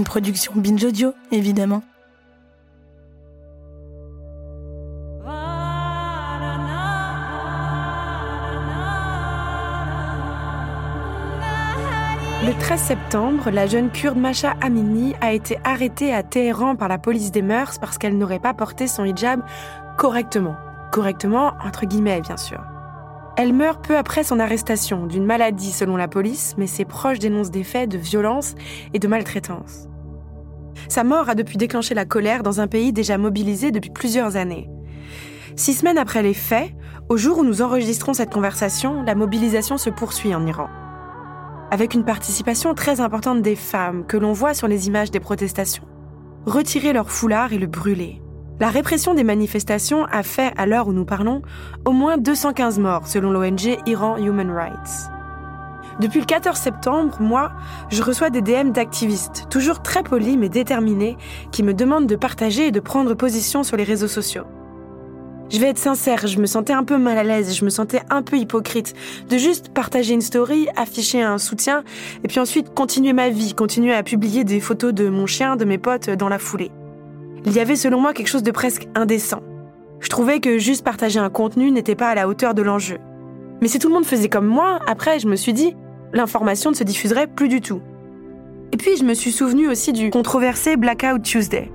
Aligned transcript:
Une 0.00 0.04
production 0.04 0.54
Binge 0.56 0.82
Audio, 0.82 1.12
évidemment. 1.30 1.82
Le 12.42 12.58
13 12.58 12.80
septembre, 12.80 13.50
la 13.50 13.66
jeune 13.66 13.90
kurde 13.90 14.16
Masha 14.16 14.54
Amini 14.62 15.14
a 15.20 15.34
été 15.34 15.58
arrêtée 15.64 16.14
à 16.14 16.22
Téhéran 16.22 16.76
par 16.76 16.88
la 16.88 16.96
police 16.96 17.30
des 17.30 17.42
mœurs 17.42 17.78
parce 17.78 17.98
qu'elle 17.98 18.16
n'aurait 18.16 18.38
pas 18.38 18.54
porté 18.54 18.86
son 18.86 19.04
hijab 19.04 19.42
correctement. 19.98 20.56
Correctement, 20.92 21.52
entre 21.62 21.84
guillemets, 21.84 22.22
bien 22.22 22.38
sûr. 22.38 22.62
Elle 23.36 23.52
meurt 23.52 23.86
peu 23.86 23.98
après 23.98 24.24
son 24.24 24.40
arrestation, 24.40 25.06
d'une 25.06 25.26
maladie 25.26 25.72
selon 25.72 25.98
la 25.98 26.08
police, 26.08 26.54
mais 26.56 26.66
ses 26.66 26.86
proches 26.86 27.18
dénoncent 27.18 27.50
des 27.50 27.64
faits 27.64 27.90
de 27.90 27.98
violence 27.98 28.54
et 28.94 28.98
de 28.98 29.08
maltraitance. 29.08 29.89
Sa 30.90 31.04
mort 31.04 31.30
a 31.30 31.34
depuis 31.34 31.56
déclenché 31.56 31.94
la 31.94 32.04
colère 32.04 32.42
dans 32.42 32.60
un 32.60 32.66
pays 32.66 32.92
déjà 32.92 33.16
mobilisé 33.16 33.70
depuis 33.70 33.90
plusieurs 33.90 34.36
années. 34.36 34.68
Six 35.56 35.74
semaines 35.74 35.98
après 35.98 36.22
les 36.22 36.34
faits, 36.34 36.72
au 37.08 37.16
jour 37.16 37.38
où 37.38 37.44
nous 37.44 37.62
enregistrons 37.62 38.12
cette 38.12 38.32
conversation, 38.32 39.02
la 39.04 39.14
mobilisation 39.14 39.78
se 39.78 39.88
poursuit 39.88 40.34
en 40.34 40.46
Iran 40.46 40.68
avec 41.70 41.94
une 41.94 42.04
participation 42.04 42.74
très 42.74 43.00
importante 43.00 43.42
des 43.42 43.56
femmes 43.56 44.04
que 44.04 44.16
l'on 44.16 44.32
voit 44.32 44.54
sur 44.54 44.68
les 44.68 44.88
images 44.88 45.10
des 45.10 45.20
protestations. 45.20 45.84
Retirer 46.46 46.92
leur 46.92 47.10
foulard 47.10 47.52
et 47.52 47.58
le 47.58 47.66
brûler. 47.66 48.20
La 48.58 48.68
répression 48.68 49.14
des 49.14 49.24
manifestations 49.24 50.04
a 50.06 50.22
fait, 50.22 50.52
à 50.56 50.66
l'heure 50.66 50.88
où 50.88 50.92
nous 50.92 51.04
parlons, 51.04 51.42
au 51.84 51.92
moins 51.92 52.18
215 52.18 52.78
morts 52.78 53.06
selon 53.06 53.30
l'ONG 53.30 53.78
Iran 53.86 54.16
Human 54.16 54.50
Rights. 54.50 55.10
Depuis 56.00 56.20
le 56.20 56.24
14 56.24 56.56
septembre, 56.56 57.18
moi, 57.20 57.52
je 57.90 58.02
reçois 58.02 58.30
des 58.30 58.40
DM 58.40 58.70
d'activistes, 58.70 59.48
toujours 59.50 59.82
très 59.82 60.02
polis 60.02 60.38
mais 60.38 60.48
déterminés, 60.48 61.18
qui 61.52 61.62
me 61.62 61.74
demandent 61.74 62.06
de 62.06 62.16
partager 62.16 62.68
et 62.68 62.70
de 62.70 62.80
prendre 62.80 63.12
position 63.12 63.62
sur 63.62 63.76
les 63.76 63.84
réseaux 63.84 64.08
sociaux. 64.08 64.44
Je 65.50 65.58
vais 65.58 65.66
être 65.66 65.78
sincère, 65.78 66.26
je 66.26 66.38
me 66.38 66.46
sentais 66.46 66.72
un 66.72 66.84
peu 66.84 66.96
mal 66.96 67.18
à 67.18 67.22
l'aise, 67.22 67.54
je 67.54 67.66
me 67.66 67.70
sentais 67.70 68.00
un 68.08 68.22
peu 68.22 68.38
hypocrite 68.38 68.94
de 69.28 69.36
juste 69.36 69.74
partager 69.74 70.14
une 70.14 70.22
story, 70.22 70.68
afficher 70.74 71.20
un 71.20 71.36
soutien, 71.36 71.84
et 72.24 72.28
puis 72.28 72.40
ensuite 72.40 72.72
continuer 72.72 73.12
ma 73.12 73.28
vie, 73.28 73.52
continuer 73.52 73.92
à 73.92 74.02
publier 74.02 74.44
des 74.44 74.60
photos 74.60 74.94
de 74.94 75.10
mon 75.10 75.26
chien, 75.26 75.56
de 75.56 75.66
mes 75.66 75.76
potes 75.76 76.08
dans 76.08 76.30
la 76.30 76.38
foulée. 76.38 76.70
Il 77.44 77.52
y 77.52 77.60
avait 77.60 77.76
selon 77.76 78.00
moi 78.00 78.14
quelque 78.14 78.28
chose 78.28 78.42
de 78.42 78.52
presque 78.52 78.88
indécent. 78.94 79.42
Je 79.98 80.08
trouvais 80.08 80.40
que 80.40 80.56
juste 80.56 80.82
partager 80.82 81.18
un 81.18 81.28
contenu 81.28 81.70
n'était 81.70 81.94
pas 81.94 82.08
à 82.08 82.14
la 82.14 82.26
hauteur 82.26 82.54
de 82.54 82.62
l'enjeu. 82.62 82.96
Mais 83.60 83.68
si 83.68 83.78
tout 83.78 83.88
le 83.88 83.94
monde 83.94 84.06
faisait 84.06 84.30
comme 84.30 84.46
moi, 84.46 84.78
après 84.86 85.18
je 85.18 85.26
me 85.26 85.36
suis 85.36 85.52
dit, 85.52 85.76
l'information 86.12 86.70
ne 86.70 86.76
se 86.76 86.84
diffuserait 86.84 87.26
plus 87.26 87.48
du 87.48 87.60
tout. 87.60 87.80
Et 88.72 88.76
puis 88.76 88.96
je 88.96 89.04
me 89.04 89.14
suis 89.14 89.32
souvenu 89.32 89.68
aussi 89.68 89.92
du 89.92 90.10
controversé 90.10 90.76
Blackout 90.76 91.22
Tuesday. 91.22 91.70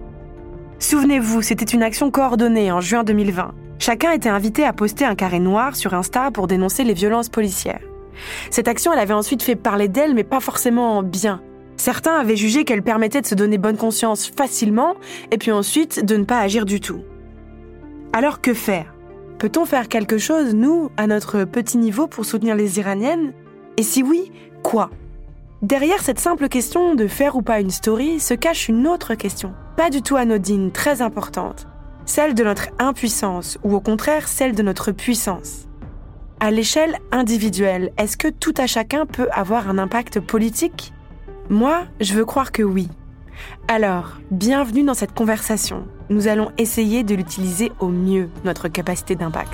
Souvenez-vous, 0.79 1.41
c'était 1.41 1.65
une 1.65 1.83
action 1.83 2.11
coordonnée 2.11 2.71
en 2.71 2.81
juin 2.81 3.03
2020. 3.03 3.53
Chacun 3.79 4.11
était 4.11 4.29
invité 4.29 4.65
à 4.65 4.73
poster 4.73 5.05
un 5.05 5.15
carré 5.15 5.39
noir 5.39 5.75
sur 5.75 5.93
Insta 5.93 6.31
pour 6.31 6.47
dénoncer 6.47 6.83
les 6.83 6.93
violences 6.93 7.29
policières. 7.29 7.81
Cette 8.49 8.67
action, 8.67 8.93
elle 8.93 8.99
avait 8.99 9.13
ensuite 9.13 9.43
fait 9.43 9.55
parler 9.55 9.87
d'elle, 9.87 10.13
mais 10.13 10.23
pas 10.23 10.39
forcément 10.39 11.03
bien. 11.03 11.41
Certains 11.77 12.15
avaient 12.15 12.37
jugé 12.37 12.63
qu'elle 12.63 12.81
permettait 12.81 13.21
de 13.21 13.25
se 13.25 13.35
donner 13.35 13.57
bonne 13.57 13.77
conscience 13.77 14.27
facilement, 14.27 14.95
et 15.31 15.37
puis 15.37 15.51
ensuite 15.51 16.03
de 16.03 16.15
ne 16.15 16.23
pas 16.23 16.39
agir 16.39 16.65
du 16.65 16.79
tout. 16.79 17.01
Alors 18.13 18.39
que 18.39 18.53
faire? 18.53 18.93
Peut-on 19.39 19.65
faire 19.65 19.89
quelque 19.89 20.17
chose, 20.17 20.55
nous, 20.55 20.89
à 20.95 21.07
notre 21.07 21.43
petit 21.43 21.77
niveau, 21.77 22.07
pour 22.07 22.25
soutenir 22.25 22.55
les 22.55 22.79
Iraniennes? 22.79 23.33
Et 23.77 23.83
si 23.83 24.03
oui, 24.03 24.31
quoi? 24.63 24.89
Derrière 25.61 26.01
cette 26.01 26.19
simple 26.19 26.49
question 26.49 26.95
de 26.95 27.07
faire 27.07 27.35
ou 27.35 27.41
pas 27.41 27.59
une 27.59 27.71
story 27.71 28.19
se 28.19 28.33
cache 28.33 28.69
une 28.69 28.87
autre 28.87 29.15
question, 29.15 29.53
pas 29.77 29.89
du 29.89 30.01
tout 30.01 30.15
anodine, 30.15 30.71
très 30.71 31.01
importante 31.01 31.67
celle 32.05 32.35
de 32.35 32.43
notre 32.43 32.69
impuissance 32.79 33.57
ou 33.63 33.75
au 33.75 33.79
contraire 33.79 34.27
celle 34.27 34.55
de 34.55 34.63
notre 34.63 34.91
puissance. 34.91 35.67
À 36.39 36.51
l'échelle 36.51 36.97
individuelle, 37.11 37.91
est-ce 37.97 38.17
que 38.17 38.27
tout 38.27 38.53
à 38.57 38.67
chacun 38.67 39.05
peut 39.05 39.27
avoir 39.31 39.69
un 39.69 39.77
impact 39.77 40.19
politique? 40.19 40.93
Moi, 41.49 41.83
je 41.99 42.13
veux 42.13 42.25
croire 42.25 42.51
que 42.51 42.63
oui. 42.63 42.89
Alors, 43.67 44.17
bienvenue 44.31 44.83
dans 44.83 44.93
cette 44.93 45.13
conversation. 45.13 45.87
Nous 46.09 46.27
allons 46.27 46.51
essayer 46.57 47.03
de 47.03 47.15
l'utiliser 47.15 47.71
au 47.79 47.87
mieux, 47.87 48.29
notre 48.43 48.67
capacité 48.67 49.15
d'impact. 49.15 49.53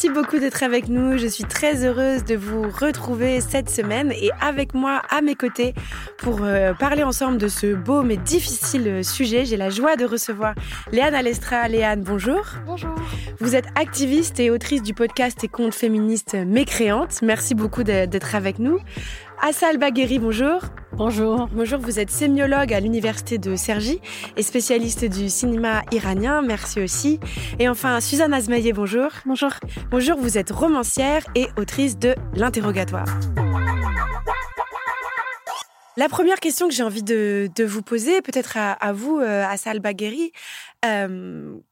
Merci 0.00 0.14
beaucoup 0.14 0.38
d'être 0.38 0.62
avec 0.62 0.88
nous. 0.88 1.18
Je 1.18 1.26
suis 1.26 1.42
très 1.42 1.84
heureuse 1.84 2.22
de 2.22 2.36
vous 2.36 2.62
retrouver 2.70 3.40
cette 3.40 3.68
semaine 3.68 4.12
et 4.12 4.30
avec 4.40 4.72
moi 4.72 5.02
à 5.10 5.22
mes 5.22 5.34
côtés 5.34 5.74
pour 6.18 6.44
euh, 6.44 6.72
parler 6.72 7.02
ensemble 7.02 7.36
de 7.36 7.48
ce 7.48 7.74
beau 7.74 8.04
mais 8.04 8.16
difficile 8.16 9.04
sujet. 9.04 9.44
J'ai 9.44 9.56
la 9.56 9.70
joie 9.70 9.96
de 9.96 10.04
recevoir 10.04 10.54
Léane 10.92 11.16
Alestra. 11.16 11.66
Léane, 11.66 12.02
bonjour. 12.02 12.44
Bonjour. 12.64 12.94
Vous 13.40 13.56
êtes 13.56 13.66
activiste 13.74 14.38
et 14.38 14.50
autrice 14.50 14.84
du 14.84 14.94
podcast 14.94 15.42
et 15.42 15.48
compte 15.48 15.74
féministe 15.74 16.36
Mécréante. 16.46 17.20
Merci 17.22 17.56
beaucoup 17.56 17.82
d'être 17.82 18.36
avec 18.36 18.60
nous. 18.60 18.78
Assal 19.40 19.78
Bagheri, 19.78 20.18
bonjour. 20.18 20.62
Bonjour. 20.92 21.48
Bonjour, 21.52 21.78
vous 21.78 22.00
êtes 22.00 22.10
sémiologue 22.10 22.74
à 22.74 22.80
l'université 22.80 23.38
de 23.38 23.54
Cergy 23.54 24.00
et 24.36 24.42
spécialiste 24.42 25.04
du 25.04 25.28
cinéma 25.28 25.82
iranien, 25.92 26.42
merci 26.42 26.80
aussi. 26.80 27.20
Et 27.60 27.68
enfin, 27.68 28.00
Suzanne 28.00 28.34
Azmaïe, 28.34 28.72
bonjour. 28.72 29.10
Bonjour. 29.24 29.50
Bonjour, 29.90 30.18
vous 30.18 30.38
êtes 30.38 30.50
romancière 30.50 31.22
et 31.36 31.46
autrice 31.56 31.98
de 31.98 32.16
L'interrogatoire. 32.34 33.06
La 35.96 36.08
première 36.08 36.38
question 36.38 36.68
que 36.68 36.74
j'ai 36.74 36.84
envie 36.84 37.02
de, 37.02 37.50
vous 37.64 37.82
poser, 37.82 38.22
peut-être 38.22 38.56
à, 38.56 38.92
vous, 38.92 39.18
euh, 39.18 39.44
Assal 39.44 39.80
Bagheri, 39.80 40.32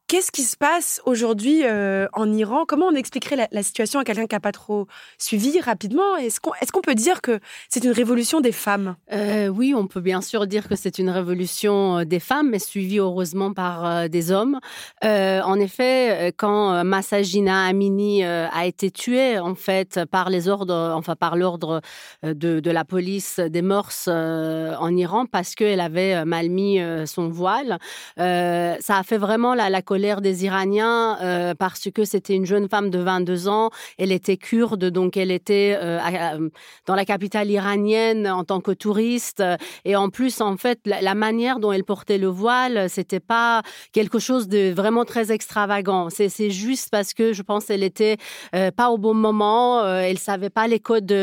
Qu'est-ce 0.09 0.31
qui 0.31 0.43
se 0.43 0.57
passe 0.57 1.01
aujourd'hui 1.05 1.65
en 2.13 2.33
Iran? 2.33 2.65
Comment 2.67 2.87
on 2.87 2.95
expliquerait 2.95 3.49
la, 3.51 3.63
situation 3.65 3.99
à 3.99 4.05
quelqu'un 4.05 4.27
qui 4.27 4.37
n'a 4.37 4.41
pas 4.41 4.53
trop 4.53 4.87
suivi 5.19 5.61
rapidement? 5.61 6.17
Est-ce 6.17 6.39
qu'on 6.41 6.81
peut 6.81 6.95
dire 6.95 7.21
que 7.21 7.41
c'est 7.69 7.83
une 7.83 7.91
révolution 7.91 8.41
des 8.41 8.53
femmes? 8.53 8.95
Oui, 9.13 9.75
on 9.77 9.89
peut 9.89 10.01
bien 10.01 10.21
sûr 10.21 10.47
dire 10.47 10.69
que 10.69 10.77
c'est 10.77 11.01
une 11.01 11.11
révolution 11.11 12.05
des 12.05 12.21
femmes, 12.21 12.51
mais 12.51 12.61
suivie 12.61 13.01
heureusement 13.01 13.53
par 13.53 14.09
des 14.09 14.31
hommes. 14.31 14.61
en 15.03 15.59
effet, 15.59 16.33
quand 16.37 16.85
Massagina 16.85 17.65
Amini 17.65 18.23
a 18.25 18.65
été 18.65 18.93
tuée, 18.93 19.41
en 19.41 19.57
fait, 19.57 20.05
par 20.09 20.31
les 20.31 20.49
ordres, 20.49 20.93
enfin 20.95 21.17
par 21.17 21.35
l'ordre 21.35 21.81
de, 22.23 22.61
de, 22.61 22.71
la 22.71 22.85
police 22.85 23.41
des 23.41 23.63
mœurs 23.63 24.07
en 24.07 24.97
Iran, 24.97 25.27
parce 25.27 25.57
qu'elle 25.57 25.81
avait 25.81 26.25
mal 26.25 26.49
mis 26.49 26.79
son 27.07 27.29
voile, 27.29 27.81
ça 28.17 28.96
a 28.99 29.03
fait 29.03 29.19
vraiment 29.19 29.55
la, 29.55 29.83
colère 29.83 30.21
des 30.21 30.45
Iraniens 30.45 31.19
euh, 31.21 31.55
parce 31.55 31.89
que 31.95 32.05
c'était 32.05 32.35
une 32.35 32.47
jeune 32.47 32.69
femme 32.69 32.91
de 32.91 32.99
22 32.99 33.49
ans. 33.49 33.71
Elle 33.99 34.13
était 34.13 34.37
kurde, 34.37 34.87
donc 34.87 35.17
elle 35.17 35.31
était 35.31 35.77
euh, 35.81 35.99
euh, 35.99 36.49
dans 36.87 36.95
la 36.95 37.05
capitale 37.05 37.51
iranienne 37.51 38.27
en 38.27 38.45
tant 38.45 38.61
que 38.61 38.73
touriste. 38.73 39.43
Et 39.85 39.97
en 39.97 40.09
plus, 40.09 40.41
en 40.41 40.57
fait, 40.57 40.81
la, 40.85 41.15
manière 41.15 41.61
dont 41.61 41.73
elle 41.73 41.85
portait 41.85 42.19
le 42.19 42.27
voile, 42.29 42.91
c'était 42.91 43.21
pas 43.21 43.63
quelque 43.93 44.19
chose 44.19 44.49
de 44.49 44.73
vraiment 44.73 45.05
très 45.05 45.33
extravagant. 45.33 46.09
C'est 46.11 46.51
juste 46.51 46.91
parce 46.91 47.15
que 47.15 47.33
je 47.33 47.43
pense 47.43 47.67
qu'elle 47.67 47.83
était 47.83 48.17
pas 48.53 48.91
au 48.91 48.99
bon 48.99 49.15
moment. 49.15 49.87
elle 49.87 50.19
savait 50.19 50.51
pas 50.51 50.67
les 50.67 50.81
codes 50.81 51.15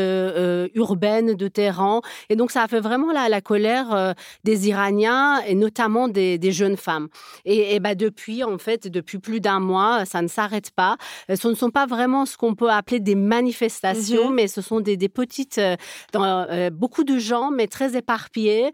urbaines 0.74 1.34
de 1.34 1.48
Téhéran. 1.48 2.00
Et 2.28 2.36
donc, 2.36 2.50
ça 2.50 2.62
a 2.62 2.68
fait 2.68 2.80
vraiment 2.80 3.12
la, 3.12 3.28
la 3.28 3.40
colère 3.40 4.14
des 4.42 4.68
Iraniens 4.68 5.40
et 5.46 5.54
notamment 5.54 6.08
des, 6.08 6.38
des 6.38 6.52
jeunes 6.52 6.76
femmes. 6.76 7.08
Et, 7.44 7.63
et 7.72 7.80
bah, 7.80 7.94
depuis, 7.94 8.44
en 8.44 8.58
fait, 8.58 8.88
depuis 8.88 9.18
plus 9.18 9.40
d'un 9.40 9.60
mois. 9.60 10.04
Ça 10.04 10.22
ne 10.22 10.28
s'arrête 10.28 10.70
pas. 10.70 10.96
Ce 11.32 11.48
ne 11.48 11.54
sont 11.54 11.70
pas 11.70 11.86
vraiment 11.86 12.26
ce 12.26 12.36
qu'on 12.36 12.54
peut 12.54 12.70
appeler 12.70 13.00
des 13.00 13.14
manifestations, 13.14 14.28
mhm. 14.28 14.34
mais 14.34 14.48
ce 14.48 14.60
sont 14.60 14.80
des, 14.80 14.96
petites, 15.08 15.60
dans, 16.12 16.46
beaucoup 16.72 17.04
de 17.04 17.18
gens, 17.18 17.50
mais 17.50 17.66
très 17.66 17.96
éparpillés, 17.96 18.72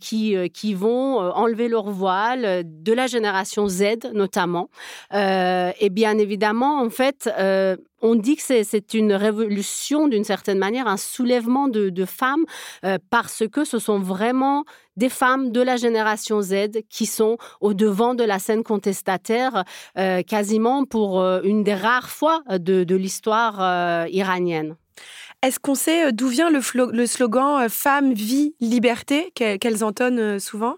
qui, 0.00 0.36
qui 0.50 0.74
vont 0.74 1.18
enlever 1.18 1.68
leur 1.68 1.90
voile, 1.90 2.62
de 2.64 2.92
la 2.92 3.06
génération 3.06 3.68
Z 3.68 4.12
notamment. 4.12 4.68
et 5.12 5.90
bien 5.90 6.18
évidemment, 6.18 6.80
en 6.80 6.90
fait, 6.90 7.28
on 8.02 8.14
dit 8.14 8.36
que 8.36 8.42
c'est 8.42 8.94
une 8.94 9.12
révolution 9.12 10.08
d'une 10.08 10.24
certaine 10.24 10.58
manière, 10.58 10.86
un 10.86 10.96
soulèvement 10.96 11.68
de, 11.68 12.04
femmes, 12.04 12.44
euh, 12.84 12.98
parce 13.10 13.44
que 13.50 13.64
ce 13.64 13.78
sont 13.78 13.98
vraiment 13.98 14.64
des 14.96 15.08
femmes 15.08 15.50
de 15.50 15.60
la 15.60 15.76
génération 15.76 16.40
Z 16.40 16.82
qui 16.88 17.06
sont 17.06 17.38
au 17.60 17.74
devant 17.74 18.14
de 18.14 18.24
la 18.24 18.38
scène 18.38 18.62
contestataire, 18.62 19.64
euh, 19.98 20.22
quasiment 20.22 20.84
pour 20.84 21.20
euh, 21.20 21.40
une 21.42 21.64
des 21.64 21.74
rares 21.74 22.10
fois 22.10 22.42
de, 22.48 22.94
l'histoire 22.96 24.06
iranienne. 24.08 24.76
Est-ce 25.42 25.60
qu'on 25.60 25.74
sait 25.74 26.12
d'où 26.12 26.28
vient 26.28 26.50
le, 26.50 27.06
slogan 27.06 27.68
Femme, 27.68 28.12
vie, 28.14 28.54
liberté 28.60 29.32
qu'elles 29.34 29.84
entonnent 29.84 30.38
souvent? 30.38 30.76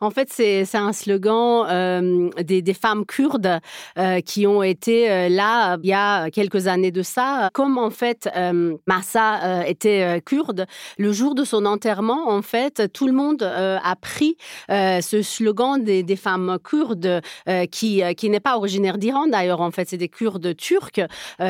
En 0.00 0.10
fait, 0.10 0.28
c'est 0.30 0.74
un 0.74 0.92
slogan 0.92 1.66
euh, 1.68 2.30
des, 2.42 2.74
femmes 2.74 3.06
kurdes 3.06 3.60
euh, 3.98 4.20
qui 4.20 4.46
ont 4.46 4.62
été 4.62 5.10
euh, 5.10 5.28
là 5.28 5.78
il 5.82 5.88
y 5.88 5.92
a 5.92 6.30
quelques 6.30 6.66
années 6.66 6.90
de 6.90 7.02
ça. 7.02 7.50
Comme 7.52 7.78
en 7.78 7.90
fait 7.90 8.28
Massa 8.86 9.66
était 9.66 10.20
kurde, 10.24 10.66
le 10.98 11.12
jour 11.12 11.34
de 11.34 11.44
son 11.44 11.64
enterrement, 11.64 12.28
en 12.28 12.42
fait, 12.42 12.92
tout 12.92 13.06
le 13.06 13.12
monde 13.12 13.42
a 13.42 13.96
pris 13.96 14.36
ce 14.68 15.20
slogan 15.22 15.82
des, 15.82 16.16
femmes 16.16 16.58
kurdes 16.62 17.20
qui, 17.70 18.02
n'est 18.24 18.40
pas 18.40 18.56
originaire 18.56 18.98
d'Iran 18.98 19.26
d'ailleurs. 19.26 19.60
En 19.60 19.70
fait, 19.70 19.88
c'est 19.88 19.96
des 19.96 20.08
Kurdes 20.08 20.56
turcs 20.56 21.00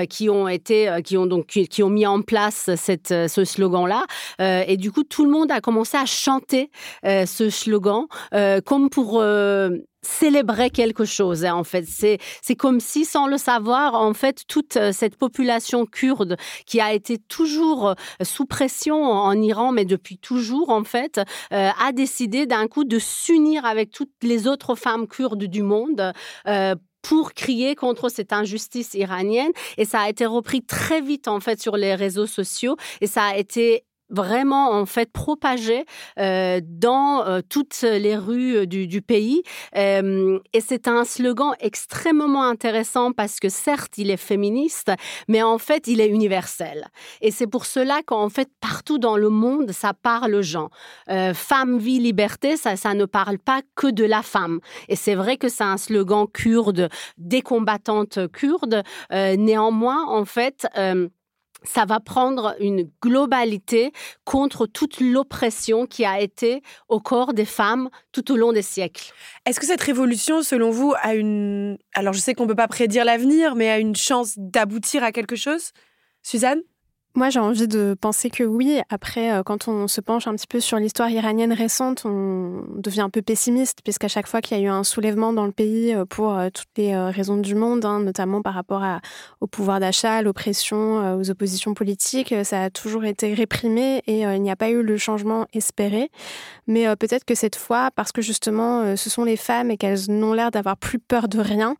qui 0.08 0.28
ont 0.28 0.48
été, 0.48 0.98
qui 1.04 1.16
ont 1.16 1.26
donc 1.26 1.46
qui, 1.46 1.82
ont 1.82 1.90
mis 1.90 2.06
en 2.06 2.22
place 2.22 2.70
ce 2.76 3.44
slogan-là. 3.44 4.04
et 4.38 4.76
du 4.76 4.92
coup, 4.92 5.04
tout 5.04 5.24
le 5.24 5.30
monde 5.30 5.50
a 5.50 5.60
commencé 5.60 5.96
à 5.96 6.06
chanter 6.06 6.70
ce 7.04 7.50
slogan 7.50 8.06
euh, 8.36 8.60
comme 8.60 8.90
pour 8.90 9.20
euh, 9.20 9.70
célébrer 10.02 10.68
quelque 10.70 11.04
chose. 11.06 11.44
Hein, 11.44 11.54
en 11.54 11.64
fait, 11.64 11.86
c'est 11.86 12.56
comme 12.56 12.80
si, 12.80 13.04
sans 13.04 13.26
le 13.26 13.38
savoir, 13.38 13.94
en 13.94 14.12
fait, 14.12 14.42
toute 14.46 14.76
euh, 14.76 14.92
cette 14.92 15.16
population 15.16 15.86
kurde 15.86 16.36
qui 16.66 16.80
a 16.80 16.92
été 16.92 17.18
toujours 17.18 17.94
sous 18.22 18.44
pression 18.44 19.02
en 19.02 19.40
Iran, 19.40 19.72
mais 19.72 19.84
depuis 19.84 20.18
toujours, 20.18 20.70
en 20.70 20.84
fait, 20.84 21.20
a 21.50 21.92
décidé 21.92 22.46
d'un 22.46 22.66
coup 22.68 22.84
de 22.84 22.98
s'unir 22.98 23.64
avec 23.64 23.90
toutes 23.90 24.12
les 24.22 24.46
autres 24.46 24.74
femmes 24.74 25.06
kurdes 25.06 25.44
du 25.44 25.62
monde 25.62 26.12
pour 27.02 27.34
crier 27.34 27.74
contre 27.74 28.08
cette 28.08 28.32
injustice 28.32 28.94
iranienne. 28.94 29.52
Et 29.76 29.84
ça 29.84 30.00
a 30.00 30.08
été 30.08 30.26
repris 30.26 30.62
très 30.62 31.00
vite, 31.00 31.28
en 31.28 31.40
fait, 31.40 31.60
sur 31.60 31.76
les 31.76 31.94
réseaux 31.94 32.26
sociaux. 32.26 32.76
Et 33.00 33.06
ça 33.06 33.24
a 33.24 33.36
été 33.36 33.84
vraiment 34.10 34.70
en 34.70 34.86
fait 34.86 35.10
propagé 35.10 35.84
euh, 36.18 36.60
dans 36.62 37.24
euh, 37.26 37.40
toutes 37.48 37.82
les 37.82 38.16
rues 38.16 38.56
euh, 38.58 38.66
du, 38.66 39.02
pays. 39.02 39.42
et 39.74 40.60
c'est 40.60 40.88
un 40.88 41.04
slogan 41.04 41.52
extrêmement 41.60 42.44
intéressant 42.44 43.12
parce 43.12 43.40
que 43.40 43.48
certes, 43.48 43.98
il 43.98 44.10
est 44.10 44.16
féministe, 44.16 44.92
mais 45.28 45.42
en 45.42 45.58
fait, 45.58 45.86
il 45.86 46.00
est 46.00 46.08
universel. 46.08 46.88
Et 47.20 47.30
c'est 47.30 47.46
pour 47.46 47.66
cela 47.66 48.00
qu'en 48.04 48.28
fait, 48.28 48.48
partout 48.60 48.98
dans 48.98 49.16
le 49.16 49.28
monde, 49.28 49.70
ça 49.72 49.92
parle 49.92 50.34
aux 50.34 50.42
gens. 50.42 50.70
femme, 51.34 51.78
vie, 51.78 51.98
liberté, 51.98 52.56
ça, 52.56 52.76
ça 52.76 52.94
ne 52.94 53.04
parle 53.04 53.38
pas 53.38 53.60
que 53.74 53.88
de 53.88 54.04
la 54.04 54.22
femme. 54.22 54.60
Et 54.88 54.96
c'est 54.96 55.14
vrai 55.14 55.36
que 55.36 55.48
c'est 55.48 55.64
un 55.64 55.76
slogan 55.76 56.26
kurde, 56.32 56.88
des 57.18 57.42
combattantes 57.42 58.18
kurdes. 58.32 58.82
néanmoins, 59.10 60.06
en 60.06 60.24
fait, 60.24 60.66
ça 61.62 61.84
va 61.84 62.00
prendre 62.00 62.54
une 62.60 62.90
globalité 63.02 63.92
contre 64.24 64.66
toute 64.66 65.00
l'oppression 65.00 65.86
qui 65.86 66.04
a 66.04 66.20
été 66.20 66.62
au 66.88 67.00
corps 67.00 67.34
des 67.34 67.44
femmes 67.44 67.88
tout 68.12 68.30
au 68.32 68.36
long 68.36 68.52
des 68.52 68.62
siècles. 68.62 69.12
Est-ce 69.46 69.60
que 69.60 69.66
cette 69.66 69.82
révolution, 69.82 70.42
selon 70.42 70.70
vous, 70.70 70.94
a 71.00 71.14
une... 71.14 71.78
Alors 71.94 72.12
je 72.12 72.20
sais 72.20 72.34
qu'on 72.34 72.44
ne 72.44 72.48
peut 72.48 72.54
pas 72.54 72.68
prédire 72.68 73.04
l'avenir, 73.04 73.54
mais 73.54 73.68
a 73.68 73.78
une 73.78 73.96
chance 73.96 74.34
d'aboutir 74.36 75.02
à 75.02 75.12
quelque 75.12 75.36
chose? 75.36 75.72
Suzanne? 76.22 76.60
Moi, 77.16 77.30
j'ai 77.30 77.40
envie 77.40 77.66
de 77.66 77.96
penser 77.98 78.28
que 78.28 78.44
oui. 78.44 78.78
Après, 78.90 79.32
euh, 79.32 79.42
quand 79.42 79.68
on 79.68 79.88
se 79.88 80.02
penche 80.02 80.26
un 80.26 80.34
petit 80.34 80.46
peu 80.46 80.60
sur 80.60 80.76
l'histoire 80.76 81.08
iranienne 81.08 81.52
récente, 81.52 82.02
on 82.04 82.62
devient 82.76 83.00
un 83.00 83.10
peu 83.10 83.22
pessimiste, 83.22 83.78
puisqu'à 83.82 84.08
chaque 84.08 84.26
fois 84.26 84.42
qu'il 84.42 84.58
y 84.58 84.60
a 84.60 84.62
eu 84.62 84.68
un 84.68 84.84
soulèvement 84.84 85.32
dans 85.32 85.46
le 85.46 85.52
pays 85.52 85.94
euh, 85.94 86.04
pour 86.04 86.36
euh, 86.36 86.50
toutes 86.52 86.68
les 86.76 86.94
raisons 86.94 87.38
du 87.38 87.54
monde, 87.54 87.86
hein, 87.86 88.00
notamment 88.00 88.42
par 88.42 88.52
rapport 88.52 88.84
au 89.40 89.46
pouvoir 89.46 89.80
d'achat, 89.80 90.20
l'oppression, 90.20 91.16
aux 91.18 91.30
oppositions 91.30 91.72
politiques, 91.72 92.34
ça 92.44 92.64
a 92.64 92.70
toujours 92.70 93.04
été 93.04 93.32
réprimé 93.32 94.02
et 94.06 94.20
il 94.20 94.42
n'y 94.42 94.50
a 94.50 94.56
pas 94.56 94.68
eu 94.68 94.82
le 94.82 94.96
changement 94.98 95.46
espéré. 95.54 96.10
Mais 96.66 96.94
peut-être 96.96 97.24
que 97.24 97.34
cette 97.34 97.56
fois, 97.56 97.90
parce 97.94 98.12
que 98.12 98.20
justement, 98.20 98.96
ce 98.96 99.10
sont 99.10 99.24
les 99.24 99.36
femmes 99.36 99.70
et 99.70 99.76
qu'elles 99.76 100.08
n'ont 100.08 100.34
l'air 100.34 100.50
d'avoir 100.50 100.76
plus 100.76 100.98
peur 100.98 101.28
de 101.28 101.40
rien, 101.40 101.76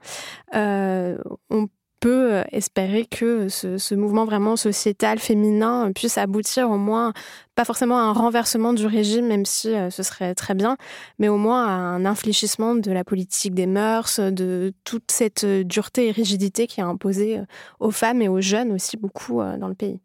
on 0.53 1.69
peut 2.01 2.35
euh, 2.35 2.43
espérer 2.53 3.07
que 3.07 3.49
ce, 3.49 3.95
mouvement 3.95 4.25
vraiment 4.25 4.57
sociétal 4.57 5.19
féminin 5.19 5.93
puisse 5.93 6.19
aboutir 6.19 6.71
au 6.71 6.77
moins, 6.77 7.13
pas 7.55 7.65
forcément 7.65 7.99
à 7.99 8.03
un 8.03 8.13
renversement 8.13 8.73
du 8.73 8.87
régime, 8.87 9.27
même 9.27 9.45
si 9.45 9.75
euh, 9.75 9.91
ce 9.91 10.03
serait 10.03 10.35
très 10.35 10.55
bien, 10.55 10.77
mais 11.19 11.29
au 11.29 11.37
moins 11.37 11.67
à 11.67 11.71
un 11.71 12.05
infléchissement 12.05 12.75
de 12.75 12.93
la 12.93 13.05
politique 13.05 13.55
des 13.55 13.67
mœurs, 13.67 14.21
de 14.21 14.73
toute 14.85 15.11
cette 15.11 15.45
euh, 15.45 15.65
dureté 15.65 16.09
et 16.09 16.11
rigidité 16.11 16.67
qui 16.67 16.81
a 16.81 16.87
imposé 16.87 17.41
aux 17.81 17.91
femmes 17.91 18.23
et 18.23 18.29
aux 18.29 18.41
jeunes 18.41 18.73
aussi 18.73 18.97
beaucoup 18.97 19.41
dans 19.41 19.69
le 19.69 19.75
pays. 19.75 20.01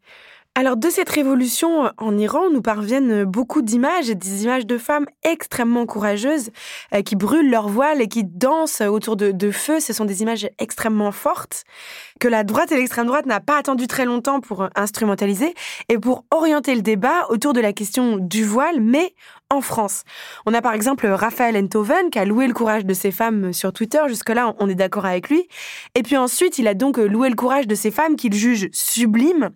Alors 0.54 0.76
de 0.76 0.90
cette 0.90 1.08
révolution 1.08 1.90
en 1.96 2.18
Iran, 2.18 2.50
nous 2.50 2.60
parviennent 2.60 3.24
beaucoup 3.24 3.62
d'images, 3.62 4.08
des 4.08 4.44
images 4.44 4.66
de 4.66 4.76
femmes 4.76 5.06
extrêmement 5.22 5.86
courageuses 5.86 6.50
euh, 6.94 7.00
qui 7.00 7.16
brûlent 7.16 7.50
leur 7.50 7.68
voile 7.68 8.02
et 8.02 8.06
qui 8.06 8.22
dansent 8.22 8.82
autour 8.82 9.16
de, 9.16 9.30
de 9.30 9.50
feu. 9.50 9.80
Ce 9.80 9.94
sont 9.94 10.04
des 10.04 10.20
images 10.20 10.46
extrêmement 10.58 11.10
fortes 11.10 11.64
que 12.20 12.28
la 12.28 12.44
droite 12.44 12.70
et 12.70 12.76
l'extrême 12.76 13.06
droite 13.06 13.24
n'a 13.24 13.40
pas 13.40 13.56
attendu 13.56 13.86
très 13.86 14.04
longtemps 14.04 14.40
pour 14.40 14.68
instrumentaliser 14.76 15.54
et 15.88 15.98
pour 15.98 16.26
orienter 16.30 16.74
le 16.74 16.82
débat 16.82 17.26
autour 17.30 17.54
de 17.54 17.60
la 17.62 17.72
question 17.72 18.18
du 18.18 18.44
voile, 18.44 18.82
mais 18.82 19.14
en 19.52 19.60
France. 19.60 20.04
On 20.46 20.54
a 20.54 20.62
par 20.62 20.72
exemple 20.72 21.06
Raphaël 21.06 21.56
Enthoven 21.56 22.10
qui 22.10 22.18
a 22.18 22.24
loué 22.24 22.46
le 22.46 22.54
courage 22.54 22.86
de 22.86 22.94
ces 22.94 23.10
femmes 23.10 23.52
sur 23.52 23.72
Twitter. 23.72 24.00
Jusque-là, 24.08 24.54
on 24.58 24.68
est 24.68 24.74
d'accord 24.74 25.04
avec 25.04 25.28
lui. 25.28 25.46
Et 25.94 26.02
puis 26.02 26.16
ensuite, 26.16 26.58
il 26.58 26.66
a 26.66 26.74
donc 26.74 26.96
loué 26.96 27.28
le 27.28 27.36
courage 27.36 27.66
de 27.66 27.74
ces 27.74 27.90
femmes 27.90 28.16
qu'il 28.16 28.34
juge 28.34 28.68
sublimes, 28.72 29.50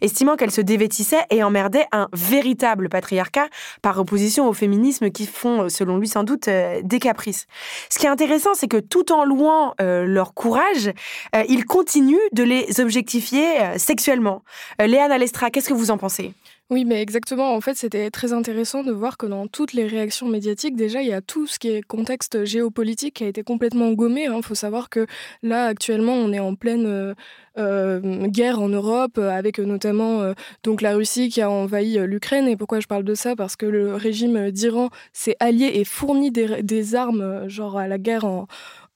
estimant 0.00 0.36
qu'elles 0.42 0.50
se 0.50 0.60
dévêtissaient 0.60 1.24
et 1.30 1.44
emmerdaient 1.44 1.86
un 1.92 2.08
véritable 2.12 2.88
patriarcat 2.88 3.46
par 3.80 4.00
opposition 4.00 4.48
au 4.48 4.52
féminisme 4.52 5.10
qui 5.10 5.26
font, 5.26 5.68
selon 5.68 5.98
lui 5.98 6.08
sans 6.08 6.24
doute, 6.24 6.48
euh, 6.48 6.80
des 6.82 6.98
caprices. 6.98 7.46
Ce 7.90 8.00
qui 8.00 8.06
est 8.06 8.08
intéressant, 8.08 8.52
c'est 8.54 8.66
que 8.66 8.78
tout 8.78 9.12
en 9.12 9.24
louant 9.24 9.74
euh, 9.80 10.04
leur 10.04 10.34
courage, 10.34 10.90
euh, 11.36 11.44
ils 11.48 11.64
continuent 11.64 12.16
de 12.32 12.42
les 12.42 12.80
objectifier 12.80 13.44
sexuellement. 13.76 14.42
Léane 14.80 15.12
Alestra, 15.12 15.50
qu'est-ce 15.50 15.68
que 15.68 15.74
vous 15.74 15.92
en 15.92 15.98
pensez? 15.98 16.34
Oui, 16.72 16.86
mais 16.86 17.02
exactement. 17.02 17.54
En 17.54 17.60
fait, 17.60 17.74
c'était 17.74 18.10
très 18.10 18.32
intéressant 18.32 18.82
de 18.82 18.92
voir 18.92 19.18
que 19.18 19.26
dans 19.26 19.46
toutes 19.46 19.74
les 19.74 19.86
réactions 19.86 20.26
médiatiques, 20.26 20.74
déjà, 20.74 21.02
il 21.02 21.08
y 21.08 21.12
a 21.12 21.20
tout 21.20 21.46
ce 21.46 21.58
qui 21.58 21.68
est 21.68 21.82
contexte 21.82 22.46
géopolitique 22.46 23.16
qui 23.16 23.24
a 23.24 23.26
été 23.26 23.42
complètement 23.42 23.92
gommé. 23.92 24.22
Il 24.22 24.28
hein. 24.28 24.40
faut 24.40 24.54
savoir 24.54 24.88
que 24.88 25.06
là, 25.42 25.66
actuellement, 25.66 26.14
on 26.14 26.32
est 26.32 26.40
en 26.40 26.54
pleine 26.54 26.86
euh, 26.86 27.14
euh, 27.58 28.26
guerre 28.26 28.58
en 28.58 28.70
Europe, 28.70 29.18
avec 29.18 29.58
notamment 29.58 30.22
euh, 30.22 30.32
donc 30.62 30.80
la 30.80 30.94
Russie 30.94 31.28
qui 31.28 31.42
a 31.42 31.50
envahi 31.50 31.98
l'Ukraine. 32.06 32.48
Et 32.48 32.56
pourquoi 32.56 32.80
je 32.80 32.86
parle 32.86 33.04
de 33.04 33.14
ça? 33.14 33.36
Parce 33.36 33.54
que 33.54 33.66
le 33.66 33.94
régime 33.94 34.50
d'Iran 34.50 34.88
s'est 35.12 35.36
allié 35.40 35.72
et 35.74 35.84
fournit 35.84 36.30
des, 36.30 36.94
armes, 36.94 37.50
genre 37.50 37.76
à 37.76 37.86
la 37.86 37.98
guerre 37.98 38.24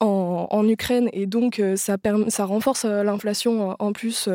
en 0.00 0.68
Ukraine 0.68 1.08
et 1.12 1.26
donc 1.26 1.58
euh, 1.58 1.76
ça, 1.76 1.96
ça 2.28 2.44
renforce 2.44 2.84
euh, 2.84 3.02
l'inflation 3.02 3.70
euh, 3.70 3.74
en 3.78 3.92
plus 3.92 4.28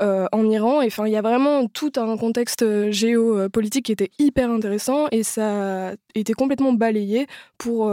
en 0.00 0.48
Iran. 0.48 0.82
Enfin, 0.84 1.06
il 1.06 1.12
y 1.12 1.16
a 1.16 1.22
vraiment 1.22 1.66
tout 1.66 1.92
un 1.96 2.16
contexte 2.16 2.90
géopolitique 2.90 3.86
qui 3.86 3.92
était 3.92 4.10
hyper 4.18 4.50
intéressant 4.50 5.06
et 5.12 5.22
ça 5.22 5.90
a 5.90 5.94
été 6.14 6.32
complètement 6.32 6.72
balayé 6.72 7.26
pour 7.58 7.90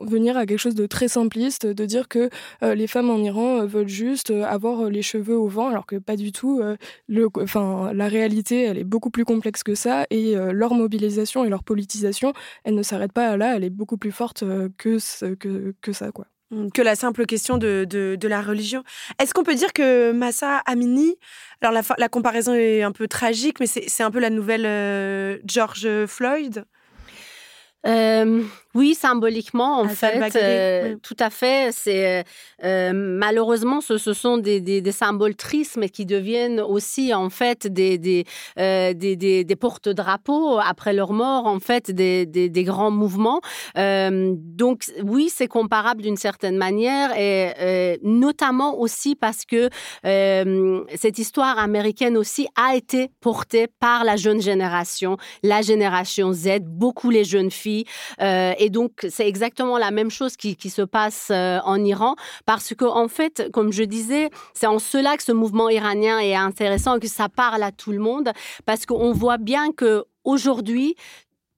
venir 0.00 0.36
à 0.36 0.46
quelque 0.46 0.58
chose 0.58 0.74
de 0.74 0.86
très 0.86 1.08
simpliste, 1.08 1.66
de 1.66 1.84
dire 1.86 2.08
que 2.08 2.28
les 2.62 2.86
femmes 2.86 3.10
en 3.10 3.18
Iran 3.18 3.64
veulent 3.66 3.88
juste 3.88 4.30
avoir 4.30 4.90
les 4.90 5.02
cheveux 5.02 5.36
au 5.36 5.48
vent, 5.48 5.68
alors 5.68 5.86
que 5.86 5.96
pas 5.96 6.16
du 6.16 6.32
tout. 6.32 6.62
enfin, 7.40 7.92
la 7.94 8.08
réalité, 8.08 8.64
elle 8.64 8.78
est 8.78 8.84
beaucoup 8.84 9.10
plus 9.10 9.24
complexe 9.24 9.62
que 9.62 9.74
ça 9.74 10.04
et 10.10 10.34
leur 10.34 10.74
mobilisation 10.74 11.44
et 11.44 11.48
leur 11.48 11.64
politisation, 11.64 12.32
elle 12.64 12.74
ne 12.74 12.82
s'arrête 12.82 13.12
pas 13.12 13.36
là, 13.36 13.56
elle 13.56 13.64
est 13.64 13.70
beaucoup 13.70 13.96
plus 13.96 14.12
forte 14.12 14.44
que, 14.76 14.98
que, 15.34 15.74
que 15.80 15.92
ça, 15.92 16.12
quoi. 16.12 16.26
Que 16.72 16.82
la 16.82 16.94
simple 16.94 17.26
question 17.26 17.58
de, 17.58 17.84
de, 17.84 18.28
la 18.28 18.40
religion. 18.40 18.84
Est-ce 19.20 19.34
qu'on 19.34 19.42
peut 19.42 19.56
dire 19.56 19.72
que 19.72 20.12
Massa 20.12 20.58
Amini, 20.64 21.16
alors 21.60 21.82
la, 21.98 22.08
comparaison 22.08 22.54
est 22.54 22.82
un 22.82 22.92
peu 22.92 23.08
tragique, 23.08 23.60
mais 23.60 23.66
c'est 23.66 24.02
un 24.02 24.10
peu 24.10 24.20
la 24.20 24.30
nouvelle 24.30 24.66
euh, 24.66 25.38
George 25.44 25.88
Floyd? 26.06 26.64
Euh, 27.86 28.42
Oui, 28.76 28.94
symboliquement, 28.94 29.80
en 29.80 29.88
fait, 29.88 30.36
euh, 30.36 30.96
tout 31.02 31.16
à 31.18 31.30
fait. 31.30 31.70
C'est 31.72 32.24
euh, 32.62 32.92
malheureusement, 32.94 33.80
ce, 33.80 33.96
sont 33.96 34.36
des, 34.36 34.60
des, 34.60 34.92
symboles 34.92 35.34
tristes, 35.34 35.78
mais 35.78 35.88
qui 35.88 36.04
deviennent 36.04 36.60
aussi 36.60 37.14
en 37.14 37.30
fait 37.30 37.66
des 37.66 37.96
des, 37.96 38.26
euh, 38.58 38.92
des, 38.92 39.16
des 39.16 39.56
porte-drapeaux 39.56 40.58
après 40.58 40.92
leur 40.92 41.14
mort, 41.14 41.46
en 41.46 41.58
fait, 41.58 41.90
des, 41.90 42.26
des 42.26 42.64
grands 42.64 42.90
mouvements. 42.90 43.40
donc 43.74 44.84
oui, 45.02 45.30
c'est 45.34 45.48
comparable 45.48 46.02
d'une 46.02 46.18
certaine 46.18 46.58
manière, 46.58 47.16
et 47.16 47.98
notamment 48.02 48.78
aussi 48.78 49.16
parce 49.16 49.46
que 49.46 49.70
cette 50.02 51.18
histoire 51.18 51.58
américaine 51.58 52.18
aussi 52.18 52.46
a 52.56 52.76
été 52.76 53.08
portée 53.22 53.68
par 53.80 54.04
la 54.04 54.16
jeune 54.16 54.42
génération, 54.42 55.16
la 55.42 55.62
génération 55.62 56.34
Z, 56.34 56.60
beaucoup 56.60 57.08
les 57.08 57.24
jeunes 57.24 57.50
filles. 57.50 57.86
et 58.20 58.65
et 58.66 58.68
donc, 58.68 59.06
c'est 59.08 59.28
exactement 59.28 59.78
la 59.78 59.92
même 59.92 60.10
chose 60.10 60.36
qui, 60.36 60.56
se 60.70 60.82
passe 60.82 61.28
euh, 61.30 61.60
en 61.64 61.84
Iran, 61.84 62.16
parce 62.46 62.74
qu'en 62.74 63.04
en 63.04 63.06
fait, 63.06 63.48
comme 63.52 63.72
je 63.72 63.84
disais, 63.84 64.30
c'est 64.54 64.66
en 64.66 64.80
cela 64.80 65.16
que 65.16 65.22
ce 65.22 65.30
mouvement 65.30 65.68
iranien 65.68 66.18
est 66.18 66.34
intéressant 66.34 66.96
et 66.96 67.00
que 67.00 67.06
ça 67.06 67.28
parle 67.28 67.62
à 67.62 67.70
tout 67.70 67.92
le 67.92 68.00
monde, 68.00 68.32
parce 68.64 68.84
qu'on 68.84 69.12
voit 69.12 69.38
bien 69.38 69.70
que 69.70 70.04
aujourd'hui, 70.24 70.96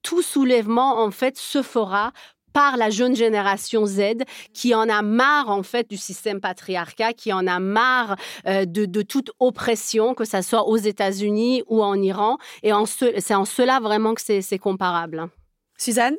tout 0.03 0.21
soulèvement, 0.21 1.01
en 1.01 1.09
fait, 1.09 1.35
se 1.35 1.63
fera 1.63 2.11
par 2.53 2.77
la 2.77 2.91
jeune 2.91 3.15
génération 3.15 3.87
Z 3.87 4.23
qui 4.53 4.75
en 4.75 4.87
a 4.87 5.01
marre 5.01 5.49
en 5.49 5.63
fait 5.63 5.89
du 5.89 5.97
système 5.97 6.39
patriarcat, 6.39 7.13
qui 7.13 7.33
en 7.33 7.47
a 7.47 7.59
marre 7.59 8.17
euh, 8.45 8.65
de, 8.65 9.01
toute 9.01 9.31
oppression, 9.39 10.13
que 10.13 10.25
ce 10.25 10.43
soit 10.43 10.67
aux 10.67 10.77
États-Unis 10.77 11.63
ou 11.65 11.81
en 11.81 11.99
Iran. 11.99 12.37
Et 12.61 12.71
c'est 13.17 13.33
en 13.33 13.45
cela 13.45 13.79
vraiment 13.79 14.13
que 14.13 14.21
c'est 14.21 14.59
comparable. 14.59 15.27
Suzanne? 15.75 16.15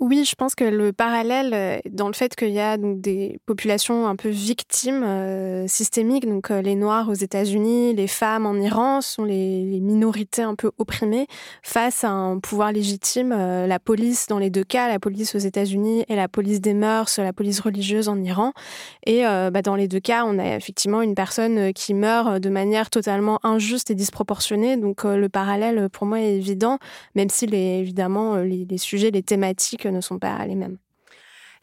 Oui, 0.00 0.24
je 0.24 0.34
pense 0.34 0.56
que 0.56 0.64
le 0.64 0.92
parallèle 0.92 1.54
euh, 1.54 1.78
dans 1.88 2.08
le 2.08 2.14
fait 2.14 2.34
qu'il 2.34 2.50
y 2.50 2.58
a 2.58 2.76
donc 2.76 3.00
des 3.00 3.38
populations 3.46 4.08
un 4.08 4.16
peu 4.16 4.28
victimes 4.28 5.04
euh, 5.04 5.68
systémiques, 5.68 6.28
donc 6.28 6.50
euh, 6.50 6.60
les 6.60 6.74
Noirs 6.74 7.08
aux 7.08 7.14
États-Unis, 7.14 7.94
les 7.94 8.08
femmes 8.08 8.44
en 8.44 8.56
Iran 8.56 9.00
sont 9.00 9.22
les, 9.22 9.62
minorités 9.80 10.42
un 10.42 10.56
peu 10.56 10.72
opprimées 10.78 11.28
face 11.62 12.02
à 12.02 12.10
un 12.10 12.40
pouvoir 12.40 12.72
légitime, 12.72 13.30
la 13.30 13.78
police 13.78 14.26
dans 14.26 14.38
les 14.38 14.50
deux 14.50 14.64
cas, 14.64 14.88
la 14.88 14.98
police 14.98 15.34
aux 15.34 15.38
États-Unis 15.38 16.04
et 16.08 16.16
la 16.16 16.28
police 16.28 16.60
des 16.60 16.74
mœurs, 16.74 17.18
la 17.18 17.32
police 17.32 17.60
religieuse 17.60 18.08
en 18.08 18.20
Iran. 18.22 18.52
Et 19.04 19.22
bah, 19.22 19.62
dans 19.62 19.74
les 19.74 19.88
deux 19.88 20.00
cas, 20.00 20.24
on 20.24 20.38
a 20.38 20.56
effectivement 20.56 21.02
une 21.02 21.14
personne 21.14 21.72
qui 21.72 21.92
meurt 21.92 22.40
de 22.40 22.48
manière 22.48 22.88
totalement 22.88 23.40
injuste 23.42 23.90
et 23.90 23.94
disproportionnée. 23.94 24.76
Donc 24.76 25.04
le 25.04 25.28
parallèle 25.28 25.88
pour 25.90 26.06
moi 26.06 26.20
est 26.20 26.36
évident, 26.36 26.78
même 27.14 27.28
si 27.28 27.44
évidemment 27.44 28.36
les 28.36 28.78
sujets, 28.78 29.10
les 29.10 29.22
thématiques 29.22 29.83
ne 29.88 30.00
sont 30.00 30.18
pas 30.18 30.44
les 30.46 30.54
mêmes. 30.54 30.78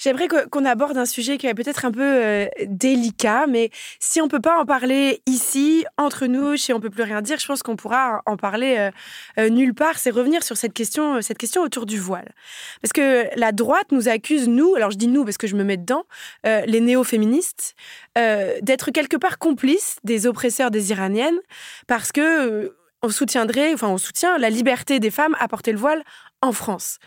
J'aimerais 0.01 0.28
qu'on 0.28 0.66
aborde 0.66 0.98
un 0.98 1.06
sujet 1.06 1.38
qui 1.38 1.46
est 1.46 1.54
peut-être 1.54 1.86
un 1.86 1.92
peu 1.92 2.01
euh, 2.01 2.48
délicat, 2.66 3.46
mais 3.48 3.70
si 4.00 4.20
on 4.20 4.28
peut 4.28 4.40
pas 4.40 4.60
en 4.60 4.66
parler 4.66 5.22
ici, 5.28 5.86
entre 5.96 6.25
nous, 6.25 6.58
chez 6.58 6.74
On 6.74 6.80
peut 6.80 6.90
plus 6.90 7.04
rien 7.04 7.22
dire, 7.22 7.38
je 7.38 7.46
pense 7.46 7.62
qu'on 7.62 7.75
pourra 7.75 8.24
en 8.25 8.36
parler 8.36 8.78
euh, 8.80 8.92
euh, 9.38 9.50
nulle 9.50 9.75
part. 9.75 10.00
C'est 10.00 10.10
revenir 10.10 10.42
sur 10.42 10.58
cette 10.58 10.74
question, 10.74 11.22
cette 11.22 11.38
question 11.38 11.62
autour 11.62 11.86
du 11.86 12.00
voile, 12.00 12.34
parce 12.82 12.94
que 12.94 13.28
la 13.38 13.51
droite 13.51 13.92
nous 13.92 14.10
accuse 14.10 14.48
nous, 14.48 14.74
alors 14.74 14.90
je 14.90 14.98
dis 14.98 15.08
nous 15.08 15.24
parce 15.24 15.38
que 15.38 15.46
je 15.46 15.56
me 15.56 15.63
mets 15.63 15.78
dedans, 15.78 16.06
les 16.44 16.82
néo-féministes, 16.82 17.75
d'être 18.16 18.90
quelque 18.90 19.18
part 19.18 19.38
complices 19.38 19.98
des 20.04 20.25
oppresseurs 20.25 20.72
des 20.72 20.90
Iraniennes, 20.90 21.38
parce 21.86 22.12
que 22.12 22.75
on 23.04 23.10
soutiendrait, 23.10 23.74
enfin 23.74 23.90
on 23.90 23.98
soutient 23.98 24.38
la 24.38 24.50
liberté 24.50 25.00
des 25.00 25.12
femmes 25.12 25.36
à 25.40 25.48
porter 25.48 25.72
le 25.72 25.78
voile 25.78 26.04
en 26.42 26.52
France. 26.52 26.98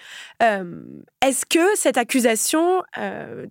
est-ce 0.40 1.46
que 1.46 1.76
cette 1.76 1.98
accusation, 1.98 2.82
euh, 2.98 3.46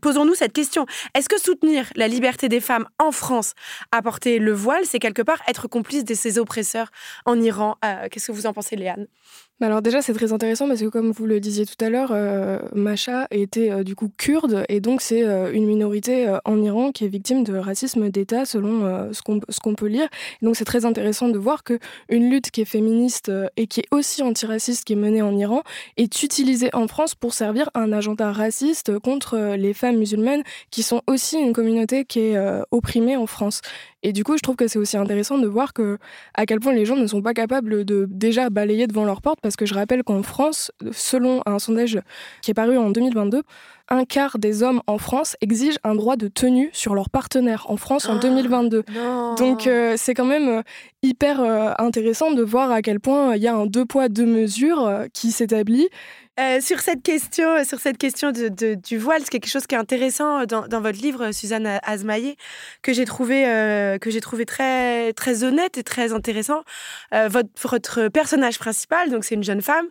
posons-nous 0.00 0.34
cette 0.34 0.52
question, 0.52 0.86
est-ce 1.14 1.28
que 1.28 1.40
soutenir 1.40 1.86
la 1.96 2.08
liberté 2.08 2.48
des 2.48 2.60
femmes 2.60 2.86
en 2.98 3.10
France 3.10 3.54
à 3.92 4.02
porter 4.02 4.38
le 4.38 4.52
voile, 4.52 4.84
c'est 4.84 4.98
quelque 4.98 5.22
part 5.22 5.42
être 5.48 5.68
complice 5.68 6.04
de 6.04 6.14
ces 6.14 6.38
oppresseurs 6.38 6.90
en 7.24 7.40
Iran 7.40 7.76
euh, 7.84 8.08
Qu'est-ce 8.10 8.28
que 8.28 8.32
vous 8.32 8.46
en 8.46 8.52
pensez, 8.52 8.76
Léane? 8.76 9.06
Alors 9.60 9.82
déjà, 9.82 10.02
c'est 10.02 10.12
très 10.12 10.32
intéressant 10.32 10.66
parce 10.66 10.80
que 10.80 10.86
comme 10.86 11.12
vous 11.12 11.26
le 11.26 11.38
disiez 11.38 11.64
tout 11.64 11.82
à 11.82 11.88
l'heure, 11.88 12.10
euh, 12.12 12.58
Macha 12.74 13.28
était 13.30 13.70
euh, 13.70 13.84
du 13.84 13.94
coup 13.94 14.10
kurde 14.18 14.64
et 14.68 14.80
donc 14.80 15.00
c'est 15.00 15.24
euh, 15.24 15.52
une 15.52 15.64
minorité 15.66 16.26
en 16.44 16.60
Iran 16.60 16.90
qui 16.90 17.04
est 17.04 17.08
victime 17.08 17.44
de 17.44 17.56
racisme 17.56 18.10
d'État 18.10 18.46
selon 18.46 19.10
ce 19.12 19.60
qu'on 19.60 19.74
peut 19.74 19.86
lire. 19.86 20.08
donc 20.42 20.56
c'est 20.56 20.64
très 20.64 20.84
intéressant 20.84 21.28
de 21.28 21.38
voir 21.38 21.62
que 21.62 21.78
une 22.08 22.30
lutte 22.30 22.50
qui 22.50 22.62
est 22.62 22.66
féministe 22.66 23.30
et 23.56 23.66
qui 23.66 23.80
est 23.80 23.86
aussi 23.90 24.22
antiraciste 24.22 24.84
qui 24.84 24.94
est 24.94 24.96
menée 24.96 25.22
en 25.22 25.36
Iran 25.36 25.62
est 25.96 26.22
utilisée 26.22 26.70
en 26.74 26.88
France 26.88 27.14
pour 27.14 27.32
servir 27.32 27.70
un 27.74 27.92
agenda 27.92 28.32
raciste 28.32 28.98
contre 28.98 29.54
les 29.56 29.72
femmes 29.72 29.96
musulmanes 29.96 30.42
qui 30.70 30.82
sont 30.82 31.02
aussi 31.06 31.38
une 31.38 31.52
communauté 31.52 32.04
qui 32.04 32.20
est 32.20 32.38
opprimée 32.70 33.16
en 33.16 33.26
France. 33.26 33.60
Et 34.04 34.12
du 34.12 34.22
coup, 34.22 34.36
je 34.36 34.42
trouve 34.42 34.54
que 34.54 34.68
c'est 34.68 34.78
aussi 34.78 34.98
intéressant 34.98 35.38
de 35.38 35.46
voir 35.46 35.72
que 35.72 35.98
à 36.34 36.44
quel 36.44 36.60
point 36.60 36.74
les 36.74 36.84
gens 36.84 36.94
ne 36.94 37.06
sont 37.06 37.22
pas 37.22 37.32
capables 37.32 37.86
de 37.86 38.06
déjà 38.08 38.50
balayer 38.50 38.86
devant 38.86 39.06
leur 39.06 39.22
porte, 39.22 39.40
parce 39.40 39.56
que 39.56 39.64
je 39.64 39.74
rappelle 39.74 40.04
qu'en 40.04 40.22
France, 40.22 40.70
selon 40.92 41.40
un 41.46 41.58
sondage 41.58 41.98
qui 42.42 42.50
est 42.50 42.54
paru 42.54 42.76
en 42.76 42.90
2022, 42.90 43.42
un 43.88 44.04
quart 44.04 44.38
des 44.38 44.62
hommes 44.62 44.80
en 44.86 44.98
France 44.98 45.36
exigent 45.40 45.78
un 45.84 45.94
droit 45.94 46.16
de 46.16 46.28
tenue 46.28 46.70
sur 46.72 46.94
leur 46.94 47.10
partenaire 47.10 47.66
en 47.68 47.76
France 47.76 48.08
en 48.08 48.18
2022. 48.18 48.84
Ah, 48.88 49.34
Donc 49.38 49.66
euh, 49.66 49.94
c'est 49.96 50.14
quand 50.14 50.24
même 50.24 50.48
euh, 50.48 50.62
hyper 51.02 51.40
euh, 51.40 51.72
intéressant 51.78 52.32
de 52.32 52.42
voir 52.42 52.70
à 52.70 52.82
quel 52.82 53.00
point 53.00 53.36
il 53.36 53.42
y 53.42 53.48
a 53.48 53.54
un 53.54 53.66
deux 53.66 53.84
poids 53.84 54.08
deux 54.08 54.26
mesures 54.26 55.04
qui 55.12 55.32
s'établit 55.32 55.88
euh, 56.40 56.60
sur 56.60 56.80
cette 56.80 57.04
question, 57.04 57.48
euh, 57.48 57.64
sur 57.64 57.78
cette 57.78 57.96
question 57.96 58.32
de, 58.32 58.74
du 58.74 58.98
voile, 58.98 59.20
c'est 59.22 59.30
quelque 59.30 59.48
chose 59.48 59.68
qui 59.68 59.76
est 59.76 59.78
intéressant 59.78 60.40
euh, 60.40 60.46
dans, 60.46 60.66
dans 60.66 60.80
votre 60.80 61.00
livre, 61.00 61.30
Suzanne 61.30 61.78
Azmaillé, 61.84 62.36
que 62.82 62.92
j'ai 62.92 63.04
trouvé, 63.04 63.44
que 64.00 64.10
j'ai 64.10 64.20
trouvé 64.20 64.44
très, 64.44 65.12
très 65.12 65.44
honnête 65.44 65.78
et 65.78 65.84
très 65.84 66.12
intéressant. 66.12 66.62
votre, 67.12 67.48
votre 67.62 68.08
personnage 68.08 68.58
principal, 68.58 69.10
donc 69.10 69.24
c'est 69.24 69.34
une 69.36 69.44
jeune 69.44 69.62
femme, 69.62 69.86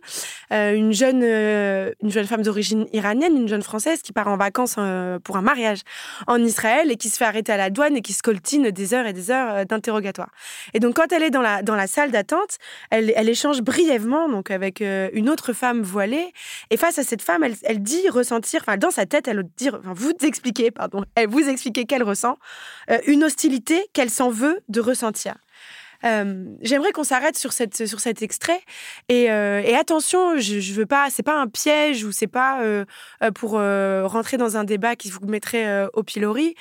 une 0.50 0.92
jeune, 0.92 1.22
une 1.22 2.10
jeune 2.10 2.26
femme 2.26 2.42
d'origine 2.42 2.86
iranienne, 2.92 3.36
une 3.36 3.48
jeune 3.48 3.62
française 3.62 4.02
qui 4.02 4.12
part 4.12 4.28
en 4.28 4.36
vacances 4.36 4.76
pour 5.24 5.36
un 5.36 5.42
mariage 5.42 5.80
en 6.26 6.42
Israël 6.42 6.90
et 6.90 6.96
qui 6.96 7.08
se 7.08 7.16
fait 7.16 7.24
arrêter 7.24 7.52
à 7.52 7.56
la 7.56 7.70
douane 7.70 7.96
et 7.96 8.02
qui 8.02 8.12
se 8.12 8.22
coltine 8.22 8.70
des 8.70 8.94
heures 8.94 9.06
et 9.06 9.12
des 9.12 9.30
heures 9.30 9.64
d'interrogatoire. 9.66 10.30
Et 10.74 10.80
donc 10.80 10.96
quand 10.96 11.12
elle 11.12 11.22
est 11.22 11.30
dans 11.30 11.42
la, 11.42 11.62
dans 11.62 11.76
la 11.76 11.86
salle 11.86 12.10
d'attente, 12.10 12.58
elle, 12.90 13.12
elle 13.16 13.28
échange 13.28 13.62
brièvement 13.62 14.28
donc 14.28 14.50
avec 14.50 14.80
une 14.80 15.28
autre 15.28 15.52
femme 15.52 15.82
voilée 15.82 16.33
et 16.70 16.76
face 16.76 16.98
à 16.98 17.04
cette 17.04 17.22
femme, 17.22 17.44
elle, 17.62 17.82
dit 17.82 18.08
ressentir, 18.08 18.60
enfin 18.62 18.76
dans 18.76 18.90
sa 18.90 19.06
tête, 19.06 19.28
elle 19.28 19.44
dit, 19.56 19.68
enfin, 19.68 19.92
vous 19.94 20.12
expliquez, 20.22 20.70
pardon, 20.70 21.04
elle 21.14 21.28
vous 21.28 21.48
qu'elle 21.86 22.02
ressent 22.02 22.38
euh, 22.90 22.98
une 23.06 23.24
hostilité 23.24 23.86
qu'elle 23.92 24.10
s'en 24.10 24.30
veut 24.30 24.60
de 24.68 24.80
ressentir. 24.80 25.34
Euh, 26.04 26.44
j'aimerais 26.62 26.92
qu'on 26.92 27.04
s'arrête 27.04 27.36
sur, 27.36 27.52
cette, 27.52 27.86
sur 27.86 28.00
cet 28.00 28.22
extrait. 28.22 28.60
Et, 29.08 29.30
euh, 29.30 29.62
attention, 29.78 30.36
je, 30.36 30.60
je, 30.60 30.72
veux 30.72 30.86
pas, 30.86 31.08
c'est 31.10 31.22
pas 31.22 31.38
un 31.38 31.48
piège 31.48 32.04
ou 32.04 32.12
c'est 32.12 32.26
pas 32.26 32.60
pour 33.34 33.52
rentrer 33.52 34.36
dans 34.36 34.56
un 34.56 34.64
débat 34.64 34.96
qui 34.96 35.10
vous 35.10 35.20
mettrait 35.26 35.88
au 35.92 36.02
pilori. 36.02 36.54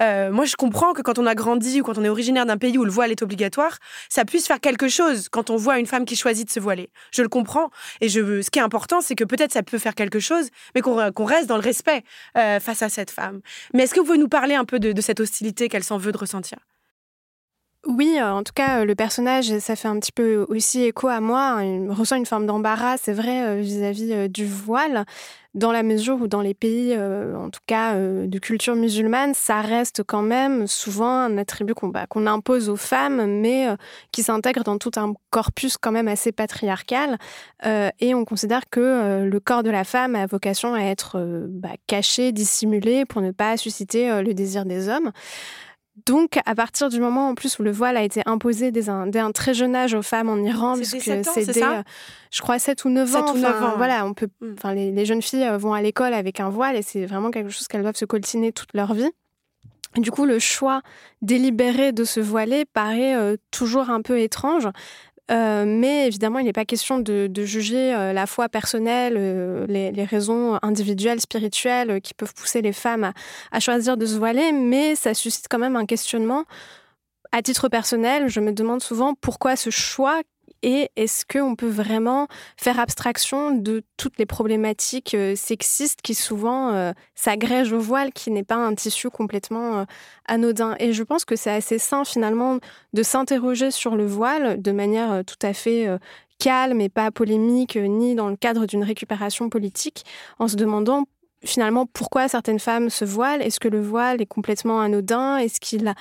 Euh, 0.00 0.30
moi, 0.30 0.44
je 0.44 0.56
comprends 0.56 0.92
que 0.92 1.02
quand 1.02 1.18
on 1.18 1.26
a 1.26 1.34
grandi 1.34 1.80
ou 1.80 1.84
quand 1.84 1.98
on 1.98 2.04
est 2.04 2.08
originaire 2.08 2.46
d'un 2.46 2.56
pays 2.56 2.78
où 2.78 2.84
le 2.84 2.90
voile 2.90 3.10
est 3.10 3.22
obligatoire, 3.22 3.78
ça 4.08 4.24
puisse 4.24 4.46
faire 4.46 4.60
quelque 4.60 4.88
chose 4.88 5.28
quand 5.28 5.50
on 5.50 5.56
voit 5.56 5.78
une 5.78 5.86
femme 5.86 6.04
qui 6.04 6.16
choisit 6.16 6.46
de 6.46 6.52
se 6.52 6.60
voiler. 6.60 6.90
Je 7.12 7.22
le 7.22 7.28
comprends. 7.28 7.70
Et 8.00 8.08
je, 8.08 8.42
ce 8.42 8.50
qui 8.50 8.58
est 8.58 8.62
important, 8.62 9.00
c'est 9.00 9.16
que 9.16 9.24
peut-être 9.24 9.52
ça 9.52 9.62
peut 9.62 9.78
faire 9.78 9.94
quelque 9.94 10.20
chose, 10.20 10.48
mais 10.74 10.80
qu'on 10.82 11.24
reste 11.24 11.48
dans 11.48 11.56
le 11.56 11.62
respect 11.62 12.04
euh, 12.36 12.60
face 12.60 12.82
à 12.82 12.88
cette 12.88 13.10
femme. 13.10 13.40
Mais 13.74 13.84
est-ce 13.84 13.94
que 13.94 14.00
vous 14.00 14.06
pouvez 14.06 14.18
nous 14.18 14.28
parler 14.28 14.54
un 14.54 14.64
peu 14.64 14.78
de, 14.78 14.98
cette 15.00 15.20
hostilité 15.20 15.68
qu'elle 15.68 15.84
s'en 15.84 15.98
veut 15.98 16.12
de 16.12 16.18
ressentir? 16.18 16.58
Oui, 17.86 18.20
en 18.20 18.42
tout 18.42 18.52
cas, 18.54 18.84
le 18.84 18.94
personnage, 18.94 19.56
ça 19.60 19.76
fait 19.76 19.88
un 19.88 19.98
petit 19.98 20.12
peu 20.12 20.44
aussi 20.48 20.82
écho 20.82 21.08
à 21.08 21.20
moi. 21.20 21.60
Il 21.62 21.90
ressent 21.90 22.16
une 22.16 22.26
forme 22.26 22.44
d'embarras, 22.44 22.96
c'est 22.96 23.12
vrai, 23.12 23.46
euh, 23.46 23.60
vis-à-vis 23.60 24.28
du 24.28 24.46
voile 24.46 25.04
dans 25.58 25.72
la 25.72 25.82
mesure 25.82 26.20
où 26.20 26.28
dans 26.28 26.40
les 26.40 26.54
pays, 26.54 26.94
euh, 26.96 27.36
en 27.36 27.50
tout 27.50 27.60
cas 27.66 27.94
euh, 27.94 28.26
de 28.26 28.38
culture 28.38 28.76
musulmane, 28.76 29.34
ça 29.34 29.60
reste 29.60 30.02
quand 30.02 30.22
même 30.22 30.66
souvent 30.66 31.10
un 31.10 31.38
attribut 31.38 31.74
qu'on 31.74 31.88
bah, 31.88 32.06
impose 32.14 32.68
aux 32.68 32.76
femmes, 32.76 33.40
mais 33.40 33.68
euh, 33.68 33.76
qui 34.12 34.22
s'intègre 34.22 34.62
dans 34.62 34.78
tout 34.78 34.92
un 34.96 35.14
corpus 35.30 35.76
quand 35.76 35.92
même 35.92 36.08
assez 36.08 36.32
patriarcal. 36.32 37.18
et 37.64 38.14
on 38.14 38.24
considère 38.24 38.68
que 38.70 39.24
le 39.24 39.40
corps 39.40 39.62
de 39.62 39.70
la 39.70 39.84
femme 39.84 40.14
a 40.14 40.26
vocation 40.26 40.74
à 40.74 40.82
être 40.82 41.18
bah, 41.48 41.74
caché, 41.86 42.32
dissimulé, 42.32 43.04
pour 43.04 43.20
ne 43.20 43.30
pas 43.30 43.56
susciter 43.56 44.22
le 44.22 44.34
désir 44.34 44.64
des 44.64 44.88
hommes. 44.88 45.10
Donc, 46.06 46.38
à 46.44 46.54
partir 46.54 46.88
du 46.88 47.00
moment 47.00 47.28
en 47.28 47.34
plus 47.34 47.58
où 47.58 47.62
le 47.62 47.70
voile 47.70 47.96
a 47.96 48.02
été 48.02 48.22
imposé 48.26 48.70
dès 48.70 48.88
un, 48.88 49.32
très 49.32 49.54
jeune 49.54 49.74
âge 49.74 49.94
aux 49.94 50.02
femmes 50.02 50.28
en 50.28 50.36
Iran, 50.36 50.76
puisque 50.76 51.00
c'est 51.00 51.22
dès, 51.22 51.62
euh, 51.62 51.82
je 52.30 52.42
crois, 52.42 52.58
7 52.58 52.84
ou 52.84 52.90
9 52.90 53.16
ans. 53.16 53.34
Voilà, 53.76 54.04
on 54.04 54.14
peut, 54.14 54.28
mm. 54.40 54.54
enfin, 54.56 54.74
les, 54.74 55.04
jeunes 55.04 55.22
filles 55.22 55.44
euh, 55.44 55.56
vont 55.56 55.72
à 55.72 55.82
l'école 55.82 56.14
avec 56.14 56.40
un 56.40 56.50
voile 56.50 56.76
et 56.76 56.82
c'est 56.82 57.06
vraiment 57.06 57.30
quelque 57.30 57.50
chose 57.50 57.68
qu'elles 57.68 57.82
doivent 57.82 57.96
se 57.96 58.04
coltiner 58.04 58.52
toute 58.52 58.74
leur 58.74 58.94
vie. 58.94 59.10
Du 59.96 60.10
coup, 60.10 60.26
le 60.26 60.38
choix 60.38 60.82
délibéré 61.22 61.92
de 61.92 62.04
se 62.04 62.20
voiler 62.20 62.64
paraît 62.66 63.16
euh, 63.16 63.36
toujours 63.50 63.90
un 63.90 64.02
peu 64.02 64.20
étrange. 64.20 64.68
Mais 65.30 66.06
évidemment, 66.06 66.38
il 66.38 66.46
n'est 66.46 66.52
pas 66.52 66.64
question 66.64 66.98
de, 66.98 67.30
juger 67.44 67.92
la 68.12 68.26
foi 68.26 68.48
personnelle, 68.48 69.66
les, 69.68 70.04
raisons 70.04 70.58
individuelles, 70.62 71.20
spirituelles 71.20 72.00
qui 72.00 72.14
peuvent 72.14 72.34
pousser 72.34 72.62
les 72.62 72.72
femmes 72.72 73.12
à 73.52 73.60
choisir 73.60 73.96
de 73.96 74.06
se 74.06 74.16
voiler, 74.16 74.52
mais 74.52 74.94
ça 74.94 75.14
suscite 75.14 75.46
quand 75.48 75.58
même 75.58 75.76
un 75.76 75.86
questionnement. 75.86 76.44
À 77.32 77.42
titre 77.42 77.68
personnel, 77.68 78.28
je 78.28 78.40
me 78.40 78.52
demande 78.52 78.82
souvent 78.82 79.14
pourquoi 79.14 79.56
ce 79.56 79.70
choix 79.70 80.22
et 80.62 80.90
est-ce 80.96 81.24
qu'on 81.24 81.54
peut 81.54 81.68
vraiment 81.68 82.26
faire 82.56 82.80
abstraction 82.80 83.52
de 83.52 83.82
toutes 83.96 84.18
les 84.18 84.26
problématiques 84.26 85.14
euh, 85.14 85.36
sexistes 85.36 86.02
qui 86.02 86.14
souvent 86.14 86.70
euh, 86.70 86.92
s'agrègent 87.14 87.72
au 87.72 87.80
voile, 87.80 88.12
qui 88.12 88.30
n'est 88.30 88.44
pas 88.44 88.56
un 88.56 88.74
tissu 88.74 89.10
complètement 89.10 89.78
euh, 89.78 89.84
anodin? 90.26 90.74
Et 90.80 90.92
je 90.92 91.02
pense 91.02 91.24
que 91.24 91.36
c'est 91.36 91.50
assez 91.50 91.78
sain 91.78 92.04
finalement 92.04 92.58
de 92.92 93.02
s'interroger 93.02 93.70
sur 93.70 93.96
le 93.96 94.06
voile 94.06 94.60
de 94.60 94.72
manière 94.72 95.24
tout 95.24 95.46
à 95.46 95.52
fait 95.52 95.88
calme 96.38 96.80
et 96.80 96.88
pas 96.88 97.10
polémique, 97.10 97.76
ni 97.76 98.14
dans 98.14 98.28
le 98.28 98.36
cadre 98.36 98.66
d'une 98.66 98.84
récupération 98.84 99.48
politique, 99.48 100.04
en 100.38 100.48
se 100.48 100.56
demandant 100.56 101.04
finalement 101.44 101.86
pourquoi 101.86 102.28
certaines 102.28 102.58
femmes 102.58 102.90
se 102.90 103.04
voilent? 103.04 103.42
Est-ce 103.42 103.60
que 103.60 103.68
le 103.68 103.80
voile 103.80 104.20
est 104.20 104.26
complètement 104.26 104.80
anodin? 104.80 105.38
Est-ce 105.38 105.60
qu'il 105.60 105.94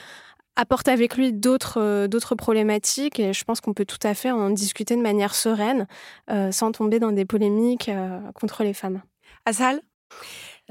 apporte 0.57 0.87
avec 0.89 1.15
lui 1.15 1.31
d'autres 1.31 1.79
euh, 1.79 2.07
d'autres 2.07 2.35
problématiques 2.35 3.19
et 3.19 3.31
je 3.31 3.43
pense 3.45 3.61
qu'on 3.61 3.73
peut 3.73 3.85
tout 3.85 3.99
à 4.03 4.13
fait 4.13 4.31
en 4.31 4.49
discuter 4.49 4.97
de 4.97 5.01
manière 5.01 5.35
sereine 5.35 5.87
euh, 6.29 6.51
sans 6.51 6.71
tomber 6.73 6.99
dans 6.99 7.11
des 7.13 7.25
polémiques 7.25 7.87
euh, 7.87 8.19
contre 8.33 8.63
les 8.63 8.73
femmes. 8.73 9.01
Asal 9.45 9.79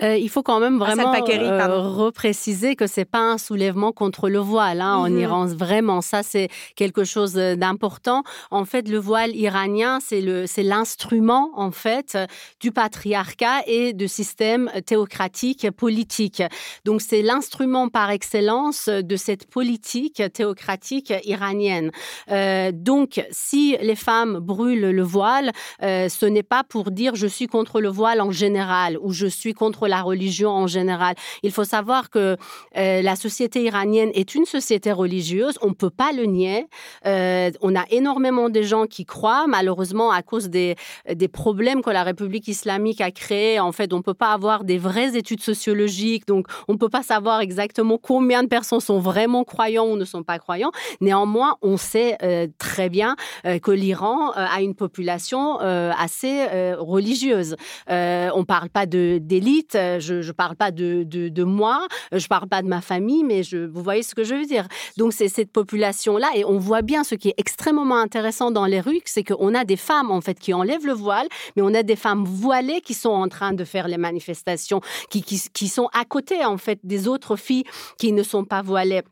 euh, 0.03 0.17
il 0.17 0.29
faut 0.29 0.43
quand 0.43 0.61
même 0.61 0.79
vraiment 0.79 1.15
euh, 1.15 1.79
repréciser 1.79 2.76
que 2.76 2.87
c'est 2.87 3.05
pas 3.05 3.21
un 3.21 3.38
soulèvement 3.38 3.93
contre 3.93 4.29
le 4.29 4.38
voile 4.38 4.81
hein, 4.81 4.97
en 4.97 5.09
mm-hmm. 5.09 5.21
Iran. 5.21 5.47
Vraiment, 5.47 6.00
ça 6.00 6.23
c'est 6.23 6.49
quelque 6.75 7.05
chose 7.05 7.35
d'important. 7.35 8.23
En 8.50 8.65
fait, 8.65 8.88
le 8.88 8.99
voile 8.99 9.35
iranien, 9.35 9.99
c'est 10.00 10.21
le 10.21 10.47
c'est 10.47 10.62
l'instrument 10.62 11.50
en 11.55 11.71
fait 11.71 12.19
du 12.61 12.73
patriarcat 12.73 13.62
et 13.67 13.93
du 13.93 14.09
système 14.09 14.71
théocratique 14.85 15.71
politique. 15.71 16.43
Donc 16.85 17.00
c'est 17.00 17.23
l'instrument 17.23 17.88
par 17.88 18.11
excellence 18.11 18.88
de 18.88 19.17
cette 19.17 19.47
politique 19.49 20.23
théocratique 20.33 21.12
iranienne. 21.25 21.91
Euh, 22.31 22.73
donc 22.73 23.25
si 23.31 23.76
les 23.81 23.97
femmes 23.97 24.38
brûlent 24.38 24.91
le 24.91 25.03
voile, 25.03 25.53
euh, 25.83 26.09
ce 26.09 26.26
n'est 26.26 26.43
pas 26.43 26.65
pour 26.65 26.91
dire 26.91 27.15
je 27.15 27.26
suis 27.26 27.47
contre 27.47 27.81
le 27.81 27.88
voile 27.88 28.21
en 28.21 28.31
général 28.31 28.99
ou 29.00 29.12
je 29.12 29.26
suis 29.26 29.55
contre 29.55 29.86
la 29.87 30.02
religion 30.02 30.50
en 30.50 30.66
général. 30.66 31.14
Il 31.43 31.52
faut 31.52 31.64
savoir 31.64 32.11
que 32.11 32.37
euh, 32.76 33.02
la 33.02 33.16
société 33.16 33.62
iranienne 33.62 34.11
est 34.14 34.35
une 34.35 34.45
société 34.45 34.93
religieuse, 34.93 35.59
on 35.62 35.69
ne 35.69 35.75
peut 35.75 35.90
pas 35.90 36.12
le 36.12 36.25
nier. 36.25 36.66
Euh, 37.07 37.50
on 37.61 37.75
a 37.76 37.85
énormément 37.90 38.49
de 38.49 38.62
gens 38.62 38.87
qui 38.87 39.05
croient, 39.05 39.47
malheureusement, 39.47 40.11
à 40.11 40.23
cause 40.23 40.49
des, 40.49 40.76
des 41.12 41.28
problèmes 41.28 41.83
que 41.83 41.90
la 41.90 42.02
République 42.02 42.49
islamique 42.49 43.00
a 43.00 43.11
créés. 43.11 43.61
En 43.61 43.73
fait, 43.73 43.93
on 43.93 43.99
ne 43.99 44.02
peut 44.02 44.14
pas 44.14 44.33
avoir 44.33 44.64
des 44.64 44.78
vraies 44.78 45.16
études 45.16 45.43
sociologiques, 45.43 46.26
donc 46.26 46.47
on 46.69 46.73
ne 46.73 46.78
peut 46.78 46.88
pas 46.88 47.02
savoir 47.02 47.40
exactement 47.40 47.99
combien 47.99 48.43
de 48.43 48.49
personnes 48.49 48.81
sont 48.81 48.99
vraiment 48.99 49.45
croyants 49.45 49.87
ou 49.87 49.97
ne 49.97 50.05
sont 50.05 50.23
pas 50.23 50.38
croyants. 50.38 50.73
Néanmoins, 51.00 51.57
on 51.62 51.76
sait 51.76 52.16
euh, 52.23 52.47
très 52.59 52.88
bien 52.88 53.16
que 53.62 53.71
l'Iran 53.71 54.31
a 54.33 54.61
une 54.61 54.75
population 54.75 55.59
assez 55.59 56.47
religieuse. 56.78 57.57
on 57.88 57.93
ne 57.93 58.45
parle 58.45 58.69
pas 58.69 58.87
d'élite, 58.87 59.75
je 60.00 60.26
ne 60.26 60.33
parle 60.33 60.56
pas 60.56 60.71
de, 60.71 61.45
moi, 61.45 61.87
euh, 62.12 62.18
je 62.18 62.25
ne 62.25 62.28
parle 62.28 62.49
pas 62.49 62.62
de 62.62 62.68
ma 62.68 62.80
famille, 62.80 63.25
mais 63.25 63.42
je, 63.42 63.59
vous 63.66 63.83
voyez 63.83 64.02
ce 64.02 64.14
que 64.14 64.25
je 64.25 64.35
veux 64.35 64.47
dire. 64.47 64.66
Donc, 64.97 65.12
c'est 65.12 65.28
cette 65.28 65.52
population-là. 65.52 66.28
Et 66.35 66.45
on 66.45 66.59
voit 66.59 66.83
bien 66.83 67.04
ce 67.04 67.14
qui 67.14 67.28
est 67.28 67.35
extrêmement 67.37 67.97
intéressant 67.97 68.50
dans 68.50 68.66
les 68.66 68.80
rues, 68.80 69.00
c'est 69.04 69.25
qu'on 69.25 69.54
a 69.54 69.64
des 69.64 69.76
femmes, 69.76 70.11
en 70.11 70.21
fait, 70.21 70.38
qui 70.38 70.52
enlèvent 70.52 70.87
le 70.87 70.92
voile, 70.92 71.28
mais 71.56 71.62
on 71.62 71.75
a 71.75 71.83
des 71.83 71.97
femmes 71.97 72.25
voilées 72.25 72.80
qui 72.80 72.95
sont 72.95 73.11
en 73.11 73.28
train 73.28 73.52
de 73.52 73.64
faire 73.64 73.88
les 73.88 73.99
manifestations, 73.99 74.80
qui, 75.11 75.23
qui, 75.23 75.40
qui 75.52 75.68
sont 75.68 75.88
à 75.92 76.04
côté, 76.04 76.45
en 76.45 76.59
fait, 76.59 76.78
des 76.85 77.09
autres 77.09 77.37
filles 77.37 77.64
qui 77.99 78.12
ne 78.12 78.23
sont 78.23 78.45
pas 78.45 78.62
voilées 78.62 79.02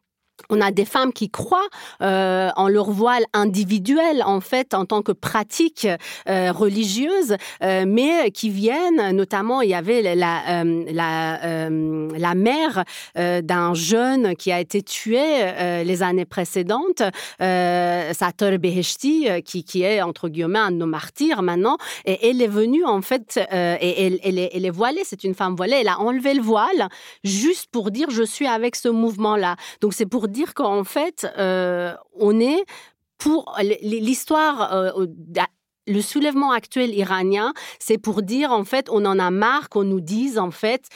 on 0.51 0.61
a 0.61 0.71
des 0.71 0.85
femmes 0.85 1.13
qui 1.13 1.31
croient 1.31 1.69
euh, 2.03 2.51
en 2.57 2.69
leur 2.69 2.91
voile 2.91 3.25
individuel, 3.33 4.23
en 4.25 4.41
fait, 4.41 4.75
en 4.75 4.85
tant 4.85 5.03
que 5.03 5.13
pratique 5.13 5.87
euh, 6.29 6.53
religieuse, 6.53 7.37
euh, 7.63 7.85
mais 7.87 8.31
qui 8.31 8.51
viennent, 8.51 9.11
notamment, 9.13 9.63
il 9.63 9.71
y 9.71 9.75
avait 9.75 10.03
la, 10.15 10.65
la, 10.65 11.69
la 11.71 12.35
mère 12.35 12.85
d'un 13.17 13.75
jeune 13.75 14.37
qui 14.37 14.53
a 14.53 14.61
été 14.61 14.83
tué 14.83 15.23
les 15.85 16.03
années 16.03 16.25
précédentes, 16.25 17.03
Sator 17.39 18.59
Beheshti, 18.59 19.29
qui, 19.45 19.65
qui 19.65 19.83
est, 19.83 20.03
entre 20.03 20.29
guillemets, 20.29 20.59
un 20.59 20.71
de 20.73 20.77
nos 20.77 20.87
martyrs 20.87 21.43
maintenant, 21.43 21.79
et 22.05 22.29
elle 22.29 22.43
est 22.43 22.49
venue, 22.49 22.85
en 22.85 23.03
fait, 23.03 23.39
et 23.39 24.07
elle, 24.07 24.39
est, 24.39 24.51
elle 24.53 24.65
est 24.65 24.71
voilée, 24.71 25.03
c'est 25.05 25.25
une 25.25 25.35
femme 25.35 25.55
voilée, 25.57 25.79
elle 25.81 25.89
a 25.89 26.01
enlevé 26.01 26.35
le 26.35 26.43
voile 26.43 26.89
juste 27.23 27.69
pour 27.71 27.91
dire 27.91 28.11
je 28.11 28.23
suis 28.23 28.47
avec 28.47 28.77
ce 28.77 28.89
mouvement-là. 28.89 29.57
Donc 29.81 29.95
c'est 29.95 30.07
pour 30.07 30.24
dire 30.29 30.55
qu'en 30.55 30.85
fait, 30.85 31.27
euh, 31.39 31.95
on 32.15 32.41
est 32.41 32.65
pour 33.19 33.57
l'histoire. 33.83 34.73
Euh, 34.73 35.07
le 35.87 36.01
soulèvement 36.01 36.53
actuel 36.53 36.95
iranien, 36.95 37.53
c'est 37.79 37.99
pour 37.99 38.23
dire 38.23 38.53
en 38.53 38.65
fait, 38.65 38.89
on 38.91 39.05
en 39.05 39.19
a 39.19 39.31
marre 39.31 39.69
qu'on 39.69 39.85
nous 39.85 40.01
dise 40.01 40.39
en 40.39 40.51
fait 40.51 40.89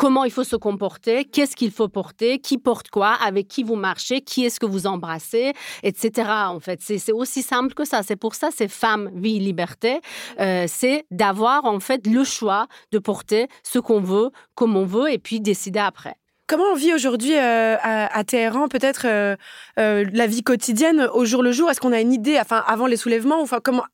comment 0.00 0.24
il 0.24 0.30
faut 0.30 0.44
se 0.44 0.56
comporter, 0.56 1.26
qu'est-ce 1.26 1.54
qu'il 1.54 1.70
faut 1.70 1.88
porter, 1.88 2.38
qui 2.38 2.56
porte 2.56 2.88
quoi, 2.88 3.12
avec 3.22 3.48
qui 3.48 3.62
vous 3.62 3.74
marchez, 3.74 4.22
qui 4.22 4.46
est-ce 4.46 4.58
que 4.58 4.64
vous 4.64 4.86
embrassez, 4.86 5.52
etc. 5.82 6.26
En 6.46 6.58
fait, 6.58 6.80
c'est 6.80 7.12
aussi 7.12 7.42
simple 7.42 7.74
que 7.74 7.84
ça. 7.84 8.02
C'est 8.02 8.16
pour 8.16 8.34
ça, 8.34 8.48
c'est 8.50 8.68
femme, 8.68 9.10
vie, 9.14 9.38
liberté. 9.38 10.00
Euh, 10.38 10.64
c'est 10.66 11.04
d'avoir 11.10 11.66
en 11.66 11.80
fait 11.80 12.06
le 12.06 12.24
choix 12.24 12.66
de 12.92 12.98
porter 12.98 13.48
ce 13.62 13.78
qu'on 13.78 14.00
veut, 14.00 14.30
comme 14.54 14.74
on 14.74 14.86
veut, 14.86 15.12
et 15.12 15.18
puis 15.18 15.38
décider 15.38 15.80
après. 15.80 16.16
Comment 16.50 16.72
on 16.72 16.74
vit 16.74 16.92
aujourd'hui 16.92 17.36
euh, 17.36 17.76
à, 17.80 18.24
Téhéran, 18.24 18.66
peut-être 18.66 19.06
euh, 19.06 19.36
euh, 19.78 20.04
la 20.12 20.26
vie 20.26 20.42
quotidienne 20.42 21.08
au 21.14 21.24
jour 21.24 21.44
le 21.44 21.52
jour? 21.52 21.70
Est-ce 21.70 21.80
qu'on 21.80 21.92
a 21.92 22.00
une 22.00 22.12
idée, 22.12 22.40
enfin 22.40 22.64
avant 22.66 22.88
les 22.88 22.96
soulèvements, 22.96 23.40
enfin 23.40 23.60
comment, 23.62 23.84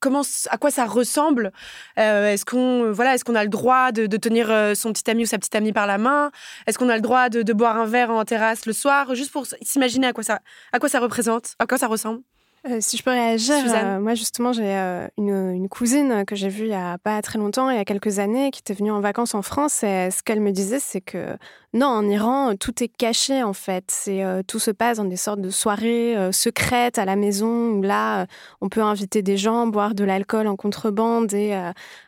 comment, 0.00 0.22
à 0.48 0.56
quoi 0.56 0.70
ça 0.70 0.86
ressemble? 0.86 1.52
Est-ce 1.98 2.46
qu'on, 2.46 2.90
voilà, 2.90 3.14
est-ce 3.14 3.22
qu'on 3.22 3.34
a 3.34 3.42
le 3.44 3.50
droit 3.50 3.92
de, 3.92 4.06
tenir 4.16 4.46
son 4.74 4.94
petit 4.94 5.10
ami 5.10 5.24
ou 5.24 5.26
sa 5.26 5.36
petite 5.36 5.56
amie 5.56 5.74
par 5.74 5.86
la 5.86 5.98
main? 5.98 6.30
Est-ce 6.66 6.78
qu'on 6.78 6.88
a 6.88 6.96
le 6.96 7.02
droit 7.02 7.28
de, 7.28 7.42
de, 7.42 7.52
boire 7.52 7.76
un 7.76 7.84
verre 7.84 8.10
en 8.10 8.24
terrasse 8.24 8.64
le 8.64 8.72
soir? 8.72 9.14
Juste 9.14 9.30
pour 9.30 9.44
s'imaginer 9.60 10.06
à 10.06 10.14
quoi 10.14 10.24
ça, 10.24 10.38
à 10.72 10.78
quoi 10.78 10.88
ça 10.88 11.00
représente, 11.00 11.54
à 11.58 11.66
quoi 11.66 11.76
ça 11.76 11.86
ressemble. 11.86 12.22
Euh, 12.68 12.78
si 12.80 12.96
je 12.96 13.02
peux 13.02 13.10
réagir, 13.10 13.54
euh, 13.68 14.00
moi 14.00 14.14
justement 14.14 14.52
j'ai 14.52 14.76
euh, 14.76 15.06
une, 15.18 15.52
une, 15.54 15.68
cousine 15.68 16.24
que 16.26 16.34
j'ai 16.34 16.48
vue 16.48 16.64
il 16.64 16.70
y 16.70 16.74
a 16.74 16.98
pas 16.98 17.22
très 17.22 17.38
longtemps, 17.38 17.70
il 17.70 17.76
y 17.76 17.80
a 17.80 17.84
quelques 17.84 18.18
années, 18.18 18.50
qui 18.50 18.60
était 18.60 18.74
venue 18.74 18.90
en 18.90 19.00
vacances 19.00 19.34
en 19.34 19.42
France. 19.42 19.84
Et 19.84 20.10
ce 20.10 20.22
qu'elle 20.22 20.40
me 20.40 20.50
disait, 20.50 20.80
c'est 20.80 21.00
que 21.00 21.36
non, 21.74 21.86
en 21.86 22.08
Iran, 22.08 22.56
tout 22.56 22.82
est 22.82 22.88
caché 22.88 23.42
en 23.42 23.52
fait. 23.52 23.84
C'est 23.88 24.24
tout 24.48 24.58
se 24.58 24.70
passe 24.70 24.96
dans 24.96 25.04
des 25.04 25.16
sortes 25.16 25.40
de 25.40 25.50
soirées 25.50 26.16
secrètes 26.32 26.98
à 26.98 27.04
la 27.04 27.16
maison 27.16 27.68
où 27.72 27.82
là, 27.82 28.26
on 28.60 28.68
peut 28.68 28.80
inviter 28.82 29.20
des 29.20 29.36
gens, 29.36 29.66
boire 29.66 29.94
de 29.94 30.02
l'alcool 30.02 30.46
en 30.46 30.56
contrebande 30.56 31.34
et 31.34 31.54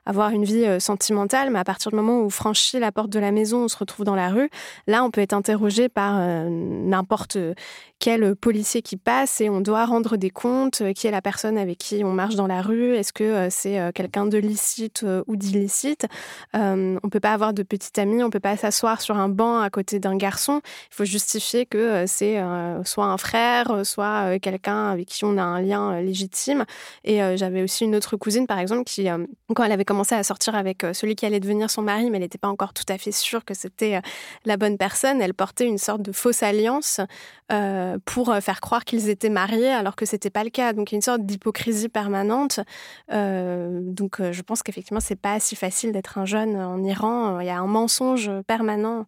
avoir 0.07 0.31
une 0.31 0.45
vie 0.45 0.81
sentimentale. 0.81 1.51
Mais 1.51 1.59
à 1.59 1.65
partir 1.65 1.91
du 1.91 1.97
moment 1.97 2.21
où 2.21 2.25
on 2.25 2.31
franchit 2.31 2.79
la 2.79 2.93
porte 2.93 3.11
de 3.11 3.19
la 3.19 3.31
maison, 3.31 3.65
on 3.65 3.69
se 3.69 3.77
retrouve 3.77 4.07
dans 4.07 4.17
la 4.17 4.31
rue. 4.31 4.49
Là, 4.87 5.05
on 5.05 5.11
peut 5.11 5.21
être 5.21 5.35
interrogé 5.35 5.91
par 5.91 6.19
n'importe 6.49 7.37
quel 7.99 8.37
policier 8.37 8.81
qui 8.83 8.97
passe 8.97 9.41
et 9.41 9.49
on 9.49 9.61
doit 9.61 9.85
rendre 9.85 10.17
des 10.17 10.31
comptes, 10.31 10.48
euh, 10.81 10.93
qui 10.93 11.07
est 11.07 11.11
la 11.11 11.23
personne 11.23 11.59
avec 11.59 11.79
qui 11.79 12.03
on 12.05 12.13
marche 12.13 12.35
dans 12.35 12.47
la 12.47 12.63
rue, 12.63 12.95
est-ce 12.95 13.13
que 13.13 13.25
euh, 13.25 13.49
c'est 13.51 13.79
euh, 13.79 13.91
quelqu'un 13.93 14.27
de 14.27 14.39
licite 14.39 15.05
ou 15.27 15.37
d'illicite? 15.37 16.07
on 16.55 17.01
ne 17.05 17.11
peut 17.11 17.21
pas 17.21 17.33
avoir 17.33 17.53
de 17.53 17.63
petit 17.63 17.99
ami, 18.01 18.23
on 18.23 18.31
peut 18.31 18.41
pas 18.41 18.57
s'asseoir 18.57 19.01
sur 19.01 19.17
un 19.17 19.29
banc 19.29 19.61
à 19.61 19.71
côté 19.71 19.99
d'un 19.99 20.17
garçon. 20.17 20.61
Il 20.91 20.95
faut 20.95 21.05
justifier 21.05 21.67
que 21.67 22.05
c'est 22.07 22.43
soit 22.85 23.07
un 23.07 23.19
frère, 23.19 23.87
soit 23.87 24.39
quelqu'un 24.39 24.89
avec 24.89 25.07
qui 25.07 25.25
on 25.25 25.37
a 25.39 25.43
un 25.43 25.61
lien 25.61 26.01
légitime. 26.01 26.65
Et 27.05 27.21
j'avais 27.37 27.63
aussi 27.63 27.85
une 27.85 27.95
autre 27.95 28.17
cousine, 28.17 28.47
par 28.47 28.59
exemple, 28.59 28.85
qui, 28.85 29.07
quand 29.55 29.65
elle 29.65 29.73
avait 29.73 29.85
commencé 29.85 30.15
à 30.15 30.23
sortir 30.23 30.55
avec 30.55 30.85
celui 30.93 31.15
qui 31.15 31.27
allait 31.27 31.41
devenir 31.41 31.71
son 31.71 31.83
mari, 31.83 32.11
mais 32.11 32.17
elle 32.17 32.25
n'était 32.25 32.39
pas 32.39 32.49
encore 32.49 32.73
tout 32.73 32.87
à 32.89 32.99
fait 32.99 33.13
sûre 33.13 33.45
que 33.45 33.55
c'était 33.55 34.01
la 34.45 34.57
bonne 34.57 34.79
personne, 34.79 35.21
elle 35.23 35.35
portait 35.35 35.67
une 35.67 35.79
sorte 35.79 36.03
de 36.03 36.13
fausse 36.13 36.43
alliance 36.43 37.01
pour 38.05 38.35
faire 38.41 38.61
croire 38.61 38.85
qu'ils 38.85 39.09
étaient 39.09 39.31
mariés 39.31 39.73
alors 39.73 39.97
que 39.97 40.07
c'était 40.07 40.28
pas 40.31 40.45
le 40.45 40.51
cas. 40.51 40.73
Donc 40.73 40.91
il 40.91 40.95
y 40.95 40.97
a 40.97 40.99
une 40.99 41.03
sorte 41.03 41.23
d'hypocrisie 41.23 41.89
permanente. 41.89 42.61
Euh, 43.13 43.81
donc 43.83 44.21
je 44.21 44.43
pense 44.43 44.63
qu'effectivement 44.63 45.01
c'est 45.01 45.21
pas 45.21 45.41
si 45.41 45.57
facile 45.57 45.93
d'être 45.93 46.19
un 46.19 46.25
jeune 46.27 46.57
en 46.57 46.83
Iran. 46.85 47.41
Il 47.41 47.47
y 47.47 47.51
a 47.51 47.59
un 47.59 47.67
mensonge 47.67 48.31
permanent 48.47 49.07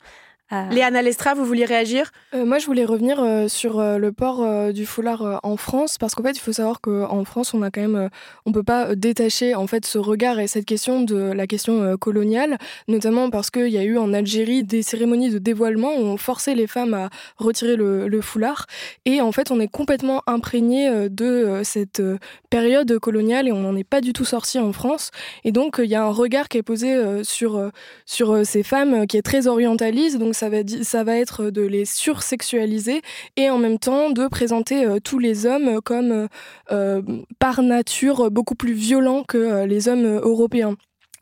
Léana 0.50 1.02
Lestra, 1.02 1.34
vous 1.34 1.44
vouliez 1.44 1.64
réagir? 1.64 2.10
Moi, 2.34 2.58
je 2.58 2.66
voulais 2.66 2.84
revenir 2.84 3.48
sur 3.48 3.80
le 3.80 4.10
port 4.12 4.72
du 4.72 4.84
foulard 4.84 5.40
en 5.42 5.56
France, 5.56 5.96
parce 5.98 6.14
qu'en 6.14 6.22
fait, 6.22 6.32
il 6.32 6.40
faut 6.40 6.52
savoir 6.52 6.80
qu'en 6.80 7.24
France, 7.24 7.54
on 7.54 7.62
a 7.62 7.70
quand 7.70 7.80
même, 7.80 8.10
on 8.46 8.52
peut 8.52 8.62
pas 8.62 8.94
détacher 8.96 9.54
en 9.54 9.66
fait 9.66 9.86
ce 9.86 9.98
regard 9.98 10.40
et 10.40 10.46
cette 10.46 10.64
question 10.64 11.02
de 11.02 11.16
la 11.16 11.46
question 11.46 11.96
coloniale, 11.96 12.58
notamment 12.88 13.30
parce 13.30 13.50
qu'il 13.50 13.68
y 13.68 13.78
a 13.78 13.84
eu 13.84 13.96
en 13.96 14.12
Algérie 14.12 14.64
des 14.64 14.82
cérémonies 14.82 15.30
de 15.30 15.38
dévoilement 15.38 15.94
où 15.94 16.00
on 16.00 16.16
forçait 16.16 16.54
les 16.54 16.66
femmes 16.66 16.94
à 16.94 17.10
retirer 17.36 17.76
le, 17.76 18.08
le 18.08 18.20
foulard, 18.20 18.66
et 19.04 19.20
en 19.20 19.32
fait, 19.32 19.50
on 19.50 19.60
est 19.60 19.68
complètement 19.68 20.22
imprégné 20.26 21.08
de 21.08 21.60
cette 21.62 22.02
période 22.50 22.98
coloniale 22.98 23.46
et 23.46 23.52
on 23.52 23.60
n'en 23.60 23.76
est 23.76 23.84
pas 23.84 24.00
du 24.00 24.12
tout 24.12 24.24
sorti 24.24 24.58
en 24.58 24.72
France, 24.72 25.10
et 25.44 25.52
donc 25.52 25.80
il 25.82 25.88
y 25.88 25.94
a 25.94 26.02
un 26.02 26.10
regard 26.10 26.48
qui 26.48 26.58
est 26.58 26.62
posé 26.62 27.22
sur 27.22 27.70
sur 28.04 28.44
ces 28.44 28.62
femmes 28.64 29.06
qui 29.06 29.16
est 29.16 29.22
très 29.22 29.46
orientaliste, 29.46 30.18
donc 30.18 30.34
ça 30.40 31.04
va, 31.04 31.16
être 31.16 31.50
de 31.50 31.62
les 31.62 31.84
sursexualiser 31.84 33.02
et 33.36 33.50
en 33.50 33.58
même 33.58 33.78
temps 33.78 34.10
de 34.10 34.26
présenter 34.26 34.86
euh, 34.86 34.98
tous 34.98 35.18
les 35.18 35.44
hommes 35.44 35.80
comme 35.82 36.12
euh, 36.12 36.26
euh, 36.72 37.02
par 37.38 37.62
nature 37.62 38.30
beaucoup 38.30 38.54
plus 38.54 38.72
violents 38.72 39.22
que 39.24 39.64
les 39.64 39.88
hommes 39.88 40.06
européens. 40.06 40.76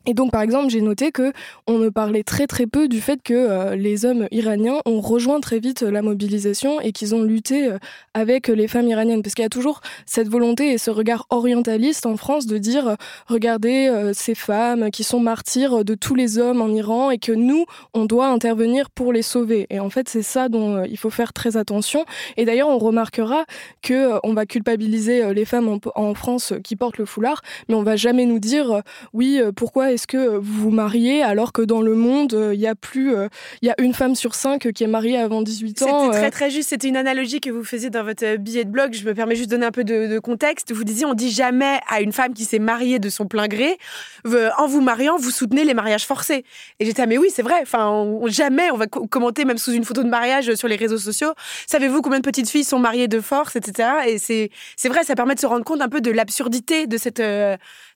Et 0.05 0.13
donc, 0.13 0.31
par 0.31 0.41
exemple, 0.41 0.69
j'ai 0.69 0.79
noté 0.79 1.11
que 1.11 1.33
on 1.67 1.77
ne 1.77 1.89
parlait 1.89 2.23
très 2.23 2.47
très 2.47 2.67
peu 2.67 2.87
du 2.87 3.01
fait 3.01 3.21
que 3.21 3.33
euh, 3.33 3.75
les 3.75 4.05
hommes 4.05 4.29
iraniens 4.31 4.79
ont 4.85 5.01
rejoint 5.01 5.41
très 5.41 5.59
vite 5.59 5.81
la 5.81 6.01
mobilisation 6.01 6.79
et 6.79 6.93
qu'ils 6.93 7.15
ont 7.15 7.21
lutté 7.21 7.67
euh, 7.67 7.79
avec 8.13 8.47
les 8.47 8.69
femmes 8.69 8.87
iraniennes. 8.87 9.21
Parce 9.21 9.35
qu'il 9.35 9.43
y 9.43 9.45
a 9.45 9.49
toujours 9.49 9.81
cette 10.05 10.29
volonté 10.29 10.71
et 10.71 10.77
ce 10.77 10.89
regard 10.89 11.25
orientaliste 11.29 12.05
en 12.05 12.15
France 12.15 12.45
de 12.45 12.57
dire 12.57 12.87
euh, 12.87 12.95
regardez 13.27 13.91
ces 14.13 14.35
femmes 14.35 14.89
qui 14.89 15.03
sont 15.03 15.19
martyrs 15.19 15.83
de 15.83 15.95
tous 15.95 16.15
les 16.15 16.37
hommes 16.37 16.61
en 16.61 16.69
Iran 16.69 17.11
et 17.11 17.17
que 17.17 17.33
nous, 17.33 17.65
on 17.93 18.05
doit 18.05 18.27
intervenir 18.27 18.89
pour 18.89 19.11
les 19.11 19.21
sauver. 19.21 19.67
Et 19.69 19.81
en 19.81 19.89
fait, 19.89 20.07
c'est 20.07 20.21
ça 20.21 20.47
dont 20.47 20.83
il 20.85 20.97
faut 20.97 21.09
faire 21.09 21.33
très 21.33 21.57
attention. 21.57 22.05
Et 22.37 22.45
d'ailleurs, 22.45 22.69
on 22.69 22.77
remarquera 22.77 23.43
que 23.81 24.13
on 24.23 24.33
va 24.33 24.45
culpabiliser 24.45 25.33
les 25.33 25.45
femmes 25.45 25.67
en, 25.67 25.79
en, 25.95 26.13
France 26.13 26.53
qui 26.63 26.75
portent 26.75 26.97
le 26.97 27.05
foulard, 27.05 27.41
mais 27.67 27.75
on 27.75 27.83
va 27.83 27.97
jamais 27.97 28.25
nous 28.25 28.39
dire 28.39 28.81
oui, 29.13 29.41
pourquoi 29.55 29.88
est-ce 29.93 30.07
que 30.07 30.37
vous 30.37 30.59
vous 30.59 30.69
mariez 30.69 31.23
alors 31.23 31.53
que 31.53 31.61
dans 31.61 31.81
le 31.81 31.95
monde, 31.95 32.33
euh, 32.33 32.53
il 32.53 32.59
y 32.59 32.67
a 32.67 32.75
plus, 32.75 33.15
euh, 33.15 33.27
il 33.61 33.67
y 33.67 33.71
a 33.71 33.75
une 33.79 33.93
femme 33.93 34.15
sur 34.15 34.35
cinq 34.35 34.71
qui 34.73 34.83
est 34.83 34.87
mariée 34.87 35.17
avant 35.17 35.41
18 35.41 35.81
ans 35.83 36.05
C'était 36.05 36.17
très 36.17 36.27
euh. 36.27 36.31
très 36.31 36.49
juste. 36.49 36.69
C'était 36.69 36.87
une 36.87 36.97
analogie 36.97 37.39
que 37.39 37.49
vous 37.49 37.63
faisiez 37.63 37.89
dans 37.89 38.03
votre 38.03 38.37
billet 38.37 38.65
de 38.65 38.69
blog. 38.69 38.93
Je 38.93 39.05
me 39.05 39.13
permets 39.13 39.35
juste 39.35 39.49
de 39.49 39.55
donner 39.55 39.65
un 39.65 39.71
peu 39.71 39.83
de, 39.83 40.19
contexte. 40.19 40.71
Vous 40.73 40.83
disiez, 40.83 41.05
on 41.05 41.13
dit 41.13 41.31
jamais 41.31 41.79
à 41.87 42.01
une 42.01 42.11
femme 42.11 42.33
qui 42.33 42.45
s'est 42.45 42.59
mariée 42.59 42.99
de 42.99 43.09
son 43.09 43.25
plein 43.25 43.47
gré, 43.47 43.77
en 44.57 44.67
vous 44.67 44.81
mariant, 44.81 45.17
vous 45.17 45.31
soutenez 45.31 45.63
les 45.63 45.73
mariages 45.73 46.05
forcés. 46.05 46.43
Et 46.79 46.85
j'étais, 46.85 47.03
ah, 47.03 47.05
mais 47.05 47.17
oui, 47.17 47.29
c'est 47.33 47.41
vrai. 47.41 47.59
Enfin, 47.61 48.05
jamais 48.27 48.69
on 48.71 48.77
va 48.77 48.87
commenter 48.87 49.45
même 49.45 49.57
sous 49.57 49.71
une 49.71 49.85
photo 49.85 50.03
de 50.03 50.09
mariage 50.09 50.53
sur 50.55 50.67
les 50.67 50.75
réseaux 50.75 50.97
sociaux. 50.97 51.33
Savez-vous 51.67 52.01
combien 52.01 52.19
de 52.19 52.23
petites 52.23 52.49
filles 52.49 52.63
sont 52.63 52.79
mariées 52.79 53.07
de 53.07 53.21
force, 53.21 53.55
etc. 53.55 53.89
Et 54.07 54.17
c'est 54.17 54.49
c'est 54.75 54.89
vrai, 54.89 55.03
ça 55.03 55.15
permet 55.15 55.35
de 55.35 55.39
se 55.39 55.47
rendre 55.47 55.63
compte 55.63 55.81
un 55.81 55.89
peu 55.89 56.01
de 56.01 56.11
l'absurdité 56.11 56.87
de 56.87 56.97
cette 56.97 57.21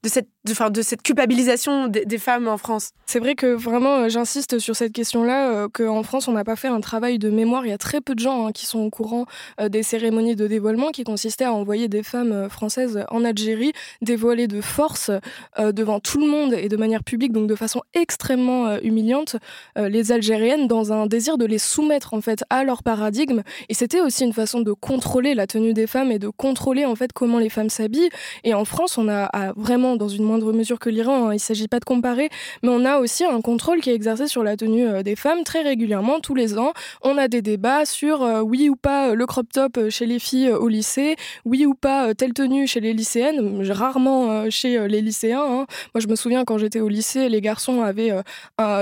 de 0.04 0.10
cette 0.10 0.28
de, 0.46 0.70
de 0.70 0.82
cette 0.82 1.02
culpabilisation 1.02 1.88
des, 1.88 2.18
femmes 2.18 2.48
en 2.48 2.58
France. 2.58 2.92
C'est 3.06 3.20
vrai 3.20 3.36
que 3.36 3.48
vraiment, 3.48 4.00
euh, 4.00 4.10
j'insiste 4.10 4.60
sur 4.60 4.76
cette 4.76 4.92
question-là, 4.92 5.52
euh, 5.52 5.68
qu'en 5.72 6.04
France, 6.04 6.28
on 6.28 6.34
n'a 6.34 6.44
pas 6.44 6.56
fait 6.56 6.68
un 6.68 6.82
travail 6.82 7.18
de 7.18 7.30
mémoire. 7.30 7.66
Il 7.66 7.70
y 7.70 7.74
a 7.74 7.78
très 7.78 8.02
peu 8.02 8.14
de 8.14 8.20
gens 8.20 8.48
hein, 8.48 8.52
qui 8.52 8.66
sont 8.66 8.80
au 8.80 8.90
courant 8.90 9.26
euh, 9.62 9.70
des 9.70 9.84
cérémonies 9.84 10.36
de 10.36 10.48
dévoilement 10.48 10.92
qui 10.92 11.04
consistaient 11.04 11.46
à 11.46 11.54
envoyer 11.54 11.88
des 11.88 12.04
femmes 12.04 12.50
françaises 12.50 13.06
en 13.10 13.24
Algérie, 13.24 13.72
dévoiler 14.02 14.48
de 14.48 14.62
force 14.62 15.12
devant 15.60 16.00
tout 16.00 16.20
le 16.20 16.28
monde 16.28 16.54
et 16.54 16.70
de 16.70 16.78
manière 16.78 17.04
publique, 17.04 17.32
donc 17.32 17.48
de 17.48 17.56
façon 17.56 17.82
extrêmement 17.94 18.78
humiliante, 18.80 19.36
les 19.76 20.12
Algériennes 20.12 20.68
dans 20.68 20.92
un 20.92 21.06
désir 21.06 21.38
de 21.38 21.46
les 21.46 21.58
soumettre 21.58 22.14
en 22.14 22.22
fait 22.22 22.44
à 22.50 22.64
leur 22.64 22.84
paradigme. 22.84 23.42
Et 23.70 23.74
c'était 23.74 24.02
aussi 24.02 24.24
une 24.24 24.34
façon 24.34 24.62
de 24.62 24.74
contrôler 24.74 25.34
la 25.36 25.48
tenue 25.48 25.74
des 25.74 25.88
femmes 25.88 26.12
et 26.12 26.20
de 26.20 26.30
contrôler 26.30 26.86
en 26.86 26.96
fait 26.96 27.14
comment 27.14 27.40
les 27.40 27.50
femmes 27.50 27.70
s'habillent. 27.70 28.10
Et 28.44 28.54
en 28.54 28.66
France, 28.66 28.98
on 28.98 29.10
a 29.10 29.54
vraiment, 29.56 29.93
dans 29.96 30.08
une 30.08 30.24
moindre 30.24 30.54
mesure 30.54 30.80
que 30.80 30.90
l'Iran, 30.90 31.28
hein, 31.28 31.32
il 31.32 31.36
ne 31.36 31.40
s'agit 31.40 31.68
pas 31.68 31.80
de 31.80 31.86
comparer, 31.86 32.30
mais 32.62 32.70
on 32.70 32.86
a 32.86 33.00
aussi 33.00 33.24
un 33.26 33.42
contrôle 33.42 33.82
qui 33.82 33.90
est 33.90 33.96
exercé 33.96 34.28
sur 34.28 34.44
la 34.44 34.58
tenue 34.58 34.88
euh, 34.88 35.04
des 35.04 35.16
femmes 35.16 35.44
très 35.44 35.62
régulièrement, 35.62 36.20
tous 36.20 36.36
les 36.36 36.58
ans. 36.58 36.74
On 37.02 37.18
a 37.18 37.28
des 37.28 37.42
débats 37.42 37.86
sur 37.86 38.24
euh, 38.24 38.42
oui 38.42 38.70
ou 38.70 38.76
pas 38.76 39.10
euh, 39.10 39.16
le 39.16 39.26
crop 39.26 39.48
top 39.52 39.90
chez 39.90 40.06
les 40.06 40.20
filles 40.20 40.52
au 40.52 40.68
lycée, 40.68 41.16
oui 41.46 41.66
ou 41.66 41.74
pas 41.74 42.14
telle 42.16 42.34
tenue 42.34 42.68
chez 42.68 42.80
les 42.80 42.94
lycéennes, 42.94 43.62
rarement 43.72 44.50
chez 44.50 44.88
les 44.88 45.02
lycéens. 45.02 45.44
Hein. 45.44 45.66
Moi, 45.94 46.00
je 46.00 46.08
me 46.08 46.16
souviens 46.16 46.44
quand 46.46 46.58
j'étais 46.58 46.80
au 46.80 46.90
lycée, 46.90 47.30
les 47.30 47.42
garçons 47.42 47.82
avaient 47.82 48.14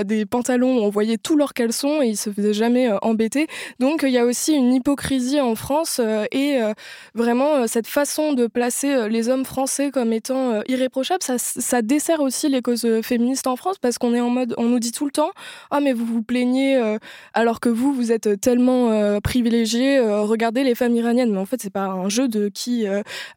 des 0.05 0.25
pantalons 0.25 0.79
où 0.79 0.81
on 0.81 0.89
voyait 0.89 1.17
tous 1.17 1.35
leurs 1.35 1.53
caleçons 1.53 2.01
et 2.01 2.07
ils 2.07 2.17
se 2.17 2.29
faisaient 2.29 2.53
jamais 2.53 2.89
embêter. 3.01 3.47
Donc, 3.79 4.01
il 4.03 4.11
y 4.11 4.17
a 4.17 4.25
aussi 4.25 4.53
une 4.53 4.73
hypocrisie 4.73 5.39
en 5.41 5.55
France 5.55 5.99
et 6.31 6.59
vraiment 7.15 7.67
cette 7.67 7.87
façon 7.87 8.33
de 8.33 8.47
placer 8.47 9.09
les 9.09 9.29
hommes 9.29 9.45
français 9.45 9.91
comme 9.91 10.13
étant 10.13 10.61
irréprochables, 10.67 11.00
ça, 11.03 11.37
ça 11.37 11.81
dessert 11.81 12.21
aussi 12.21 12.49
les 12.49 12.61
causes 12.61 12.87
féministes 13.01 13.47
en 13.47 13.55
France 13.55 13.77
parce 13.79 13.97
qu'on 13.97 14.13
est 14.13 14.21
en 14.21 14.29
mode, 14.29 14.53
on 14.57 14.65
nous 14.65 14.79
dit 14.79 14.91
tout 14.91 15.05
le 15.05 15.11
temps, 15.11 15.31
ah 15.69 15.79
mais 15.79 15.93
vous 15.93 16.05
vous 16.05 16.21
plaignez 16.21 16.75
euh, 16.75 16.97
alors 17.33 17.59
que 17.59 17.69
vous 17.69 17.93
vous 17.93 18.11
êtes 18.11 18.39
tellement 18.41 18.91
euh, 18.91 19.19
privilégiés, 19.19 19.97
euh, 19.97 20.21
regardez 20.21 20.63
les 20.63 20.75
femmes 20.75 20.95
iraniennes. 20.95 21.31
Mais 21.31 21.39
en 21.39 21.45
fait 21.45 21.61
c'est 21.61 21.71
pas 21.71 21.85
un 21.85 22.09
jeu 22.09 22.27
de 22.27 22.49
qui 22.49 22.85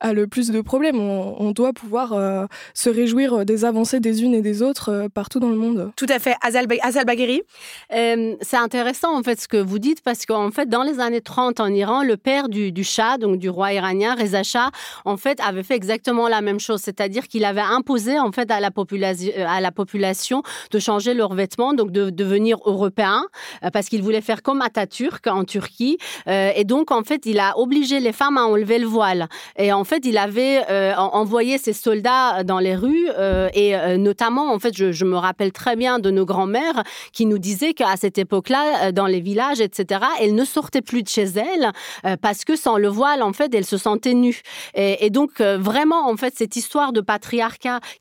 a 0.01 0.13
le 0.13 0.27
plus 0.27 0.51
de 0.51 0.61
problèmes. 0.61 0.99
On, 0.99 1.53
doit 1.55 1.73
pouvoir 1.73 2.49
se 2.75 2.91
réjouir 2.91 3.45
des 3.45 3.65
avancées 3.65 4.01
des 4.01 4.25
unes 4.25 4.35
et 4.35 4.43
des 4.43 4.63
autres 4.63 5.09
partout 5.15 5.39
dans 5.39 5.51
le 5.51 5.57
monde. 5.57 5.93
Tout 5.95 6.07
à 6.09 6.19
fait, 6.19 6.35
Azal, 6.43 6.67
Azal 6.83 7.05
Bagheri. 7.05 7.43
c'est 7.91 8.57
intéressant 8.57 9.17
en 9.17 9.23
fait 9.23 9.41
ce 9.41 9.47
que 9.47 9.57
vous 9.57 9.79
dites 9.79 10.01
parce 10.03 10.27
qu'en 10.27 10.51
fait 10.51 10.69
dans 10.69 10.83
les 10.83 10.99
années 10.99 11.21
30 11.21 11.61
en 11.61 11.69
Iran, 11.69 12.03
le 12.03 12.17
père 12.17 12.49
du, 12.49 12.73
du 12.73 12.83
Shah, 12.83 13.19
donc 13.19 13.39
du 13.39 13.49
roi 13.49 13.73
iranien 13.73 14.17
Reza 14.17 14.43
Shah, 14.43 14.71
en 15.05 15.17
fait 15.17 15.41
avait 15.41 15.63
fait 15.63 15.77
exactement 15.77 16.29
la 16.29 16.41
même 16.41 16.59
chose, 16.59 16.81
c'est-à-dire 16.81 17.29
qu'il 17.29 17.45
avait 17.45 17.54
imposé 17.63 18.19
en 18.19 18.33
fait 18.33 18.51
à 18.51 18.61
la 18.61 18.71
population 18.71 19.33
à 19.47 19.61
la 19.61 19.73
population 19.73 20.43
de 20.71 20.79
changer 20.79 21.15
leurs 21.15 21.35
vêtements, 21.35 21.75
donc 21.75 21.91
de 21.91 22.11
devenir 22.11 22.59
européens, 22.65 23.25
euh, 23.63 23.71
parce 23.71 23.89
qu'il 23.89 24.03
voulait 24.03 24.21
faire 24.21 24.43
comme 24.43 24.63
Atatürk 24.63 25.27
en 25.27 25.45
Turquie. 25.45 25.99
Euh, 26.29 26.51
et 26.55 26.65
donc, 26.65 26.91
en 26.91 27.03
fait, 27.03 27.27
il 27.27 27.39
a 27.39 27.59
obligé 27.59 28.01
les 28.01 28.13
femmes 28.13 28.39
à 28.39 28.45
enlever 28.45 28.79
le 28.79 28.87
voile. 28.87 29.29
Et 29.57 29.73
en 29.73 29.85
fait, 29.85 30.05
il 30.05 30.19
avait 30.19 30.63
euh, 30.71 30.95
envoyé 30.97 31.59
ses 31.59 31.73
soldats 31.73 32.45
dans 32.45 32.59
les 32.59 32.77
rues, 32.77 33.09
et 33.55 33.75
notamment, 33.99 34.53
en 34.53 34.59
fait, 34.59 34.75
je, 34.77 35.05
me 35.05 35.17
rappelle 35.17 35.53
très 35.53 35.77
bien 35.77 35.99
de 35.99 36.11
nos 36.11 36.25
grands-mères 36.25 36.83
qui 37.13 37.27
nous 37.27 37.39
disaient 37.39 37.75
qu'à 37.75 37.97
cette 37.97 38.19
époque-là, 38.19 38.93
dans 38.93 39.07
les 39.07 39.21
villages, 39.21 39.61
etc., 39.61 40.01
elles 40.21 40.35
ne 40.35 40.45
sortaient 40.45 40.83
plus 40.83 41.03
de 41.03 41.09
chez 41.09 41.25
elles 41.25 41.73
parce 42.21 42.45
que 42.45 42.57
sans 42.57 42.79
le 42.79 42.89
voile, 42.89 43.23
en 43.23 43.33
fait, 43.33 43.55
elles 43.55 43.67
se 43.67 43.77
sentaient 43.77 44.15
nues. 44.15 44.41
Et, 44.75 45.07
et 45.07 45.11
donc, 45.11 45.41
vraiment, 45.41 46.09
en 46.09 46.17
fait, 46.17 46.35
cette 46.37 46.57
histoire 46.57 46.93
de 46.93 47.01
patriarcat 47.01 47.44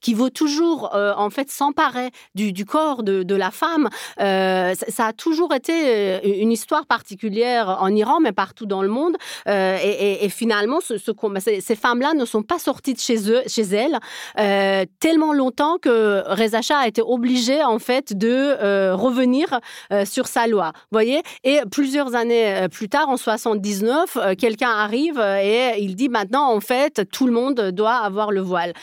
qui 0.02 0.14
vaut 0.14 0.30
toujours, 0.30 0.94
en 0.94 1.30
fait, 1.30 1.50
s'emparer 1.50 2.12
du, 2.36 2.66
corps 2.66 3.04
de, 3.04 3.36
la 3.36 3.52
femme. 3.52 3.90
Euh, 4.20 4.74
ça, 4.88 5.08
a 5.08 5.14
toujours 5.14 5.54
été 5.54 5.74
euh, 5.74 6.20
une 6.24 6.52
histoire 6.52 6.86
particulière 6.86 7.78
en 7.82 7.90
Iran, 7.90 8.20
mais 8.22 8.32
partout 8.32 8.66
dans 8.66 8.82
le 8.82 8.90
monde. 8.90 9.18
Euh, 9.48 9.78
et, 9.82 10.30
finalement, 10.30 10.80
ce, 10.82 10.98
ce, 10.98 11.12
ces, 11.60 11.76
femmes-là 11.76 12.14
ne 12.14 12.26
sont 12.26 12.44
pas 12.44 12.60
sorties 12.60 12.94
de 12.94 13.00
chez, 13.00 13.30
eux, 13.30 13.42
chez 13.48 13.64
elles 13.64 14.00
tellement 15.00 15.34
longtemps 15.34 15.78
que 15.78 16.24
Reza 16.28 16.62
Shah 16.62 16.80
a 16.80 16.88
été 16.88 17.02
obligé, 17.02 17.64
en 17.64 17.80
fait, 17.80 18.18
de 18.18 18.94
revenir 18.94 19.60
sur 20.06 20.28
sa 20.28 20.48
loi. 20.48 20.72
voyez? 20.92 21.22
Et 21.44 21.60
plusieurs 21.72 22.16
années 22.16 22.68
plus 22.72 22.90
tard, 22.90 23.10
en 23.10 23.18
79, 23.18 24.18
quelqu'un 24.38 24.70
arrive 24.70 25.20
et 25.20 25.76
il 25.80 25.96
dit 25.96 26.10
maintenant, 26.10 26.52
en 26.52 26.60
fait, 26.60 27.10
tout 27.12 27.26
le 27.26 27.34
monde 27.34 27.72
doit 27.72 27.96
avoir 27.96 28.32
le 28.32 28.42
voile. 28.42 28.74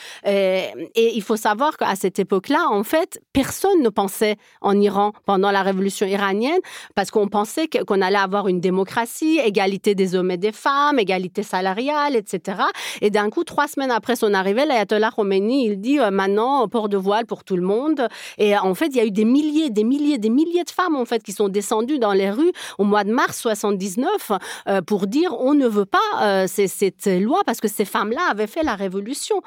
Et 0.95 1.17
il 1.17 1.23
faut 1.23 1.37
savoir 1.37 1.77
qu'à 1.77 1.95
cette 1.97 2.19
époque-là, 2.19 2.67
en 2.71 2.85
fait, 2.85 3.21
personne 3.33 3.83
ne 3.83 3.89
pensait 3.89 4.37
en 4.61 4.79
Iran 4.81 5.13
pendant 5.27 5.51
la 5.51 5.63
révolution 5.63 6.07
iranienne 6.07 6.61
parce 6.95 7.11
qu'on 7.11 7.29
pensait 7.29 7.69
qu'on 7.69 8.01
allait 8.01 8.19
avoir 8.19 8.49
une 8.49 8.61
démocratie, 8.61 9.39
égalité 9.45 9.95
des 9.95 10.15
hommes 10.15 10.31
et 10.31 10.37
des 10.37 10.53
femmes, 10.53 10.99
égalité 10.99 11.43
salariale, 11.43 12.17
etc. 12.17 12.63
Et 13.01 13.11
d'un 13.11 13.31
coup, 13.31 13.45
trois 13.45 13.69
semaines 13.69 13.91
après 13.91 14.17
son 14.17 14.35
arrivée, 14.35 14.65
l'ayatollah 14.65 15.11
Khomeini, 15.15 15.67
il 15.67 15.81
dit 15.81 15.99
euh, 15.99 16.11
maintenant 16.11 16.67
port 16.69 16.89
de 16.89 16.97
voile 16.97 17.27
pour 17.27 17.45
tout 17.45 17.57
le 17.57 17.63
monde. 17.63 18.09
Et 18.39 18.57
en 18.57 18.75
fait, 18.75 18.87
il 18.87 18.97
y 18.97 19.01
a 19.01 19.05
eu 19.05 19.11
des 19.11 19.25
milliers, 19.25 19.71
des 19.71 19.85
milliers, 19.85 20.19
des 20.19 20.31
milliers 20.31 20.65
de 20.65 20.71
femmes 20.71 20.97
en 20.97 21.05
fait 21.05 21.23
qui 21.23 21.33
sont 21.33 21.49
descendues 21.49 21.99
dans 21.99 22.13
les 22.13 22.31
rues 22.31 22.53
au 22.79 22.85
mois 22.85 23.05
de 23.05 23.13
mars 23.13 23.41
79 23.41 24.33
euh, 24.69 24.83
pour 24.83 25.07
dire 25.07 25.35
on 25.41 25.55
ne 25.55 25.67
veut 25.67 25.87
pas 25.87 25.99
euh, 26.23 26.47
cette 26.47 27.07
loi 27.07 27.41
parce 27.45 27.61
que 27.61 27.69
ces 27.69 27.85
femmes-là 27.85 28.23
avaient 28.31 28.47
fait 28.47 28.63
la 28.63 28.75
révolution. 28.75 29.43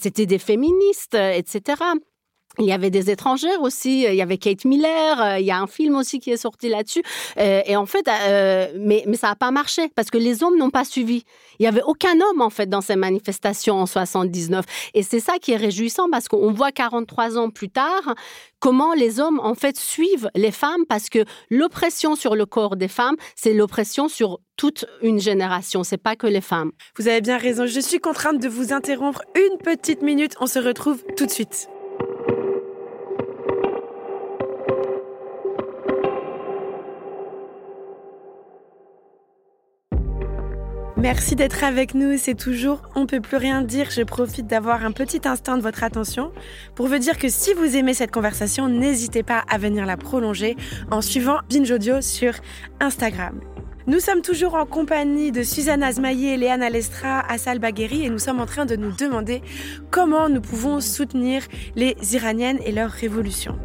C'était 0.00 0.26
des 0.26 0.37
féministes, 0.38 1.14
etc. 1.14 1.82
il 2.58 2.66
y 2.66 2.72
avait 2.72 2.90
des 2.90 3.10
étrangères 3.10 3.62
aussi, 3.62 4.04
il 4.04 4.14
y 4.14 4.22
avait 4.22 4.38
Kate 4.38 4.64
Miller, 4.64 5.20
euh, 5.20 5.38
il 5.38 5.46
y 5.46 5.50
a 5.50 5.60
un 5.60 5.66
film 5.66 5.96
aussi 5.96 6.18
qui 6.18 6.30
est 6.30 6.36
sorti 6.36 6.68
là-dessus. 6.68 7.02
Euh, 7.38 7.62
et 7.64 7.76
en 7.76 7.86
fait, 7.86 8.06
euh, 8.08 8.68
mais, 8.78 9.04
mais 9.06 9.16
ça 9.16 9.28
n'a 9.28 9.36
pas 9.36 9.50
marché 9.50 9.88
parce 9.94 10.10
que 10.10 10.18
les 10.18 10.42
hommes 10.42 10.58
n'ont 10.58 10.70
pas 10.70 10.84
suivi. 10.84 11.24
Il 11.58 11.62
n'y 11.62 11.68
avait 11.68 11.82
aucun 11.82 12.14
homme 12.20 12.40
en 12.40 12.50
fait 12.50 12.68
dans 12.68 12.80
ces 12.80 12.96
manifestations 12.96 13.76
en 13.76 13.86
79. 13.86 14.64
Et 14.94 15.02
c'est 15.02 15.20
ça 15.20 15.38
qui 15.38 15.52
est 15.52 15.56
réjouissant 15.56 16.08
parce 16.10 16.28
qu'on 16.28 16.52
voit 16.52 16.72
43 16.72 17.38
ans 17.38 17.50
plus 17.50 17.70
tard 17.70 18.14
comment 18.60 18.94
les 18.94 19.20
hommes 19.20 19.40
en 19.40 19.54
fait 19.54 19.76
suivent 19.76 20.30
les 20.34 20.50
femmes 20.50 20.84
parce 20.88 21.08
que 21.08 21.24
l'oppression 21.50 22.16
sur 22.16 22.34
le 22.34 22.46
corps 22.46 22.76
des 22.76 22.88
femmes, 22.88 23.16
c'est 23.36 23.54
l'oppression 23.54 24.08
sur 24.08 24.40
toute 24.56 24.84
une 25.02 25.20
génération, 25.20 25.84
c'est 25.84 25.96
pas 25.98 26.16
que 26.16 26.26
les 26.26 26.40
femmes. 26.40 26.72
Vous 26.98 27.06
avez 27.06 27.20
bien 27.20 27.38
raison, 27.38 27.66
je 27.66 27.80
suis 27.80 28.00
contrainte 28.00 28.40
de 28.40 28.48
vous 28.48 28.72
interrompre 28.72 29.22
une 29.36 29.58
petite 29.58 30.02
minute, 30.02 30.34
on 30.40 30.46
se 30.46 30.58
retrouve 30.58 31.04
tout 31.16 31.26
de 31.26 31.30
suite. 31.30 31.68
Merci 41.00 41.36
d'être 41.36 41.62
avec 41.62 41.94
nous, 41.94 42.18
c'est 42.18 42.34
toujours 42.34 42.82
On 42.96 43.06
peut 43.06 43.20
plus 43.20 43.36
rien 43.36 43.62
dire. 43.62 43.88
Je 43.88 44.02
profite 44.02 44.48
d'avoir 44.48 44.84
un 44.84 44.90
petit 44.90 45.20
instant 45.26 45.56
de 45.56 45.62
votre 45.62 45.84
attention 45.84 46.32
pour 46.74 46.88
vous 46.88 46.98
dire 46.98 47.18
que 47.18 47.28
si 47.28 47.54
vous 47.54 47.76
aimez 47.76 47.94
cette 47.94 48.10
conversation, 48.10 48.68
n'hésitez 48.68 49.22
pas 49.22 49.44
à 49.48 49.58
venir 49.58 49.86
la 49.86 49.96
prolonger 49.96 50.56
en 50.90 51.00
suivant 51.00 51.38
Binge 51.48 51.70
Audio 51.70 52.00
sur 52.00 52.32
Instagram. 52.80 53.40
Nous 53.86 54.00
sommes 54.00 54.22
toujours 54.22 54.54
en 54.54 54.66
compagnie 54.66 55.30
de 55.30 55.44
Suzanne 55.44 55.84
Azmaïe, 55.84 56.36
Léane 56.36 56.64
Alestra, 56.64 57.20
Assal 57.30 57.60
Bagheri 57.60 58.04
et 58.04 58.10
nous 58.10 58.18
sommes 58.18 58.40
en 58.40 58.46
train 58.46 58.66
de 58.66 58.74
nous 58.74 58.90
demander 58.90 59.40
comment 59.92 60.28
nous 60.28 60.40
pouvons 60.40 60.80
soutenir 60.80 61.42
les 61.76 61.96
Iraniennes 62.16 62.58
et 62.66 62.72
leur 62.72 62.90
révolution. 62.90 63.56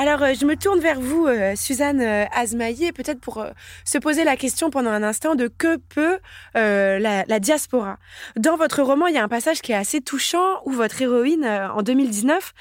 Alors, 0.00 0.22
euh, 0.22 0.32
je 0.32 0.46
me 0.46 0.56
tourne 0.56 0.80
vers 0.80 0.98
vous, 0.98 1.26
euh, 1.26 1.54
Suzanne 1.54 2.00
euh, 2.00 2.24
Azmaïe, 2.32 2.90
peut-être 2.92 3.20
pour 3.20 3.44
se 3.84 3.98
poser 3.98 4.24
la 4.24 4.34
question 4.34 4.70
pendant 4.70 4.88
un 4.88 5.02
instant 5.02 5.34
de 5.34 5.46
que 5.46 5.76
peut 5.76 6.18
la, 6.54 7.24
la, 7.26 7.38
diaspora. 7.38 7.98
Dans 8.36 8.56
votre 8.56 8.82
roman, 8.82 9.08
il 9.08 9.14
y 9.14 9.18
a 9.18 9.22
un 9.22 9.28
passage 9.28 9.60
qui 9.60 9.72
est 9.72 9.76
assez 9.76 10.00
touchant 10.00 10.62
où 10.64 10.70
votre 10.70 11.02
héroïne, 11.02 11.44
en 11.44 11.82
2019, 11.82 12.54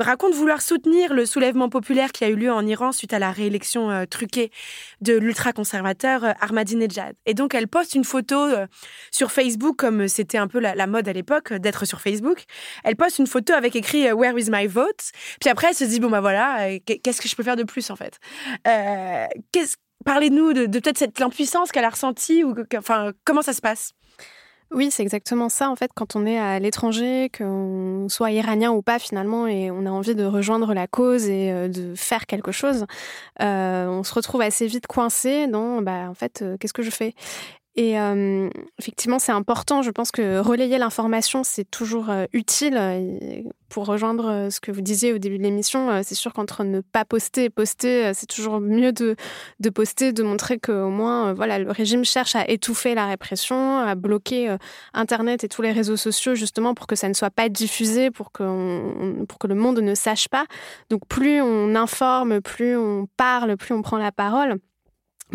raconte 0.00 0.34
vouloir 0.34 0.60
soutenir 0.60 1.14
le 1.14 1.26
soulèvement 1.26 1.68
populaire 1.68 2.10
qui 2.10 2.24
a 2.24 2.28
eu 2.28 2.34
lieu 2.34 2.50
en 2.50 2.66
Iran 2.66 2.90
suite 2.90 3.12
à 3.12 3.18
la 3.18 3.30
réélection 3.30 4.06
truquée 4.06 4.50
de 5.00 5.14
l'ultra-conservateur 5.14 6.34
Ahmadinejad. 6.40 7.14
Et 7.26 7.34
donc, 7.34 7.54
elle 7.54 7.68
poste 7.68 7.94
une 7.94 8.04
photo 8.04 8.48
sur 9.10 9.30
Facebook, 9.30 9.76
comme 9.76 10.08
c'était 10.08 10.38
un 10.38 10.48
peu 10.48 10.58
la, 10.58 10.74
la 10.74 10.86
mode 10.86 11.08
à 11.08 11.12
l'époque 11.12 11.52
d'être 11.52 11.84
sur 11.84 12.00
Facebook. 12.00 12.44
Elle 12.84 12.96
poste 12.96 13.18
une 13.18 13.26
photo 13.26 13.52
avec 13.52 13.76
écrit 13.76 14.10
Where 14.12 14.38
is 14.38 14.50
my 14.50 14.66
vote? 14.66 15.12
Puis 15.40 15.50
après, 15.50 15.68
elle 15.68 15.74
se 15.74 15.84
dit, 15.84 16.00
bon, 16.00 16.10
bah 16.10 16.20
voilà, 16.20 16.47
euh, 16.60 16.78
qu'est-ce 16.84 17.20
que 17.20 17.28
je 17.28 17.36
peux 17.36 17.42
faire 17.42 17.56
de 17.56 17.64
plus 17.64 17.90
en 17.90 17.96
fait? 17.96 18.18
Euh, 18.66 19.26
Parlez-nous 20.04 20.52
de, 20.52 20.66
peut-être 20.66 20.98
cette 20.98 21.20
impuissance 21.20 21.72
qu'elle 21.72 21.84
a 21.84 21.90
ressentie 21.90 22.44
ou 22.44 22.54
enfin 22.76 23.12
comment 23.24 23.42
ça 23.42 23.52
se 23.52 23.60
passe? 23.60 23.92
Oui, 24.70 24.90
c'est 24.90 25.02
exactement 25.02 25.48
ça. 25.48 25.70
En 25.70 25.76
fait, 25.76 25.90
quand 25.94 26.14
on 26.14 26.26
est 26.26 26.38
à 26.38 26.58
l'étranger, 26.58 27.30
qu'on 27.36 28.06
soit 28.08 28.30
iranien 28.30 28.70
ou 28.70 28.82
pas 28.82 28.98
finalement, 28.98 29.46
et 29.46 29.70
on 29.70 29.86
a 29.86 29.90
envie 29.90 30.14
de 30.14 30.24
rejoindre 30.24 30.74
la 30.74 30.86
cause 30.86 31.26
et 31.26 31.50
euh, 31.50 31.68
de 31.68 31.94
faire 31.94 32.26
quelque 32.26 32.52
chose, 32.52 32.84
on 33.40 34.02
se 34.04 34.14
retrouve 34.14 34.42
assez 34.42 34.66
vite 34.66 34.86
coincé 34.86 35.46
dans, 35.46 35.82
bah, 35.82 36.08
en 36.08 36.14
fait, 36.14 36.44
qu'est-ce 36.60 36.74
que 36.74 36.82
je 36.82 36.90
fais? 36.90 37.14
Et 37.80 37.94
effectivement, 38.76 39.20
c'est 39.20 39.30
important. 39.30 39.82
Je 39.82 39.92
pense 39.92 40.10
que 40.10 40.40
relayer 40.40 40.78
l'information, 40.78 41.44
c'est 41.44 41.64
toujours 41.70 42.10
utile. 42.32 43.46
pour 43.68 43.86
rejoindre 43.86 44.48
ce 44.50 44.58
que 44.58 44.72
vous 44.72 44.80
disiez 44.80 45.12
au 45.12 45.18
début 45.18 45.38
de 45.38 45.44
l'émission, 45.44 46.02
c'est 46.02 46.16
sûr 46.16 46.32
qu'entre 46.32 46.64
ne 46.64 46.80
pas 46.80 47.04
poster 47.04 47.44
et 47.44 47.50
poster, 47.50 48.12
c'est 48.14 48.26
toujours 48.26 48.58
mieux 48.58 48.90
de, 48.90 49.14
de 49.60 49.70
poster, 49.70 50.12
de 50.12 50.24
montrer 50.24 50.58
qu'au 50.58 50.88
moins, 50.88 51.34
voilà, 51.34 51.60
le 51.60 51.70
régime 51.70 52.04
cherche 52.04 52.34
à 52.34 52.48
étouffer 52.48 52.96
la 52.96 53.06
répression, 53.06 53.78
à 53.78 53.94
bloquer 53.94 54.56
Internet 54.92 55.44
et 55.44 55.48
tous 55.48 55.62
les 55.62 55.70
réseaux 55.70 55.96
sociaux, 55.96 56.34
justement, 56.34 56.74
pour 56.74 56.88
que 56.88 56.96
ça 56.96 57.08
ne 57.08 57.14
soit 57.14 57.30
pas 57.30 57.48
diffusé, 57.48 58.10
pour 58.10 58.32
que, 58.32 59.22
pour 59.26 59.38
que 59.38 59.46
le 59.46 59.54
monde 59.54 59.78
ne 59.78 59.94
sache 59.94 60.26
pas. 60.26 60.46
Donc, 60.90 61.06
plus 61.06 61.40
on 61.40 61.76
informe, 61.76 62.40
plus 62.40 62.76
on 62.76 63.06
parle, 63.16 63.56
plus 63.56 63.72
on 63.72 63.82
prend 63.82 63.98
la 63.98 64.10
parole 64.10 64.58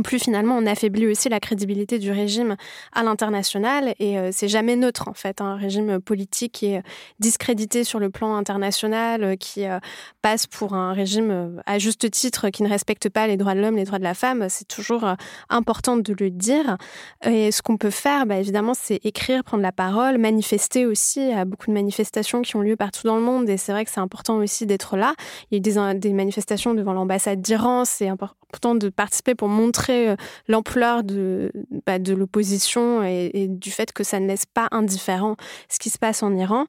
plus 0.01 0.19
finalement 0.19 0.57
on 0.57 0.65
affaiblit 0.65 1.05
aussi 1.07 1.29
la 1.29 1.39
crédibilité 1.39 1.99
du 1.99 2.11
régime 2.11 2.55
à 2.93 3.03
l'international 3.03 3.93
et 3.99 4.17
euh, 4.17 4.29
c'est 4.31 4.47
jamais 4.47 4.75
neutre 4.75 5.07
en 5.07 5.13
fait 5.13 5.41
un 5.41 5.55
régime 5.55 5.99
politique 5.99 6.53
qui 6.53 6.67
est 6.67 6.83
discrédité 7.19 7.83
sur 7.83 7.99
le 7.99 8.09
plan 8.09 8.35
international 8.35 9.23
euh, 9.23 9.35
qui 9.35 9.65
euh, 9.65 9.79
passe 10.21 10.47
pour 10.47 10.73
un 10.73 10.93
régime 10.93 11.61
à 11.65 11.77
juste 11.77 12.09
titre 12.09 12.49
qui 12.49 12.63
ne 12.63 12.69
respecte 12.69 13.09
pas 13.09 13.27
les 13.27 13.37
droits 13.37 13.53
de 13.53 13.61
l'homme 13.61 13.75
les 13.75 13.83
droits 13.83 13.99
de 13.99 14.03
la 14.03 14.15
femme 14.15 14.47
c'est 14.49 14.67
toujours 14.67 15.05
important 15.49 15.97
de 15.97 16.15
le 16.19 16.29
dire. 16.29 16.77
Et 17.25 17.51
ce 17.51 17.61
qu'on 17.61 17.77
peut 17.77 17.89
faire 17.89 18.25
bah, 18.25 18.37
évidemment 18.37 18.73
c'est 18.73 18.99
écrire 19.03 19.43
prendre 19.43 19.63
la 19.63 19.71
parole 19.71 20.17
manifester 20.17 20.85
aussi. 20.85 21.21
Il 21.21 21.29
y 21.29 21.33
a 21.33 21.45
beaucoup 21.45 21.67
de 21.67 21.73
manifestations 21.73 22.41
qui 22.41 22.55
ont 22.55 22.61
lieu 22.61 22.75
partout 22.75 23.05
dans 23.05 23.15
le 23.15 23.21
monde 23.21 23.49
et 23.49 23.57
c'est 23.57 23.71
vrai 23.71 23.85
que 23.85 23.91
c'est 23.91 23.99
important 23.99 24.37
aussi 24.37 24.65
d'être 24.65 24.97
là. 24.97 25.13
Il 25.51 25.65
y 25.65 25.79
a 25.79 25.93
des 25.93 26.13
manifestations 26.13 26.73
devant 26.73 26.93
l'ambassade 26.93 27.41
d'Iran. 27.41 27.85
C'est 27.85 28.07
important 28.07 28.75
de 28.75 28.89
participer 28.89 29.35
pour 29.35 29.47
montrer 29.47 29.82
euh, 29.91 30.15
l'ampleur 30.47 31.03
de, 31.03 31.51
bah, 31.85 31.99
de 31.99 32.13
l'opposition 32.13 33.03
et, 33.03 33.47
du 33.47 33.71
fait 33.71 33.91
que 33.91 34.03
ça 34.03 34.19
ne 34.19 34.27
laisse 34.27 34.45
pas 34.45 34.67
indifférent 34.71 35.35
ce 35.69 35.79
qui 35.79 35.89
se 35.89 35.97
passe 35.97 36.23
en 36.23 36.35
Iran. 36.35 36.65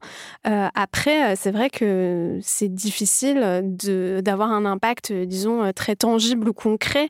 Euh, 0.47 0.67
après, 0.75 1.33
euh, 1.33 1.35
c'est 1.37 1.51
vrai 1.51 1.69
que 1.69 2.39
c'est 2.41 2.73
difficile 2.73 3.39
d'avoir 4.23 4.51
un 4.51 4.65
impact, 4.65 5.11
disons, 5.11 5.71
très 5.73 5.95
tangible 5.95 6.49
ou 6.49 6.53
concret 6.53 7.09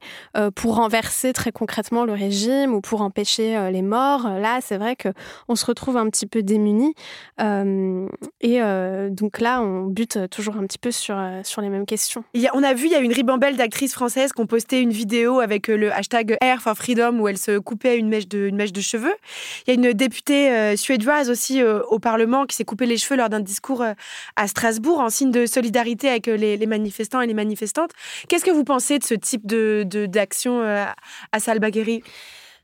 pour 0.55 0.75
renverser 0.75 1.33
très 1.33 1.51
concrètement 1.51 2.05
le 2.05 2.13
régime 2.13 2.73
ou 2.73 2.81
pour 2.81 3.01
empêcher 3.01 3.71
les 3.71 3.81
morts. 3.81 4.27
Là, 4.27 4.59
c'est 4.61 4.77
vrai 4.77 4.95
qu'on 4.95 5.55
se 5.55 5.65
retrouve 5.65 5.97
un 5.97 6.09
petit 6.09 6.25
peu 6.25 6.43
démunis. 6.43 6.93
et 7.39 8.59
donc 9.09 9.39
là, 9.39 9.61
on 9.61 9.85
bute 9.85 10.29
toujours 10.29 10.57
un 10.57 10.65
petit 10.65 10.77
peu 10.77 10.91
sur, 10.91 11.17
sur 11.43 11.61
les 11.61 11.69
mêmes 11.69 11.85
questions. 11.85 12.23
Il 12.33 12.49
on 12.53 12.63
a 12.63 12.73
vu, 12.73 12.85
il 12.85 12.91
y 12.91 12.95
a 12.95 12.99
une 12.99 13.13
ribambelle 13.13 13.57
d'actrices 13.57 13.93
françaises 13.93 14.31
qui 14.31 14.41
ont 14.41 14.45
posté 14.45 14.81
une 14.81 14.91
vidéo 14.91 15.39
avec 15.39 15.67
le 15.67 15.91
hashtag 15.95 16.37
Air 16.41 16.61
for 16.61 16.75
Freedom 16.75 17.19
où 17.19 17.27
elle 17.27 17.37
se 17.37 17.57
coupait 17.57 17.97
une 17.97 18.09
mèche 18.09 18.27
de, 18.27 18.81
cheveux. 18.81 19.15
Il 19.65 19.69
y 19.69 19.71
a 19.71 19.73
une 19.73 19.93
députée 19.93 20.49
euh, 20.49 20.75
suédoise 20.75 21.29
aussi 21.29 21.61
euh, 21.61 21.81
au 21.89 21.99
Parlement 21.99 22.45
qui 22.45 22.55
s'est 22.55 22.65
coupé 22.65 22.85
les 22.85 22.97
cheveux 22.97 23.17
lors 23.17 23.29
d'un 23.29 23.39
discours 23.39 23.81
euh, 23.81 23.93
à 24.35 24.47
Strasbourg 24.47 24.99
en 24.99 25.09
signe 25.09 25.31
de 25.31 25.45
solidarité 25.45 26.09
avec 26.09 26.27
les, 26.27 26.65
manifestants 26.65 27.21
et 27.21 27.27
les 27.27 27.33
manifestantes. 27.33 27.91
Qu'est-ce 28.27 28.45
que 28.45 28.51
vous 28.51 28.63
pensez 28.63 28.99
de 28.99 29.03
ce 29.03 29.13
type 29.13 29.45
de, 29.45 29.85
d'action 30.07 30.61
à 30.61 31.39
Salbagheri 31.39 32.03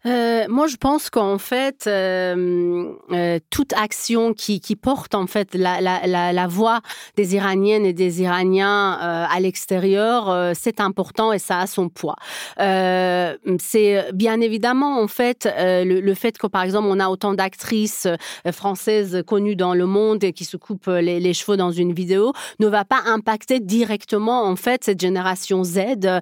euh, 0.06 0.46
moi, 0.50 0.68
je 0.68 0.78
pense 0.78 1.10
qu'en 1.10 1.38
fait, 1.38 1.86
euh, 1.86 2.92
euh, 3.12 3.40
toute 3.50 3.74
action 3.74 4.34
qui, 4.34 4.60
porte 4.82 5.16
en 5.16 5.28
fait 5.28 5.54
la, 5.54 6.48
voix 6.48 6.80
des 7.18 7.36
Iraniennes 7.36 7.86
et 7.86 7.94
des 7.94 8.22
Iraniens 8.22 8.94
à 8.94 9.40
l'extérieur, 9.40 10.54
c'est 10.56 10.80
important 10.80 11.34
et 11.34 11.40
ça 11.40 11.60
a 11.60 11.68
son 11.68 11.90
poids. 11.90 12.16
c'est 12.58 14.12
bien 14.14 14.40
évidemment 14.40 15.02
en 15.02 15.08
fait 15.08 15.48
le, 15.58 16.00
le, 16.00 16.14
fait 16.14 16.38
que 16.38 16.48
par 16.48 16.64
exemple 16.64 16.88
on 16.90 17.00
a 17.00 17.10
autant 17.10 17.34
d'actrices 17.34 18.08
françaises 18.52 19.24
connues 19.28 19.58
dans 19.58 19.74
le 19.74 19.86
monde 19.86 20.24
et 20.24 20.32
qui 20.32 20.46
se 20.46 20.58
coupent 20.58 20.88
les, 20.88 21.20
les, 21.20 21.34
cheveux 21.34 21.58
dans 21.58 21.72
une 21.72 21.94
vidéo 21.94 22.32
ne 22.60 22.68
va 22.68 22.86
pas 22.86 23.02
impacter 23.06 23.60
directement 23.60 24.46
en 24.46 24.56
fait 24.56 24.86
cette 24.86 25.02
génération 25.02 25.64
Z 25.64 26.22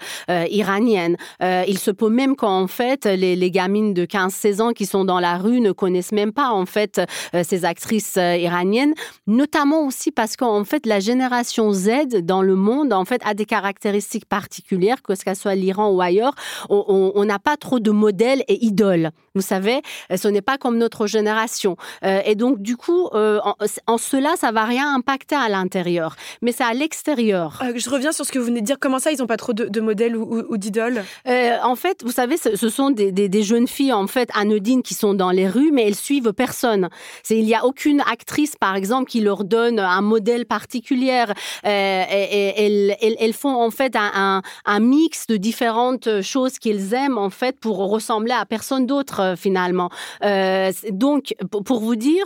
iranienne. 0.50 1.18
il 1.42 1.78
se 1.78 1.92
peut 1.92 2.10
même 2.10 2.36
qu'en 2.36 2.68
fait 2.68 3.06
les, 3.06 3.36
les 3.36 3.52
gamins 3.52 3.69
de 3.70 4.06
15-16 4.06 4.62
ans 4.62 4.72
qui 4.74 4.86
sont 4.86 5.06
dans 5.06 5.20
la 5.20 5.38
rue 5.38 5.62
ne 5.62 5.72
connaissent 5.72 6.12
même 6.12 6.34
pas 6.34 6.50
en 6.50 6.66
fait 6.66 7.00
euh, 7.36 7.44
ces 7.48 7.66
actrices 7.66 8.18
euh, 8.18 8.36
iraniennes, 8.36 8.94
notamment 9.28 9.86
aussi 9.86 10.12
parce 10.12 10.36
qu'en 10.36 10.64
fait 10.64 10.86
la 10.86 11.00
génération 11.00 11.72
Z 11.72 12.22
dans 12.24 12.42
le 12.42 12.56
monde 12.56 12.94
en 12.94 13.06
fait 13.06 13.22
a 13.26 13.34
des 13.34 13.46
caractéristiques 13.46 14.26
particulières, 14.26 15.02
que 15.04 15.14
ce 15.16 15.34
soit 15.36 15.56
l'Iran 15.56 15.92
ou 15.92 16.02
ailleurs, 16.02 16.34
on 16.70 17.24
n'a 17.26 17.40
pas 17.40 17.58
trop 17.58 17.80
de 17.80 17.92
modèles 17.92 18.44
et 18.48 18.66
idoles. 18.66 19.12
Vous 19.36 19.42
savez, 19.42 19.82
euh, 20.12 20.18
ce 20.18 20.28
n'est 20.28 20.42
pas 20.42 20.58
comme 20.58 20.78
notre 20.78 21.06
génération. 21.06 21.78
et 22.04 22.36
donc 22.36 22.62
du 22.62 22.76
coup, 22.76 23.10
en, 23.14 23.98
cela, 23.98 24.36
ça 24.36 24.52
va 24.52 24.66
rien 24.66 24.96
impacter 24.96 25.36
à 25.36 25.50
l'intérieur, 25.50 26.16
mais 26.42 26.52
c'est 26.52 26.64
à 26.64 26.74
l'extérieur. 26.74 27.62
je 27.76 27.90
reviens 27.90 28.12
sur 28.12 28.26
ce 28.26 28.32
que 28.32 28.40
vous 28.40 28.46
venez 28.46 28.62
de 28.62 28.66
dire. 28.66 28.78
Comment 28.80 29.00
ça, 29.00 29.12
ils 29.12 29.20
n'ont 29.20 29.28
pas 29.28 29.38
trop 29.38 29.54
de, 29.54 29.82
modèles 29.82 30.18
ou, 30.18 30.44
ou, 30.50 30.58
d'idoles? 30.58 31.04
En 31.26 31.76
fait, 31.76 32.04
vous 32.04 32.12
savez, 32.12 32.38
ce, 32.38 32.70
sont 32.70 32.90
des, 32.90 33.12
des, 33.12 33.30
des 33.30 33.44
jeunes 33.44 33.59
filles 33.68 33.94
en 33.94 34.08
fait 34.08 34.30
anodines 34.34 34.84
qui 34.84 34.94
sont 34.94 35.14
dans 35.14 35.32
les 35.32 35.48
rues, 35.48 35.72
mais 35.72 35.88
elles 35.88 35.96
suivent 35.96 36.34
personne. 36.34 36.90
Il 37.30 37.46
y 37.46 37.56
a 37.56 37.66
aucune 37.66 38.02
actrice 38.02 38.56
par 38.56 38.76
exemple 38.76 39.10
qui 39.10 39.22
leur 39.22 39.44
donne 39.44 39.80
un 39.80 40.02
modèle 40.02 40.46
particulier. 40.46 41.26
Euh, 41.66 42.04
et, 42.10 42.96
elles, 43.20 43.34
font 43.34 43.62
en 43.62 43.72
fait 43.72 43.96
un, 43.96 44.42
un, 44.66 44.80
mix 44.80 45.28
de 45.28 45.38
différentes 45.38 46.22
choses 46.22 46.60
qu'ils 46.60 46.94
aiment 46.94 47.18
en 47.18 47.30
fait 47.30 47.60
pour 47.60 47.78
ressembler 47.78 48.34
à 48.34 48.46
personne 48.46 48.86
d'autre 48.86 49.22
euh, 49.22 49.36
finalement. 49.36 49.90
Euh, 50.24 50.72
donc 50.92 51.36
pour 51.66 51.80
vous 51.80 51.96
dire 51.96 52.26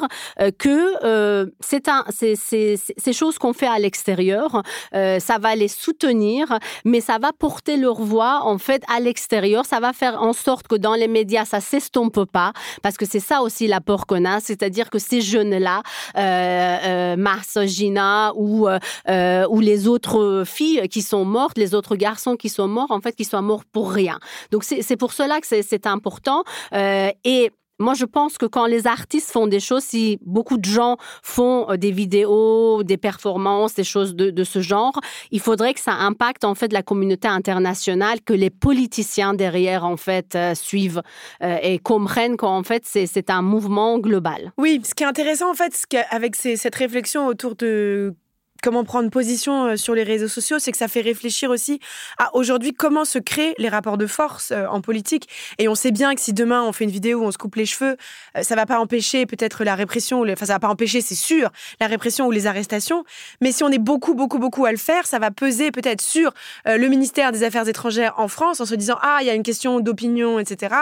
que 0.57 1.51
c'est 1.59 1.87
un, 1.87 2.05
c'est 2.09 2.35
ces 2.35 3.13
choses 3.13 3.37
qu'on 3.37 3.53
fait 3.53 3.67
à 3.67 3.79
l'extérieur, 3.79 4.63
ça 4.91 5.37
va 5.39 5.55
les 5.55 5.67
soutenir, 5.67 6.59
mais 6.85 7.01
ça 7.01 7.17
va 7.19 7.31
porter 7.33 7.77
leur 7.77 8.01
voix 8.01 8.41
en 8.43 8.57
fait 8.57 8.83
à 8.93 8.99
l'extérieur. 8.99 9.65
Ça 9.65 9.79
va 9.79 9.93
faire 9.93 10.21
en 10.21 10.33
sorte 10.33 10.67
que 10.67 10.75
dans 10.75 10.95
les 10.95 11.07
médias 11.07 11.22
ça 11.45 11.59
s'estompe 11.59 12.25
pas, 12.25 12.53
parce 12.81 12.97
que 12.97 13.05
c'est 13.05 13.19
ça 13.19 13.41
aussi 13.41 13.67
l'apport 13.67 14.05
qu'on 14.05 14.25
a, 14.25 14.39
c'est-à-dire 14.39 14.89
que 14.89 14.99
ces 14.99 15.21
jeunes-là, 15.21 15.81
euh, 16.17 17.15
Mars, 17.15 17.57
Gina 17.65 18.33
ou 18.35 18.67
euh, 18.67 19.47
ou 19.49 19.59
les 19.59 19.87
autres 19.87 20.43
filles 20.45 20.87
qui 20.89 21.01
sont 21.01 21.25
mortes, 21.25 21.57
les 21.57 21.73
autres 21.73 21.95
garçons 21.95 22.35
qui 22.35 22.49
sont 22.49 22.67
morts, 22.67 22.91
en 22.91 23.01
fait, 23.01 23.13
qui 23.13 23.25
sont 23.25 23.41
morts 23.41 23.65
pour 23.65 23.91
rien. 23.91 24.19
Donc 24.51 24.63
c'est 24.63 24.97
pour 24.97 25.13
cela 25.13 25.39
que 25.41 25.47
c'est 25.47 25.87
important. 25.87 26.43
Euh, 26.73 27.09
et 27.23 27.51
moi, 27.79 27.93
je 27.93 28.05
pense 28.05 28.37
que 28.37 28.45
quand 28.45 28.65
les 28.65 28.87
artistes 28.87 29.31
font 29.31 29.47
des 29.47 29.59
choses, 29.59 29.83
si 29.83 30.19
beaucoup 30.25 30.57
de 30.57 30.65
gens 30.65 30.97
font 31.21 31.69
euh, 31.69 31.77
des 31.77 31.91
vidéos, 31.91 32.83
des 32.83 32.97
performances, 32.97 33.73
des 33.73 33.83
choses 33.83 34.15
de, 34.15 34.43
ce 34.43 34.61
genre, 34.61 34.99
il 35.31 35.39
faudrait 35.39 35.73
que 35.73 35.79
ça 35.79 35.93
impacte 35.93 36.43
en 36.43 36.55
fait 36.55 36.73
la 36.73 36.83
communauté 36.83 37.27
internationale, 37.27 38.21
que 38.21 38.33
les 38.33 38.49
politiciens 38.49 39.33
derrière 39.33 39.85
en 39.85 39.97
fait 39.97 40.37
suivent 40.53 41.01
et 41.41 41.79
comprennent 41.79 42.35
qu'en 42.35 42.63
fait 42.63 42.83
c'est 42.85 43.29
un 43.29 43.41
mouvement 43.41 43.99
global. 43.99 44.51
Oui, 44.57 44.81
ce 44.83 44.93
qui 44.93 45.03
est 45.03 45.07
intéressant 45.07 45.49
en 45.49 45.53
fait, 45.53 45.73
avec 46.09 46.35
cette 46.35 46.75
réflexion 46.75 47.27
autour 47.27 47.55
de 47.55 48.13
comment 48.63 48.83
prendre 48.85 49.09
position 49.09 49.65
euh, 49.65 49.75
sur 49.75 49.93
les 49.93 50.03
réseaux 50.03 50.29
sociaux, 50.29 50.57
c'est 50.57 50.71
que 50.71 50.77
ça 50.77 50.87
fait 50.87 51.01
réfléchir 51.01 51.49
aussi 51.49 51.79
à 52.17 52.35
aujourd'hui 52.35 52.73
comment 52.73 53.05
se 53.05 53.19
créent 53.19 53.53
les 53.57 53.69
rapports 53.69 53.97
de 53.97 54.07
force 54.07 54.51
euh, 54.51 54.65
en 54.67 54.81
politique. 54.81 55.27
Et 55.59 55.67
on 55.67 55.75
sait 55.75 55.91
bien 55.91 56.15
que 56.15 56.21
si 56.21 56.33
demain 56.33 56.63
on 56.63 56.71
fait 56.71 56.85
une 56.85 56.89
vidéo 56.89 57.19
où 57.19 57.25
on 57.25 57.31
se 57.31 57.37
coupe 57.37 57.55
les 57.55 57.65
cheveux, 57.65 57.97
euh, 58.37 58.41
ça 58.41 58.55
va 58.55 58.65
pas 58.65 58.79
empêcher 58.79 59.25
peut-être 59.25 59.63
la 59.63 59.75
répression, 59.75 60.23
enfin 60.27 60.45
ça 60.45 60.53
va 60.53 60.59
pas 60.59 60.69
empêcher, 60.69 61.01
c'est 61.01 61.13
sûr, 61.13 61.51
la 61.81 61.87
répression 61.87 62.25
ou 62.27 62.31
les 62.31 62.47
arrestations. 62.47 63.03
Mais 63.41 63.51
si 63.51 63.63
on 63.63 63.69
est 63.69 63.77
beaucoup, 63.77 64.13
beaucoup, 64.13 64.39
beaucoup 64.39 64.65
à 64.65 64.71
le 64.71 64.77
faire, 64.77 65.05
ça 65.05 65.19
va 65.19 65.29
peser 65.29 65.71
peut-être 65.71 66.01
sur 66.01 66.31
le 66.65 66.87
ministère 66.87 67.31
des 67.33 67.43
Affaires 67.43 67.67
étrangères 67.67 68.13
en 68.17 68.29
France 68.29 68.61
en 68.61 68.65
se 68.65 68.75
disant 68.75 68.97
ah 69.01 69.17
il 69.21 69.27
y 69.27 69.29
a 69.29 69.33
une 69.33 69.43
question 69.43 69.81
d'opinion, 69.81 70.39
etc. 70.39 70.73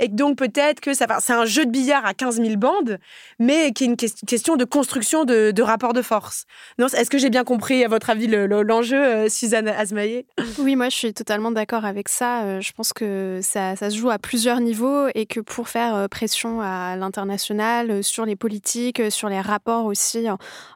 Et 0.00 0.08
donc 0.08 0.36
peut-être 0.36 0.80
que 0.80 0.94
ça 0.94 1.06
va, 1.06 1.20
c'est 1.20 1.32
un 1.32 1.44
jeu 1.44 1.64
de 1.64 1.70
billard 1.70 2.04
à 2.04 2.14
15 2.14 2.36
000 2.36 2.56
bandes, 2.56 2.98
mais 3.38 3.72
qui 3.72 3.84
est 3.84 3.86
une 3.86 3.96
question 3.96 4.56
de 4.56 4.64
construction 4.64 5.24
de, 5.24 5.52
de 5.52 5.62
rapports 5.62 5.92
de 5.92 6.02
force. 6.02 6.46
Est-ce 6.78 7.10
que 7.10 7.18
bien 7.30 7.44
compris, 7.44 7.84
à 7.84 7.88
votre 7.88 8.10
avis, 8.10 8.26
l'enjeu, 8.26 8.96
euh, 8.96 9.28
Suzanne 9.28 9.68
Asmaillé 9.68 10.26
Oui, 10.58 10.76
moi, 10.76 10.88
je 10.88 10.96
suis 10.96 11.14
totalement 11.14 11.50
d'accord 11.50 11.84
avec 11.84 12.08
ça. 12.08 12.42
Euh, 12.42 12.60
je 12.60 12.72
pense 12.72 12.92
que 12.92 13.40
ça, 13.42 13.76
se 13.76 13.96
joue 13.96 14.10
à 14.10 14.18
plusieurs 14.18 14.60
niveaux 14.60 15.08
et 15.14 15.26
que 15.26 15.40
pour 15.40 15.68
faire 15.68 15.94
euh, 15.94 16.08
pression 16.08 16.60
à 16.60 16.96
l'international, 16.96 18.02
sur 18.04 18.24
les 18.24 18.36
politiques, 18.36 19.10
sur 19.10 19.28
les 19.28 19.40
rapports 19.40 19.86
aussi 19.86 20.26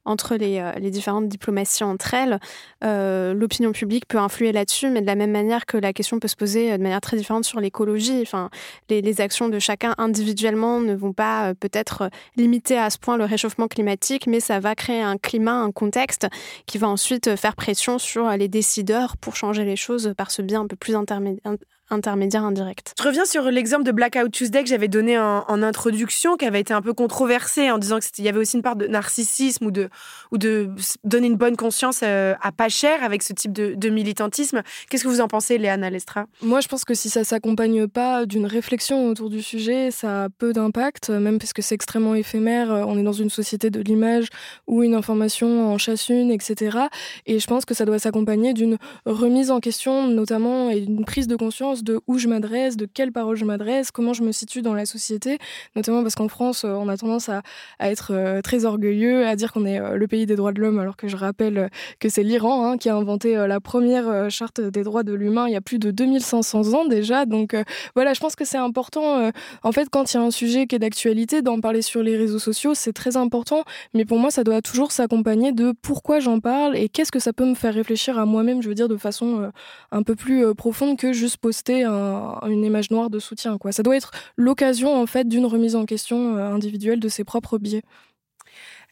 entre 0.04 0.36
les, 0.36 0.90
différentes 0.90 1.28
diplomaties 1.28 1.84
entre 1.84 2.14
elles, 2.14 2.38
l'opinion 2.82 3.72
publique 3.72 4.06
peut 4.06 4.18
influer 4.18 4.52
là-dessus, 4.52 4.90
mais 4.90 5.00
de 5.00 5.06
la 5.06 5.14
même 5.14 5.30
manière 5.30 5.66
que 5.66 5.76
la 5.76 5.92
question 5.92 6.18
peut 6.18 6.28
se 6.28 6.36
poser 6.36 6.76
de 6.76 6.82
manière 6.82 7.00
très 7.00 7.16
différente 7.16 7.44
sur 7.44 7.60
l'écologie. 7.60 8.20
Enfin, 8.22 8.50
les, 8.90 9.20
actions 9.20 9.48
de 9.48 9.58
chacun 9.58 9.94
individuellement 9.98 10.80
ne 10.80 10.94
vont 10.94 11.12
pas 11.12 11.54
peut-être 11.54 12.10
limiter 12.36 12.78
à 12.78 12.90
ce 12.90 12.98
point 12.98 13.16
le 13.16 13.24
réchauffement 13.24 13.68
climatique, 13.68 14.26
mais 14.26 14.40
ça 14.40 14.58
va 14.58 14.74
créer 14.74 15.02
un 15.02 15.16
climat, 15.16 15.54
un 15.54 15.70
contexte 15.70 16.26
qui 16.66 16.78
va 16.78 16.88
ensuite 16.88 17.36
faire 17.36 17.56
pression 17.56 17.98
sur 17.98 18.28
les 18.30 18.48
décideurs 18.48 19.16
pour 19.16 19.36
changer 19.36 19.64
les 19.64 19.76
choses 19.76 20.14
par 20.16 20.30
ce 20.30 20.42
biais 20.42 20.56
un 20.56 20.66
peu 20.66 20.76
plus 20.76 20.94
intermédiaire 20.94 21.54
intermédiaire 21.92 22.44
indirect. 22.44 22.94
Je 22.98 23.04
reviens 23.04 23.24
sur 23.24 23.44
l'exemple 23.44 23.84
de 23.84 23.92
Blackout 23.92 24.30
Tuesday 24.30 24.62
que 24.62 24.68
j'avais 24.68 24.88
donné 24.88 25.18
en, 25.18 25.62
introduction, 25.62 26.36
qui 26.36 26.46
avait 26.46 26.60
été 26.60 26.74
un 26.74 26.82
peu 26.82 26.92
controversé 26.92 27.70
en 27.70 27.78
disant 27.78 27.98
qu'il 27.98 28.24
y 28.24 28.28
avait 28.28 28.38
aussi 28.38 28.56
une 28.56 28.62
part 28.62 28.76
de 28.76 28.86
narcissisme 28.86 29.66
ou 29.66 29.70
de, 29.70 29.88
ou 30.32 30.38
de 30.38 30.70
donner 31.04 31.26
une 31.26 31.36
bonne 31.36 31.56
conscience 31.56 32.00
euh, 32.02 32.34
à 32.40 32.50
pas 32.52 32.68
cher 32.68 33.02
avec 33.04 33.22
ce 33.22 33.32
type 33.32 33.52
de, 33.52 33.88
militantisme. 33.88 34.62
Qu'est-ce 34.88 35.04
que 35.04 35.08
vous 35.08 35.20
en 35.20 35.28
pensez, 35.28 35.58
Léane 35.58 35.84
Alestra 35.84 36.26
Moi, 36.40 36.60
je 36.60 36.68
pense 36.68 36.84
que 36.84 36.94
si 36.94 37.10
ça 37.10 37.24
s'accompagne 37.24 37.86
pas 37.86 38.24
d'une 38.24 38.46
réflexion 38.46 39.06
autour 39.06 39.28
du 39.28 39.42
sujet, 39.42 39.90
ça 39.90 40.24
a 40.24 40.28
peu 40.30 40.52
d'impact, 40.52 41.10
même 41.10 41.38
parce 41.38 41.52
que 41.52 41.60
c'est 41.60 41.74
extrêmement 41.74 42.14
éphémère. 42.14 42.70
On 42.70 42.98
est 42.98 43.02
dans 43.02 43.12
une 43.12 43.30
société 43.30 43.70
de 43.70 43.80
l'image 43.80 44.28
où 44.66 44.82
une 44.82 44.94
information 44.94 45.70
en 45.70 45.78
chasse 45.78 46.08
une, 46.08 46.30
etc. 46.30 46.78
Et 47.26 47.38
je 47.38 47.46
pense 47.46 47.64
que 47.64 47.74
ça 47.74 47.84
doit 47.84 47.98
s'accompagner 47.98 48.54
d'une 48.54 48.78
remise 49.04 49.50
en 49.50 49.60
question, 49.60 50.06
notamment, 50.08 50.70
et 50.70 50.80
d'une 50.80 51.04
prise 51.04 51.26
de 51.26 51.36
conscience 51.36 51.81
de 51.82 52.00
où 52.06 52.18
je 52.18 52.28
m'adresse, 52.28 52.76
de 52.76 52.86
quelles 52.86 53.12
paroles 53.12 53.36
je 53.36 53.44
m'adresse, 53.44 53.90
comment 53.90 54.12
je 54.12 54.22
me 54.22 54.32
situe 54.32 54.62
dans 54.62 54.74
la 54.74 54.86
société, 54.86 55.38
notamment 55.76 56.02
parce 56.02 56.14
qu'en 56.14 56.28
France, 56.28 56.64
euh, 56.64 56.70
on 56.70 56.88
a 56.88 56.96
tendance 56.96 57.28
à, 57.28 57.42
être 57.80 58.12
euh, 58.12 58.40
très 58.40 58.64
orgueilleux, 58.64 59.26
à 59.26 59.36
dire 59.36 59.52
qu'on 59.52 59.66
est 59.66 59.80
euh, 59.80 59.96
le 59.96 60.06
pays 60.06 60.26
des 60.26 60.36
droits 60.36 60.52
de 60.52 60.60
l'homme, 60.60 60.78
alors 60.78 60.96
que 60.96 61.08
je 61.08 61.16
rappelle 61.16 61.70
que 62.00 62.08
c'est 62.08 62.22
l'Iran 62.22 62.66
hein, 62.66 62.78
qui 62.78 62.88
a 62.88 62.96
inventé 62.96 63.34
la 63.34 63.60
première 63.60 64.30
charte 64.30 64.60
des 64.60 64.82
droits 64.82 65.02
de 65.02 65.12
l'humain 65.12 65.46
il 65.48 65.52
y 65.52 65.56
a 65.56 65.60
plus 65.60 65.78
de 65.78 65.90
2500 65.90 66.74
ans 66.74 66.84
déjà. 66.84 67.26
Donc 67.26 67.56
voilà, 67.94 68.14
je 68.14 68.20
pense 68.20 68.36
que 68.36 68.44
c'est 68.44 68.58
important, 68.58 69.30
en 69.62 69.72
fait, 69.72 69.88
quand 69.90 70.12
il 70.12 70.16
y 70.16 70.20
a 70.20 70.22
un 70.22 70.30
sujet 70.30 70.66
qui 70.66 70.76
est 70.76 70.78
d'actualité, 70.78 71.42
d'en 71.42 71.60
parler 71.60 71.82
sur 71.82 72.02
les 72.02 72.16
réseaux 72.16 72.38
sociaux, 72.38 72.74
c'est 72.74 72.92
très 72.92 73.16
important, 73.16 73.64
mais 73.94 74.04
pour 74.04 74.18
moi, 74.18 74.30
ça 74.30 74.44
doit 74.44 74.62
toujours 74.62 74.92
s'accompagner 74.92 75.52
de 75.52 75.72
pourquoi 75.82 76.20
j'en 76.20 76.40
parle 76.40 76.76
et 76.76 76.88
qu'est-ce 76.88 77.12
que 77.12 77.18
ça 77.18 77.32
peut 77.32 77.46
me 77.46 77.54
faire 77.54 77.74
réfléchir 77.74 78.18
à 78.18 78.26
moi-même, 78.26 78.62
je 78.62 78.68
veux 78.68 78.74
dire, 78.74 78.88
de 78.88 78.96
façon 78.96 79.50
un 79.90 80.02
peu 80.02 80.14
plus 80.14 80.54
profonde 80.54 80.96
que 80.96 81.12
juste 81.12 81.38
poster 81.38 81.61
une 81.70 82.64
image 82.64 82.90
noire 82.90 83.10
de 83.10 83.18
soutien. 83.18 83.58
Quoi. 83.58 83.72
Ça 83.72 83.82
doit 83.82 83.96
être 83.96 84.10
l'occasion 84.36 84.94
en 84.94 85.06
fait 85.06 85.28
d'une 85.28 85.46
remise 85.46 85.76
en 85.76 85.86
question 85.86 86.36
euh, 86.36 86.52
individuelle 86.52 87.00
de 87.00 87.08
ses 87.08 87.24
propres 87.24 87.58
biais. 87.58 87.82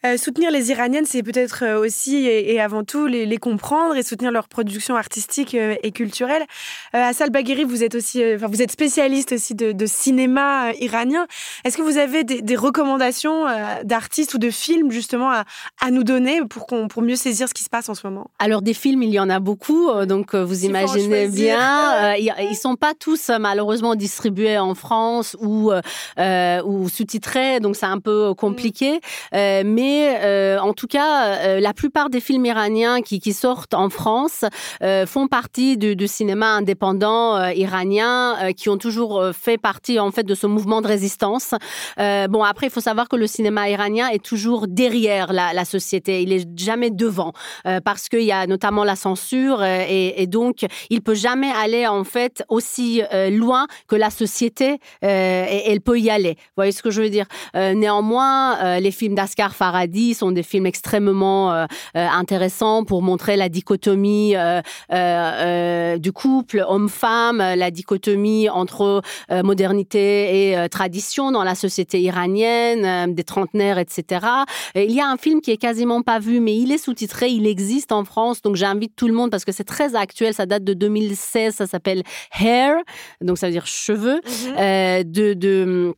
Euh, 0.03 0.17
soutenir 0.17 0.49
les 0.49 0.71
Iraniennes, 0.71 1.05
c'est 1.05 1.21
peut-être 1.21 1.63
euh, 1.63 1.79
aussi 1.79 2.25
et, 2.25 2.59
avant 2.59 2.83
tout 2.83 3.05
les, 3.05 3.37
comprendre 3.37 3.95
et 3.95 4.01
soutenir 4.01 4.31
leur 4.31 4.47
production 4.47 4.95
artistique 4.95 5.53
euh, 5.53 5.75
et 5.83 5.91
culturelle. 5.91 6.43
Assal 6.93 7.29
Bagheri, 7.29 7.63
vous 7.63 7.83
êtes 7.83 7.95
aussi, 7.95 8.21
enfin, 8.35 8.47
vous 8.47 8.61
êtes 8.61 8.71
spécialiste 8.71 9.33
aussi 9.33 9.53
de, 9.53 9.85
cinéma 9.85 10.71
iranien. 10.79 11.27
Est-ce 11.63 11.77
que 11.77 11.81
vous 11.81 11.97
avez 11.97 12.23
des, 12.23 12.55
recommandations 12.55 13.45
d'artistes 13.83 14.33
ou 14.33 14.37
de 14.37 14.49
films 14.49 14.91
justement 14.91 15.31
à, 15.31 15.91
nous 15.91 16.03
donner 16.03 16.41
pour, 16.45 16.67
qu'on, 16.67 16.87
pour 16.87 17.01
mieux 17.01 17.15
saisir 17.15 17.47
ce 17.47 17.53
qui 17.53 17.63
se 17.63 17.69
passe 17.69 17.89
en 17.89 17.95
ce 17.95 18.05
moment? 18.05 18.29
Alors 18.39 18.61
des 18.61 18.73
films, 18.73 19.03
il 19.03 19.11
y 19.11 19.19
en 19.19 19.29
a 19.29 19.39
beaucoup, 19.39 19.89
donc 20.05 20.35
vous 20.35 20.65
imaginez 20.65 21.27
bien. 21.27 22.15
ils 22.15 22.55
sont 22.55 22.75
pas 22.75 22.93
tous 22.97 23.29
malheureusement 23.39 23.95
distribués 23.95 24.57
en 24.57 24.75
France 24.75 25.35
ou, 25.39 25.71
ou 26.17 26.89
sous-titrés, 26.89 27.59
donc 27.59 27.75
c'est 27.75 27.85
un 27.85 27.99
peu 27.99 28.33
compliqué. 28.33 28.99
mais 29.31 29.90
euh, 29.91 30.59
en 30.59 30.73
tout 30.73 30.87
cas, 30.87 31.37
euh, 31.37 31.59
la 31.59 31.73
plupart 31.73 32.09
des 32.09 32.19
films 32.19 32.45
iraniens 32.45 33.01
qui, 33.01 33.21
sortent 33.33 33.73
en 33.73 33.89
France 33.89 34.43
euh, 34.83 35.05
font 35.05 35.27
partie 35.27 35.77
du, 35.77 36.07
cinéma 36.07 36.47
indépendant 36.47 37.49
iranien, 37.49 38.51
qui 38.57 38.69
ont 38.69 38.77
toujours 38.77 39.23
fait 39.33 39.57
partie 39.57 39.99
en 39.99 40.11
fait 40.11 40.23
de 40.23 40.35
ce 40.35 40.47
mouvement 40.47 40.81
de 40.81 40.87
résistance. 40.87 41.53
bon, 41.97 42.43
après, 42.43 42.67
il 42.67 42.69
faut 42.69 42.81
savoir 42.81 43.07
que 43.07 43.15
le 43.15 43.27
cinéma 43.27 43.69
iranien 43.69 44.09
est 44.09 44.23
toujours 44.23 44.67
derrière 44.67 45.31
la, 45.31 45.65
société. 45.65 46.21
Il 46.23 46.33
est 46.33 46.47
jamais 46.57 46.89
devant 46.89 47.33
parce 47.85 48.09
qu'il 48.09 48.23
y 48.23 48.31
a 48.31 48.47
notamment 48.47 48.83
la 48.83 48.95
censure 48.95 49.63
et, 49.63 50.25
donc 50.27 50.65
il 50.89 51.01
peut 51.01 51.15
jamais 51.15 51.51
aller 51.51 51.87
en 51.87 52.03
fait 52.03 52.43
aussi 52.49 53.01
loin 53.29 53.67
que 53.87 53.95
la 53.95 54.09
société 54.09 54.79
et 55.01 55.71
elle 55.71 55.81
peut 55.81 55.99
y 55.99 56.09
aller. 56.09 56.33
Vous 56.33 56.57
voyez 56.57 56.71
ce 56.71 56.81
que 56.81 56.91
je 56.91 57.01
veux 57.01 57.09
dire? 57.09 57.27
Néanmoins, 57.53 58.79
les 58.79 58.91
films 58.91 59.15
d'Asghar 59.15 59.55
Farhadi 59.55 59.80
dit 59.87 60.13
sont 60.13 60.31
des 60.31 60.43
films 60.43 60.65
extrêmement 60.65 61.51
euh, 61.51 61.65
euh, 61.95 62.07
intéressants 62.07 62.83
pour 62.83 63.01
montrer 63.01 63.35
la 63.35 63.49
dichotomie 63.49 64.35
euh, 64.35 65.97
du 65.97 66.11
couple 66.11 66.63
homme-femme, 66.67 67.37
la 67.37 67.71
dichotomie 67.71 68.49
entre 68.49 69.01
modernité 69.43 70.51
et 70.51 70.69
tradition 70.69 71.31
dans 71.31 71.43
la 71.43 71.55
société 71.55 72.01
iranienne, 72.01 73.13
des 73.13 73.23
trentenaires, 73.23 73.77
etc. 73.77 74.25
il 74.75 74.91
y 74.91 74.99
a 74.99 75.07
un 75.07 75.17
film 75.17 75.41
qui 75.41 75.51
est 75.51 75.57
quasiment 75.57 76.01
pas 76.01 76.19
vu, 76.19 76.39
mais 76.39 76.55
il 76.55 76.71
est 76.71 76.77
sous-titré, 76.77 77.29
il 77.29 77.47
existe 77.47 77.91
en 77.91 78.03
France, 78.03 78.41
donc 78.41 78.55
j'invite 78.55 78.95
tout 78.95 79.07
le 79.07 79.13
monde 79.13 79.31
parce 79.31 79.45
que 79.45 79.51
c'est 79.51 79.63
très 79.63 79.95
actuel, 79.95 80.33
ça 80.33 80.45
date 80.45 80.63
de 80.63 80.73
2016, 80.73 81.55
ça 81.55 81.67
s'appelle 81.67 82.03
Hair, 82.39 82.75
donc 83.21 83.37
ça 83.37 83.47
veut 83.47 83.53
dire 83.53 83.67
cheveux, 83.67 84.19
mm-hmm. 84.19 85.03
de 85.03 85.33
de 85.33 85.95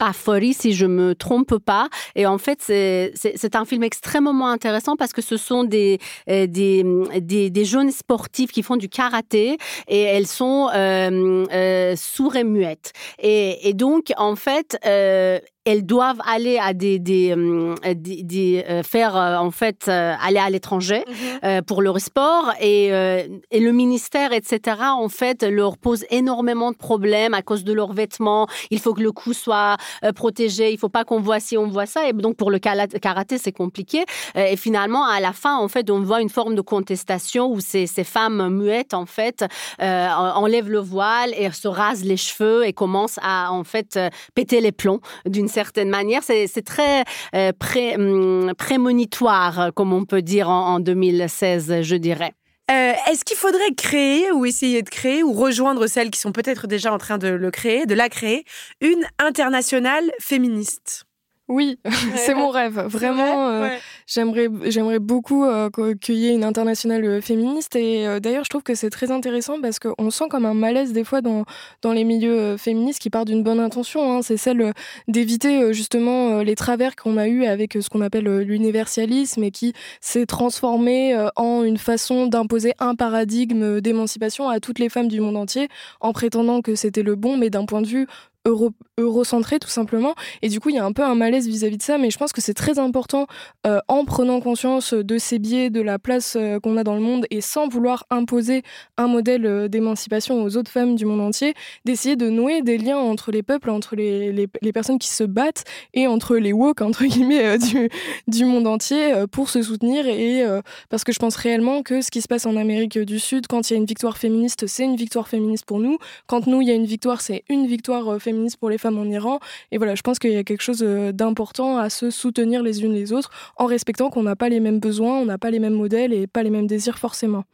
Rafori, 0.00 0.54
si 0.54 0.72
je 0.72 0.86
me 0.86 1.14
trompe 1.14 1.58
pas. 1.58 1.88
Et 2.14 2.26
en 2.26 2.38
fait, 2.38 2.60
c'est 2.62 3.56
un 3.56 3.64
film 3.64 3.82
extrêmement 3.82 4.48
intéressant 4.48 4.96
parce 4.96 5.12
que 5.12 5.22
ce 5.22 5.36
sont 5.36 5.64
des, 5.64 5.98
euh, 6.28 6.46
des, 6.46 6.84
des, 7.20 7.50
des 7.50 7.64
jeunes 7.64 7.90
sportifs 7.90 8.52
qui 8.52 8.62
font 8.62 8.76
du 8.76 8.88
karaté 8.88 9.58
et 9.88 10.00
elles 10.00 10.26
sont 10.26 10.68
euh, 10.74 11.44
euh, 11.52 11.96
sourds 11.96 12.36
et 12.36 12.44
muettes. 12.44 12.92
Et, 13.18 13.68
et 13.68 13.74
donc, 13.74 14.12
en 14.16 14.36
fait, 14.36 14.78
euh, 14.86 15.38
elles 15.66 15.84
doivent 15.84 16.20
aller 16.24 16.58
à 16.58 16.72
des, 16.72 16.98
des, 16.98 17.34
euh, 17.36 17.74
des, 17.94 18.64
euh, 18.68 18.82
faire 18.84 19.16
euh, 19.16 19.36
en 19.36 19.50
fait 19.50 19.88
aller 19.88 20.38
à 20.38 20.48
l'étranger 20.48 21.04
mhm. 21.42 21.62
pour 21.62 21.82
leur 21.82 22.00
sport. 22.00 22.52
Et, 22.60 22.86
et, 22.86 23.60
le 23.60 23.72
ministère 23.72 24.32
etc 24.32 24.76
en 24.96 25.08
fait 25.08 25.42
leur 25.42 25.76
pose 25.76 26.04
énormément 26.10 26.70
de 26.70 26.76
problèmes 26.76 27.34
à 27.34 27.42
cause 27.42 27.64
de 27.64 27.72
leurs 27.72 27.92
vêtements. 27.92 28.46
Il 28.70 28.78
faut 28.78 28.94
que 28.94 29.02
le 29.02 29.10
cou 29.10 29.32
soit 29.32 29.76
protégé. 30.14 30.72
Il 30.72 30.78
faut 30.78 30.88
pas 30.88 31.04
qu'on 31.04 31.20
voit 31.20 31.40
ci 31.40 31.58
on 31.58 31.66
voit 31.66 31.86
ça. 31.86 32.08
Et 32.08 32.12
donc 32.12 32.36
pour 32.36 32.50
le 32.50 32.58
karaté 32.58 33.38
c'est 33.38 33.52
compliqué. 33.52 34.04
Et 34.36 34.56
finalement 34.56 35.04
à 35.04 35.18
la 35.20 35.32
fin 35.32 35.56
en 35.56 35.68
fait 35.68 35.90
on 35.90 36.00
voit 36.00 36.20
une 36.20 36.28
forme 36.28 36.54
de 36.54 36.60
contestation 36.60 37.50
où 37.50 37.60
ces, 37.60 37.86
ces 37.86 38.04
femmes 38.04 38.48
muettes 38.50 38.94
en 38.94 39.06
fait 39.06 39.44
euh, 39.82 40.08
enlèvent 40.08 40.70
le 40.70 40.78
voile 40.78 41.34
et 41.36 41.50
se 41.50 41.66
rasent 41.66 42.04
les 42.04 42.16
cheveux 42.16 42.64
et 42.64 42.72
commencent 42.72 43.18
à 43.22 43.52
en 43.52 43.64
fait 43.64 43.98
péter 44.34 44.60
les 44.60 44.72
plombs 44.72 45.00
d'une 45.26 45.48
certaine 45.56 45.88
manière. 45.88 46.22
C'est 46.22 46.64
très 46.64 47.04
euh, 47.34 47.52
hum, 47.96 48.52
prémonitoire, 48.58 49.72
comme 49.74 49.94
on 49.94 50.04
peut 50.04 50.20
dire 50.20 50.50
en, 50.50 50.80
2016, 50.80 51.80
je 51.80 51.96
dirais. 51.96 52.34
Euh, 52.70 52.92
est-ce 53.08 53.24
qu'il 53.24 53.36
faudrait 53.38 53.74
créer 53.76 54.30
ou 54.32 54.44
essayer 54.44 54.82
de 54.82 54.90
créer 54.90 55.22
ou 55.22 55.32
rejoindre 55.32 55.86
celles 55.86 56.10
qui 56.10 56.20
sont 56.20 56.32
peut-être 56.32 56.66
déjà 56.66 56.92
en 56.92 56.98
train 56.98 57.16
de 57.16 57.28
le 57.28 57.50
créer, 57.50 57.86
de 57.86 57.94
la 57.94 58.08
créer, 58.08 58.44
une 58.80 59.04
internationale 59.18 60.10
féministe? 60.20 61.04
Oui, 61.48 61.78
c'est 62.16 62.34
mon 62.34 62.50
rêve. 62.50 62.80
Vraiment, 62.86 63.48
euh, 63.48 63.68
j'aimerais, 64.06 64.48
j'aimerais 64.64 64.98
beaucoup 64.98 65.44
euh, 65.44 65.68
qu'il 66.00 66.16
y 66.16 66.28
ait 66.28 66.34
une 66.34 66.44
internationale 66.44 67.04
euh, 67.04 67.20
féministe. 67.20 67.76
Et 67.76 68.06
d'ailleurs, 68.20 68.44
je 68.44 68.50
trouve 68.50 68.62
que 68.62 68.74
c'est 68.74 68.90
très 68.90 69.10
intéressant 69.10 69.60
parce 69.60 69.78
qu'on 69.78 70.10
sent 70.10 70.26
comme 70.30 70.46
un 70.46 70.54
malaise 70.54 70.92
des 70.92 71.04
fois 71.04 71.20
dans, 71.20 71.44
dans 71.82 71.92
les 71.92 72.04
milieux 72.04 72.56
féministes 72.56 73.00
qui 73.00 73.10
part 73.10 73.24
d'une 73.24 73.42
bonne 73.42 73.60
intention. 73.60 74.12
Hein. 74.12 74.22
C'est 74.22 74.36
celle 74.36 74.72
d'éviter 75.08 75.72
justement 75.72 76.40
les 76.40 76.54
travers 76.54 76.96
qu'on 76.96 77.16
a 77.16 77.28
eu 77.28 77.44
avec 77.44 77.74
ce 77.80 77.88
qu'on 77.88 78.00
appelle 78.00 78.40
l'universalisme 78.40 79.42
et 79.44 79.50
qui 79.50 79.72
s'est 80.00 80.26
transformé 80.26 81.16
en 81.36 81.62
une 81.62 81.78
façon 81.78 82.26
d'imposer 82.26 82.72
un 82.78 82.94
paradigme 82.94 83.80
d'émancipation 83.80 84.48
à 84.48 84.60
toutes 84.60 84.78
les 84.78 84.88
femmes 84.88 85.08
du 85.08 85.20
monde 85.20 85.36
entier 85.36 85.68
en 86.00 86.12
prétendant 86.12 86.62
que 86.62 86.74
c'était 86.74 87.02
le 87.02 87.14
bon, 87.14 87.36
mais 87.36 87.50
d'un 87.50 87.66
point 87.66 87.82
de 87.82 87.86
vue 87.86 88.06
euro, 88.46 88.70
eurocentré 88.96 89.58
tout 89.58 89.68
simplement. 89.68 90.14
Et 90.42 90.48
du 90.48 90.60
coup, 90.60 90.70
il 90.70 90.76
y 90.76 90.78
a 90.78 90.84
un 90.84 90.92
peu 90.92 91.02
un 91.02 91.14
malaise 91.14 91.46
vis-à-vis 91.46 91.76
de 91.76 91.82
ça, 91.82 91.98
mais 91.98 92.10
je 92.10 92.18
pense 92.18 92.32
que 92.32 92.40
c'est 92.40 92.54
très 92.54 92.78
important 92.78 93.26
euh, 93.66 93.80
prenant 94.04 94.40
conscience 94.40 94.92
de 94.92 95.18
ces 95.18 95.38
biais, 95.38 95.70
de 95.70 95.80
la 95.80 95.98
place 95.98 96.36
euh, 96.36 96.60
qu'on 96.60 96.76
a 96.76 96.84
dans 96.84 96.94
le 96.94 97.00
monde 97.00 97.26
et 97.30 97.40
sans 97.40 97.68
vouloir 97.68 98.04
imposer 98.10 98.62
un 98.96 99.06
modèle 99.06 99.46
euh, 99.46 99.68
d'émancipation 99.68 100.42
aux 100.42 100.56
autres 100.56 100.70
femmes 100.70 100.96
du 100.96 101.04
monde 101.04 101.20
entier, 101.20 101.54
d'essayer 101.84 102.16
de 102.16 102.28
nouer 102.28 102.62
des 102.62 102.78
liens 102.78 102.98
entre 102.98 103.30
les 103.30 103.42
peuples, 103.42 103.70
entre 103.70 103.96
les, 103.96 104.32
les, 104.32 104.72
personnes 104.72 104.98
qui 104.98 105.08
se 105.08 105.24
battent 105.24 105.64
et 105.94 106.06
entre 106.06 106.36
les 106.36 106.52
woke, 106.52 106.82
entre 106.82 107.04
guillemets, 107.04 107.58
du, 107.58 107.88
du 108.28 108.44
monde 108.44 108.66
entier 108.66 109.24
pour 109.32 109.48
se 109.48 109.62
soutenir. 109.62 110.06
Et 110.06 110.44
parce 110.90 111.04
que 111.04 111.12
je 111.12 111.18
pense 111.18 111.36
réellement 111.36 111.82
que 111.82 112.02
ce 112.02 112.10
qui 112.10 112.20
se 112.20 112.28
passe 112.28 112.46
en 112.46 112.56
Amérique 112.56 112.98
du 112.98 113.18
Sud, 113.18 113.46
quand 113.46 113.70
il 113.70 113.72
y 113.72 113.76
a 113.76 113.78
une 113.78 113.86
victoire 113.86 114.18
féministe, 114.18 114.66
c'est 114.66 114.84
une 114.84 114.96
victoire 114.96 115.28
féministe 115.28 115.64
pour 115.64 115.78
nous. 115.78 115.98
Quand 116.26 116.46
nous, 116.46 116.60
il 116.60 116.68
y 116.68 116.70
a 116.70 116.74
une 116.74 116.84
victoire, 116.84 117.20
c'est 117.20 117.44
une 117.48 117.66
victoire 117.66 118.20
féministe 118.20 118.58
pour 118.58 118.70
les 118.70 118.78
femmes 118.78 118.98
en 118.98 119.04
Iran. 119.04 119.40
Et 119.72 119.78
voilà, 119.78 119.94
je 119.94 120.02
pense 120.02 120.18
qu'il 120.18 120.32
y 120.32 120.36
a 120.36 120.44
quelque 120.44 120.62
chose 120.62 120.82
euh, 120.82 121.12
d'important 121.12 121.78
à 121.78 121.90
se 121.90 122.10
soutenir 122.10 122.62
les 122.62 122.82
unes 122.82 122.92
les 122.92 123.12
autres 123.12 123.30
en 123.56 123.66
respectant 123.66 123.85
qu'on 123.94 124.22
n'a 124.22 124.36
pas 124.36 124.48
les 124.48 124.60
mêmes 124.60 124.80
besoins, 124.80 125.18
on 125.18 125.24
n'a 125.24 125.38
pas 125.38 125.50
les 125.50 125.58
mêmes 125.58 125.74
modèles 125.74 126.12
et 126.12 126.26
pas 126.26 126.42
les 126.42 126.50
mêmes 126.50 126.66
désirs 126.66 126.98
forcément. 126.98 127.44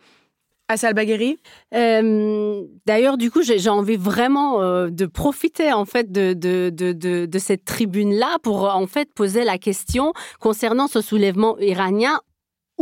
Assal 0.69 0.95
Bagheri? 0.95 1.39
Euh, 1.75 2.63
D'ailleurs, 2.87 3.19
du 3.19 3.31
coup, 3.31 3.43
j'ai 3.43 3.69
envie 3.69 3.97
vraiment 3.97 4.63
euh, 4.63 4.89
de 4.89 5.07
profiter 5.07 5.73
en 5.73 5.85
fait 5.85 6.11
de, 6.11 6.33
de, 6.33 6.71
de, 6.71 7.27
de 7.27 7.39
cette 7.39 7.65
tribune-là 7.65 8.39
pour 8.43 8.65
en 8.65 8.87
fait 8.87 9.13
poser 9.13 9.45
la 9.45 9.59
question 9.59 10.13
concernant 10.41 10.87
ce 10.87 11.01
soulèvement 11.01 11.59
iranien 11.59 12.21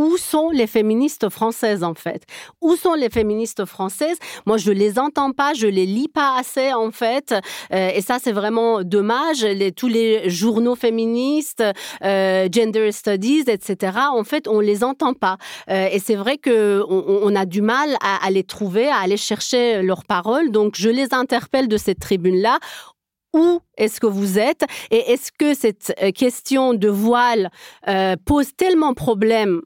où 0.01 0.17
sont 0.17 0.49
les 0.49 0.67
féministes 0.67 1.29
françaises 1.29 1.85
en 1.85 1.93
fait? 1.93 2.23
Où 2.63 2.75
sont 2.75 2.95
les 2.95 3.11
féministes 3.11 3.67
françaises? 3.67 4.17
Moi, 4.47 4.57
je 4.57 4.73
les 4.73 4.99
entends 4.99 5.33
pas, 5.33 5.53
je 5.53 5.67
les 5.67 5.85
lis 5.85 6.09
pas 6.09 6.39
assez 6.39 6.73
en 6.73 6.91
fait, 6.91 7.35
euh, 7.75 7.91
et 7.95 8.01
ça 8.01 8.17
c'est 8.19 8.33
vraiment 8.33 8.83
dommage. 8.83 9.43
Les, 9.43 9.73
tous 9.73 9.89
les 9.89 10.31
journaux 10.31 10.75
féministes, 10.75 11.63
euh, 12.03 12.49
gender 12.51 12.93
studies, 12.93 13.45
etc. 13.47 13.99
En 14.11 14.25
fait, 14.25 14.49
on 14.49 14.61
les 14.61 14.83
entend 14.85 15.13
pas, 15.13 15.37
euh, 15.69 15.89
et 15.93 15.99
c'est 15.99 16.15
vrai 16.15 16.39
que 16.39 16.83
on, 16.89 17.37
a 17.37 17.45
du 17.45 17.61
mal 17.61 17.97
à, 18.03 18.25
à 18.25 18.31
les 18.31 18.43
trouver, 18.43 18.89
à 18.89 19.01
aller 19.01 19.19
chercher 19.19 19.83
leurs 19.83 20.05
paroles. 20.05 20.51
Donc, 20.51 20.77
je 20.77 20.89
les 20.89 21.13
interpelle 21.13 21.69
de 21.69 21.77
cette 21.77 22.01
tribune 22.01 22.41
là 22.41 22.59
où 23.35 23.61
est-ce 23.77 24.01
que 24.01 24.07
vous 24.07 24.39
êtes? 24.39 24.65
Et 24.91 25.13
est-ce 25.13 25.31
que 25.31 25.55
cette 25.55 25.95
question 26.17 26.75
de 26.75 26.89
voile 26.89 27.51
pose 28.25 28.57
tellement 28.57 28.93
problème 28.93 29.61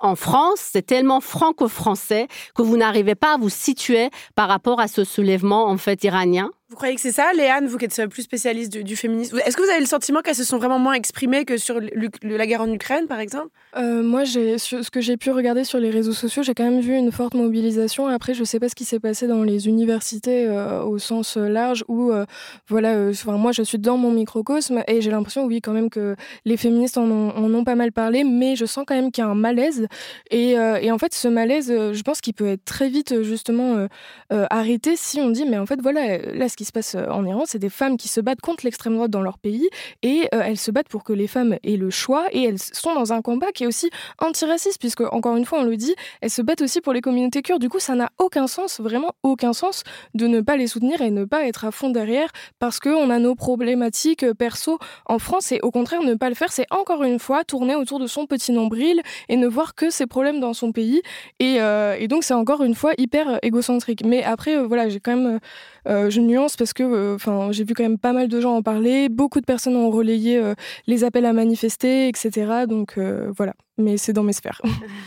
en 0.00 0.16
France, 0.16 0.60
c'est 0.72 0.86
tellement 0.86 1.20
franco-français 1.20 2.26
que 2.54 2.62
vous 2.62 2.76
n'arrivez 2.76 3.14
pas 3.14 3.34
à 3.34 3.36
vous 3.36 3.50
situer 3.50 4.10
par 4.34 4.48
rapport 4.48 4.80
à 4.80 4.88
ce 4.88 5.04
soulèvement 5.04 5.68
en 5.68 5.76
fait 5.76 6.02
iranien 6.04 6.50
vous 6.70 6.76
croyez 6.76 6.94
que 6.94 7.00
c'est 7.00 7.10
ça, 7.10 7.32
Léane, 7.32 7.66
vous 7.66 7.78
qui 7.78 7.86
êtes 7.86 8.06
plus 8.06 8.22
spécialiste 8.22 8.72
du, 8.72 8.94
féminisme 8.94 9.40
Est-ce 9.44 9.56
que 9.56 9.62
vous 9.62 9.70
avez 9.70 9.80
le 9.80 9.86
sentiment 9.86 10.20
qu'elles 10.20 10.36
se 10.36 10.44
sont 10.44 10.56
vraiment 10.56 10.78
moins 10.78 10.92
exprimées 10.92 11.44
que 11.44 11.56
sur 11.56 11.80
la 11.80 12.46
guerre 12.46 12.60
en 12.60 12.72
Ukraine, 12.72 13.08
par 13.08 13.18
exemple? 13.18 13.48
Euh, 13.76 14.04
Moi, 14.04 14.24
ce 14.24 14.88
que 14.88 15.00
j'ai 15.00 15.16
pu 15.16 15.32
regarder 15.32 15.64
sur 15.64 15.80
les 15.80 15.90
réseaux 15.90 16.12
sociaux, 16.12 16.44
j'ai 16.44 16.54
quand 16.54 16.62
même 16.62 16.78
vu 16.78 16.94
une 16.94 17.10
forte 17.10 17.34
mobilisation. 17.34 18.06
Après, 18.06 18.34
je 18.34 18.40
ne 18.40 18.44
sais 18.44 18.60
pas 18.60 18.68
ce 18.68 18.76
qui 18.76 18.84
s'est 18.84 19.00
passé 19.00 19.26
dans 19.26 19.42
les 19.42 19.66
universités 19.66 20.46
euh, 20.46 20.84
au 20.84 20.98
sens 20.98 21.36
large, 21.36 21.82
où, 21.88 22.12
euh, 22.12 22.24
voilà, 22.68 22.94
moi, 23.26 23.50
je 23.50 23.62
suis 23.62 23.78
dans 23.78 23.96
mon 23.96 24.12
microcosme 24.12 24.84
et 24.86 25.00
j'ai 25.00 25.10
l'impression, 25.10 25.46
oui, 25.46 25.60
quand 25.60 25.72
même 25.72 25.90
que 25.90 26.14
les 26.44 26.56
féministes 26.56 26.98
en 26.98 27.10
ont, 27.10 27.64
pas 27.64 27.74
mal 27.74 27.90
parlé, 27.90 28.22
mais 28.22 28.54
je 28.54 28.64
sens 28.64 28.84
quand 28.86 28.94
même 28.94 29.10
qu'il 29.10 29.24
y 29.24 29.26
a 29.26 29.30
un 29.30 29.34
malaise. 29.34 29.88
Et, 30.30 30.50
et 30.52 30.92
en 30.92 30.98
fait, 30.98 31.14
ce 31.14 31.26
malaise, 31.26 31.66
je 31.66 32.02
pense 32.02 32.20
qu'il 32.20 32.34
peut 32.34 32.46
être 32.46 32.64
très 32.64 32.88
vite, 32.88 33.22
justement, 33.22 33.88
arrêté 34.30 34.94
si 34.94 35.20
on 35.20 35.30
dit, 35.30 35.46
mais 35.46 35.58
en 35.58 35.66
fait, 35.66 35.80
voilà, 35.82 36.18
là, 36.18 36.48
ce 36.48 36.59
qui 36.60 36.66
se 36.66 36.72
passe 36.72 36.94
euh, 36.94 37.06
en 37.06 37.24
Iran, 37.24 37.44
c'est 37.46 37.58
des 37.58 37.70
femmes 37.70 37.96
qui 37.96 38.08
se 38.08 38.20
battent 38.20 38.42
contre 38.42 38.66
l'extrême 38.66 38.94
droite 38.94 39.10
dans 39.10 39.22
leur 39.22 39.38
pays 39.38 39.66
et 40.02 40.28
euh, 40.34 40.42
elles 40.44 40.58
se 40.58 40.70
battent 40.70 40.90
pour 40.90 41.04
que 41.04 41.14
les 41.14 41.26
femmes 41.26 41.56
aient 41.64 41.78
le 41.78 41.88
choix 41.88 42.26
et 42.32 42.42
elles 42.42 42.58
sont 42.58 42.94
dans 42.94 43.14
un 43.14 43.22
combat 43.22 43.50
qui 43.50 43.64
est 43.64 43.66
aussi 43.66 43.88
antiraciste 44.18 44.78
puisque, 44.78 45.00
encore 45.00 45.36
une 45.36 45.46
fois, 45.46 45.60
on 45.60 45.64
le 45.64 45.78
dit, 45.78 45.94
elles 46.20 46.28
se 46.28 46.42
battent 46.42 46.60
aussi 46.60 46.82
pour 46.82 46.92
les 46.92 47.00
communautés 47.00 47.40
kurdes. 47.40 47.62
Du 47.62 47.70
coup, 47.70 47.78
ça 47.78 47.94
n'a 47.94 48.10
aucun 48.18 48.46
sens, 48.46 48.78
vraiment 48.78 49.12
aucun 49.22 49.54
sens 49.54 49.84
de 50.12 50.26
ne 50.26 50.42
pas 50.42 50.58
les 50.58 50.66
soutenir 50.66 51.00
et 51.00 51.10
ne 51.10 51.24
pas 51.24 51.46
être 51.46 51.64
à 51.64 51.70
fond 51.70 51.88
derrière 51.88 52.28
parce 52.58 52.78
qu'on 52.78 53.08
a 53.08 53.18
nos 53.18 53.34
problématiques 53.34 54.24
euh, 54.24 54.34
perso 54.34 54.78
en 55.06 55.18
France 55.18 55.52
et 55.52 55.60
au 55.62 55.70
contraire, 55.70 56.02
ne 56.02 56.12
pas 56.12 56.28
le 56.28 56.34
faire, 56.34 56.52
c'est 56.52 56.66
encore 56.70 57.04
une 57.04 57.18
fois 57.18 57.42
tourner 57.42 57.74
autour 57.74 58.00
de 58.00 58.06
son 58.06 58.26
petit 58.26 58.52
nombril 58.52 59.00
et 59.30 59.38
ne 59.38 59.48
voir 59.48 59.74
que 59.74 59.88
ses 59.88 60.06
problèmes 60.06 60.40
dans 60.40 60.52
son 60.52 60.72
pays. 60.72 61.00
Et, 61.38 61.54
et 61.54 62.08
donc, 62.08 62.22
c'est 62.22 62.34
encore 62.34 62.62
une 62.62 62.74
fois 62.74 62.92
hyper 62.98 63.38
égocentrique. 63.42 64.04
Mais 64.04 64.22
après, 64.22 64.62
voilà, 64.62 64.90
j'ai 64.90 65.00
quand 65.00 65.16
même, 65.16 65.40
je 65.86 66.20
nuance 66.20 66.56
parce 66.56 66.72
que 66.72 66.82
euh, 66.82 67.14
enfin 67.14 67.52
j'ai 67.52 67.64
vu 67.64 67.74
quand 67.74 67.82
même 67.82 67.98
pas 67.98 68.12
mal 68.12 68.28
de 68.28 68.40
gens 68.40 68.56
en 68.56 68.62
parler, 68.62 69.08
beaucoup 69.08 69.40
de 69.40 69.46
personnes 69.46 69.76
ont 69.76 69.90
relayé 69.90 70.38
euh, 70.38 70.54
les 70.86 71.04
appels 71.04 71.26
à 71.26 71.32
manifester, 71.32 72.08
etc. 72.08 72.64
Donc 72.68 72.94
euh, 72.98 73.32
voilà, 73.36 73.54
mais 73.78 73.96
c'est 73.96 74.12
dans 74.12 74.22
mes 74.22 74.32
sphères. 74.32 74.60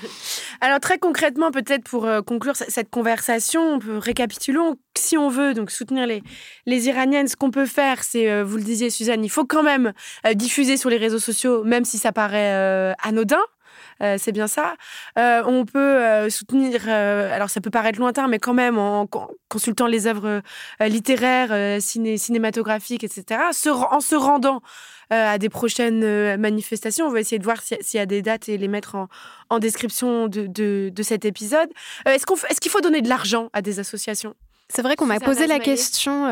Alors 0.62 0.80
très 0.80 0.98
concrètement, 0.98 1.52
peut-être 1.52 1.84
pour 1.84 2.08
conclure 2.26 2.56
cette 2.56 2.90
conversation, 2.90 3.80
récapitulons 4.00 4.76
si 4.98 5.18
on 5.18 5.28
veut 5.28 5.54
donc 5.54 5.72
soutenir 5.72 6.08
les, 6.08 6.24
les 6.66 6.88
Iraniennes, 6.88 7.28
ce 7.28 7.36
qu'on 7.36 7.52
peut 7.52 7.66
faire, 7.66 8.04
c'est, 8.04 8.42
vous 8.44 8.58
le 8.58 8.64
disiez 8.64 8.90
Suzanne, 8.90 9.26
il 9.26 9.30
faut 9.30 9.44
quand 9.44 9.64
même 9.64 9.92
diffuser 10.36 10.78
sur 10.78 10.90
les 10.90 10.98
réseaux 10.98 11.20
sociaux, 11.20 11.64
même 11.66 11.84
si 11.84 11.98
ça 11.98 12.14
paraît 12.14 12.94
anodin. 13.04 13.42
Euh, 14.02 14.18
c'est 14.20 14.32
bien 14.32 14.48
ça. 14.48 14.76
Euh, 15.18 15.44
on 15.46 15.66
peut 15.66 15.80
euh, 15.80 16.30
soutenir, 16.30 16.88
alors 16.90 17.50
ça 17.50 17.62
peut 17.62 17.70
paraître 17.70 18.00
lointain, 18.00 18.28
mais 18.28 18.40
quand 18.40 18.54
même 18.54 18.78
en, 18.78 19.08
consultant 19.50 19.88
les 19.88 20.08
œuvres 20.08 20.42
littéraires, 20.82 21.82
cinématographiques, 21.82 23.04
etc., 23.04 23.42
en 23.52 24.00
se 24.00 24.16
rendant 24.16 24.62
à 25.10 25.38
des 25.38 25.50
prochaines 25.50 26.38
manifestations. 26.38 27.06
On 27.06 27.12
va 27.12 27.20
essayer 27.20 27.38
de 27.38 27.44
voir 27.44 27.58
s'il 27.62 27.98
y 27.98 28.00
a 28.00 28.06
des 28.06 28.22
dates 28.22 28.50
et 28.50 28.58
les 28.58 28.68
mettre 28.68 28.96
en, 29.50 29.60
description 29.60 30.28
de, 30.28 30.92
cet 31.02 31.26
épisode. 31.26 31.70
Est-ce 32.06 32.60
qu'il 32.60 32.72
faut 32.72 32.82
donner 32.82 33.02
de 33.02 33.10
l'argent 33.10 33.50
à 33.54 33.62
des 33.62 33.80
associations? 33.80 34.34
C'est 34.70 34.82
vrai 34.82 34.96
qu'on 34.96 35.06
m'a 35.06 35.20
posé 35.20 35.46
la 35.46 35.60
question 35.60 36.28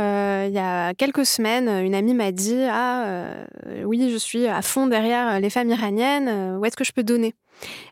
il 0.46 0.54
y 0.54 0.60
a 0.60 0.94
quelques 0.96 1.26
semaines. 1.26 1.70
Une 1.86 1.94
amie 1.94 2.16
m'a 2.16 2.32
dit 2.32 2.64
Ah, 2.68 3.36
oui, 3.86 4.10
je 4.12 4.18
suis 4.18 4.48
à 4.48 4.62
fond 4.62 4.88
derrière 4.88 5.40
les 5.40 5.50
femmes 5.52 5.70
iraniennes. 5.70 6.58
où 6.58 6.66
est-ce 6.66 6.76
que 6.76 6.84
je 6.84 6.92
peux 6.92 7.04
donner? 7.04 7.36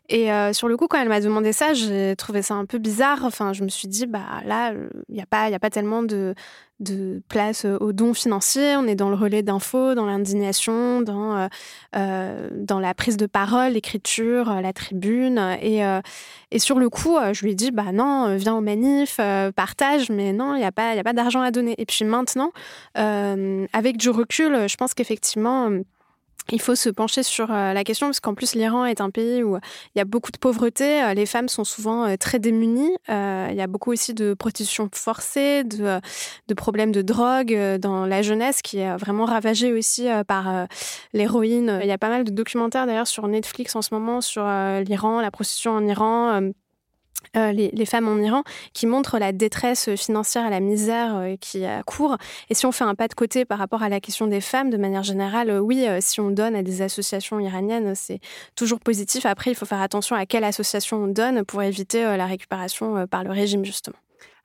Et 0.08 0.28
sur 0.52 0.66
le 0.66 0.76
coup, 0.76 0.88
quand 0.88 1.00
elle 1.00 1.08
m'a 1.08 1.20
demandé 1.20 1.52
ça, 1.52 1.72
j'ai 1.72 2.14
trouvé 2.16 2.42
ça 2.42 2.54
un 2.54 2.66
peu 2.66 2.78
bizarre. 2.78 3.20
Enfin, 3.22 3.52
je 3.52 3.62
me 3.62 3.68
suis 3.68 3.86
dit, 3.86 4.06
bah 4.06 4.40
là, 4.44 4.72
il 5.08 5.14
n'y 5.14 5.22
a, 5.22 5.26
pas, 5.26 5.44
a 5.44 5.58
pas 5.60 5.70
tellement 5.70 6.02
de, 6.02 6.34
de 6.80 7.22
place 7.28 7.64
aux 7.64 7.92
dons 7.92 8.12
financiers. 8.12 8.74
On 8.76 8.88
est 8.88 8.96
dans 8.96 9.08
le 9.08 9.14
relais 9.14 9.42
d'infos, 9.42 9.94
dans 9.94 10.06
l'indignation, 10.06 11.00
dans, 11.02 11.48
dans 11.92 12.80
la 12.80 12.94
prise 12.94 13.16
de 13.16 13.26
parole, 13.26 13.74
l'écriture, 13.74 14.52
la 14.60 14.72
tribune. 14.72 15.38
Et, 15.62 15.82
et 16.50 16.58
sur 16.58 16.80
le 16.80 16.90
coup, 16.90 17.16
je 17.32 17.44
lui 17.44 17.52
ai 17.52 17.54
dit, 17.54 17.70
bah 17.70 17.92
non, 17.92 18.34
viens 18.34 18.56
au 18.56 18.60
manif, 18.60 19.20
partage, 19.54 20.10
mais 20.10 20.32
non, 20.32 20.56
il 20.56 20.58
n'y 20.58 20.64
a 20.64 20.72
pas, 20.72 20.90
a 20.90 21.02
pas 21.04 21.12
d'argent 21.12 21.40
à 21.40 21.52
donner. 21.52 21.76
Et 21.78 21.86
puis 21.86 22.04
maintenant, 22.04 22.50
avec 22.96 23.96
du 23.96 24.10
recul, 24.10 24.68
je 24.68 24.76
pense 24.76 24.92
qu'effectivement, 24.92 25.70
il 26.52 26.60
faut 26.60 26.74
se 26.74 26.88
pencher 26.88 27.22
sur 27.22 27.52
euh, 27.52 27.72
la 27.72 27.84
question 27.84 28.08
parce 28.08 28.20
qu'en 28.20 28.34
plus 28.34 28.54
l'Iran 28.54 28.84
est 28.84 29.00
un 29.00 29.10
pays 29.10 29.42
où 29.42 29.56
il 29.56 29.98
y 29.98 30.00
a 30.00 30.04
beaucoup 30.04 30.32
de 30.32 30.38
pauvreté, 30.38 31.02
euh, 31.02 31.14
les 31.14 31.26
femmes 31.26 31.48
sont 31.48 31.64
souvent 31.64 32.06
euh, 32.06 32.16
très 32.16 32.38
démunies, 32.38 32.96
il 33.08 33.56
y 33.56 33.60
a 33.60 33.66
beaucoup 33.66 33.92
aussi 33.92 34.14
de 34.14 34.34
prostitution 34.34 34.88
forcée, 34.92 35.64
de, 35.64 36.00
de 36.48 36.54
problèmes 36.54 36.92
de 36.92 37.02
drogue 37.02 37.56
dans 37.78 38.06
la 38.06 38.22
jeunesse 38.22 38.62
qui 38.62 38.78
est 38.78 38.96
vraiment 38.96 39.24
ravagée 39.24 39.72
aussi 39.72 40.06
par 40.26 40.66
l'héroïne. 41.12 41.80
Il 41.82 41.88
y 41.88 41.92
a 41.92 41.98
pas 41.98 42.08
mal 42.08 42.24
de 42.24 42.30
documentaires 42.30 42.86
d'ailleurs 42.86 43.06
sur 43.06 43.26
Netflix 43.26 43.74
en 43.76 43.82
ce 43.82 43.92
moment 43.92 44.20
sur 44.20 44.44
l'Iran, 44.44 45.20
la 45.20 45.30
prostitution 45.30 45.72
en 45.72 45.86
Iran. 45.86 46.50
Euh, 47.36 47.52
les, 47.52 47.86
femmes 47.86 48.08
en 48.08 48.16
Iran, 48.16 48.42
qui 48.72 48.86
montrent 48.86 49.20
la 49.20 49.30
détresse 49.30 49.94
financière 49.94 50.48
et 50.48 50.50
la 50.50 50.58
misère 50.58 51.14
euh, 51.14 51.36
qui 51.40 51.64
court. 51.86 52.16
Et 52.48 52.54
si 52.54 52.66
on 52.66 52.72
fait 52.72 52.82
un 52.82 52.96
pas 52.96 53.06
de 53.06 53.14
côté 53.14 53.44
par 53.44 53.58
rapport 53.58 53.84
à 53.84 53.88
la 53.88 54.00
question 54.00 54.26
des 54.26 54.40
femmes, 54.40 54.68
de 54.68 54.76
manière 54.76 55.04
générale, 55.04 55.50
euh, 55.50 55.60
oui, 55.60 55.86
si 56.00 56.18
on 56.18 56.30
donne 56.30 56.56
à 56.56 56.64
des 56.64 56.82
associations 56.82 57.38
iraniennes, 57.38 57.94
c'est 57.94 58.18
toujours 58.56 58.80
positif. 58.80 59.26
Après, 59.26 59.52
il 59.52 59.54
faut 59.54 59.66
faire 59.66 59.80
attention 59.80 60.16
à 60.16 60.26
quelle 60.26 60.42
association 60.42 61.04
on 61.04 61.06
donne 61.06 61.44
pour 61.44 61.62
éviter 61.62 62.02
la 62.02 62.26
récupération 62.26 63.06
par 63.06 63.22
le 63.22 63.30
régime, 63.30 63.64
justement. 63.64 63.96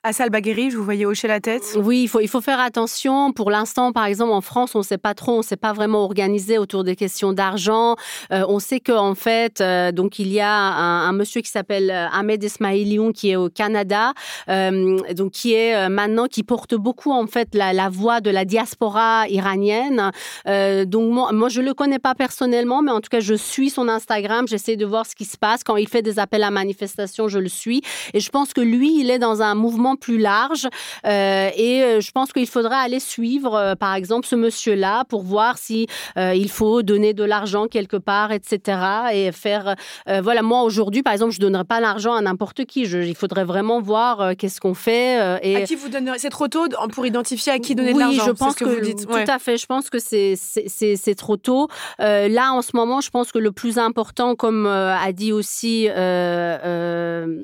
Assal 0.07 0.29
Bagheri, 0.29 0.69
je 0.69 0.77
vous 0.77 0.83
voyais 0.83 1.07
hocher 1.07 1.27
la 1.27 1.39
tête. 1.39 1.63
Oui, 1.77 2.03
il 2.03 2.07
faut, 2.07 2.19
il 2.19 2.27
faut 2.27 2.39
faire 2.39 2.59
attention. 2.59 3.33
Pour 3.33 3.49
l'instant, 3.49 3.91
par 3.91 4.05
exemple, 4.05 4.33
en 4.33 4.41
France, 4.41 4.75
on 4.75 4.79
ne 4.79 4.83
sait 4.83 4.99
pas 4.99 5.15
trop, 5.15 5.33
on 5.33 5.37
ne 5.39 5.43
s'est 5.43 5.57
pas 5.57 5.73
vraiment 5.73 6.03
organisé 6.03 6.59
autour 6.59 6.83
des 6.83 6.95
questions 6.95 7.33
d'argent. 7.33 7.95
Euh, 8.31 8.45
on 8.47 8.59
sait 8.59 8.79
qu'en 8.79 9.15
fait, 9.15 9.61
euh, 9.61 9.91
donc 9.91 10.19
il 10.19 10.27
y 10.27 10.39
a 10.39 10.51
un, 10.51 11.11
monsieur 11.11 11.41
qui 11.41 11.49
s'appelle 11.49 11.89
euh, 11.89 12.07
Ahmed 12.09 12.43
Esmaïlioun 12.43 13.13
qui 13.13 13.31
est 13.31 13.35
au 13.35 13.49
Canada, 13.49 14.13
donc 14.47 15.31
qui 15.31 15.55
est 15.55 15.89
maintenant, 15.89 16.27
qui 16.27 16.43
porte 16.43 16.75
beaucoup 16.75 17.11
en 17.11 17.25
fait 17.25 17.55
la, 17.55 17.89
voix 17.89 18.21
de 18.21 18.29
la 18.29 18.45
diaspora 18.45 19.27
iranienne. 19.27 20.11
donc 20.45 21.11
moi, 21.11 21.31
moi, 21.31 21.49
je 21.49 21.61
le 21.61 21.73
connais 21.73 21.97
pas 21.97 22.13
personnellement, 22.13 22.83
mais 22.83 22.91
en 22.91 23.01
tout 23.01 23.09
cas, 23.09 23.21
je 23.21 23.33
suis 23.33 23.71
son 23.71 23.89
Instagram, 23.89 24.47
j'essaie 24.47 24.75
de 24.75 24.85
voir 24.85 25.07
ce 25.07 25.15
qui 25.15 25.25
se 25.25 25.37
passe. 25.37 25.63
Quand 25.63 25.77
il 25.77 25.87
fait 25.87 26.03
des 26.03 26.19
appels 26.19 26.43
à 26.43 26.51
manifestation, 26.51 27.27
je 27.27 27.39
le 27.39 27.49
suis. 27.49 27.81
Et 28.13 28.19
je 28.19 28.29
pense 28.29 28.53
que 28.53 28.61
lui, 28.61 28.99
il 28.99 29.09
est 29.09 29.17
dans 29.17 29.41
un 29.41 29.55
mouvement 29.55 29.94
plus 29.95 30.17
large. 30.17 30.67
Euh, 31.05 31.49
et 31.55 31.83
euh, 31.83 32.01
je 32.01 32.11
pense 32.11 32.33
qu'il 32.33 32.47
faudra 32.47 32.77
aller 32.77 32.99
suivre, 32.99 33.55
euh, 33.55 33.75
par 33.75 33.93
exemple, 33.95 34.27
ce 34.27 34.35
monsieur-là 34.35 35.03
pour 35.05 35.23
voir 35.23 35.57
si 35.57 35.87
il 36.17 36.49
faut 36.49 36.81
donner 36.81 37.13
de 37.13 37.23
l'argent 37.23 37.67
quelque 37.67 37.97
part, 37.97 38.31
etc. 38.31 38.79
Et 39.13 39.31
faire. 39.31 39.75
voilà, 40.21 40.41
moi 40.41 40.61
aujourd'hui, 40.63 41.03
par 41.03 41.13
exemple, 41.13 41.31
je 41.31 41.39
donnerais 41.39 41.63
pas 41.63 41.79
l'argent 41.79 42.13
à 42.13 42.21
n'importe 42.21 42.65
qui. 42.65 42.81
il 42.81 43.15
faudrait 43.15 43.43
vraiment 43.43 43.81
voir 43.81 44.35
qu'est-ce 44.37 44.59
qu'on 44.59 44.73
fait. 44.73 45.39
et... 45.43 45.57
À 45.57 45.61
qui 45.61 45.75
vous 45.75 45.89
donnerez 45.89 46.19
C'est 46.19 46.29
trop 46.29 46.47
tôt 46.47 46.65
pour 46.93 47.05
identifier 47.05 47.51
à 47.51 47.59
qui 47.59 47.75
donner 47.75 47.93
de 47.93 47.99
l'argent. 47.99 48.17
Oui, 48.17 48.27
je 48.27 48.31
pense 48.31 48.55
que, 48.55 48.65
vous 48.65 48.79
dites. 48.79 49.07
tout 49.07 49.13
à 49.13 49.39
fait. 49.39 49.57
Je 49.57 49.65
pense 49.65 49.89
que 49.89 49.99
c'est 49.99 50.35
c'est 50.35 51.15
trop 51.15 51.37
tôt. 51.37 51.67
là, 51.99 52.53
en 52.53 52.61
ce 52.61 52.71
moment, 52.73 53.01
je 53.01 53.09
pense 53.09 53.31
que 53.31 53.39
le 53.39 53.51
plus 53.51 53.77
important, 53.77 54.35
comme 54.35 54.65
a 54.65 55.11
dit 55.11 55.31
aussi 55.31 55.87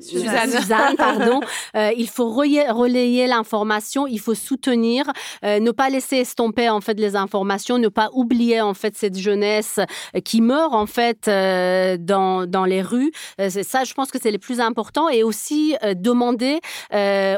Suzanne, 0.00 0.96
pardon, 0.96 1.40
il 1.96 2.08
faut 2.08 2.30
relayer 2.42 3.26
l'information, 3.26 4.06
il 4.06 4.20
faut 4.20 4.34
soutenir, 4.34 5.04
euh, 5.44 5.60
ne 5.60 5.70
pas 5.70 5.88
laisser 5.90 6.16
estomper 6.16 6.68
en 6.68 6.80
fait 6.80 6.98
les 6.98 7.16
informations, 7.16 7.78
ne 7.78 7.88
pas 7.88 8.10
oublier 8.12 8.60
en 8.60 8.74
fait 8.74 8.96
cette 8.96 9.18
jeunesse 9.18 9.78
euh, 10.16 10.20
qui 10.20 10.40
meurt 10.40 10.74
en 10.74 10.86
fait 10.86 11.28
euh, 11.28 11.96
dans, 11.98 12.46
dans 12.46 12.64
les 12.64 12.82
rues. 12.82 13.12
ça, 13.38 13.84
je 13.84 13.94
pense 13.94 14.10
que 14.10 14.18
c'est 14.20 14.30
le 14.30 14.38
plus 14.38 14.60
important 14.60 15.08
et 15.08 15.22
aussi 15.22 15.74
demander 15.96 16.60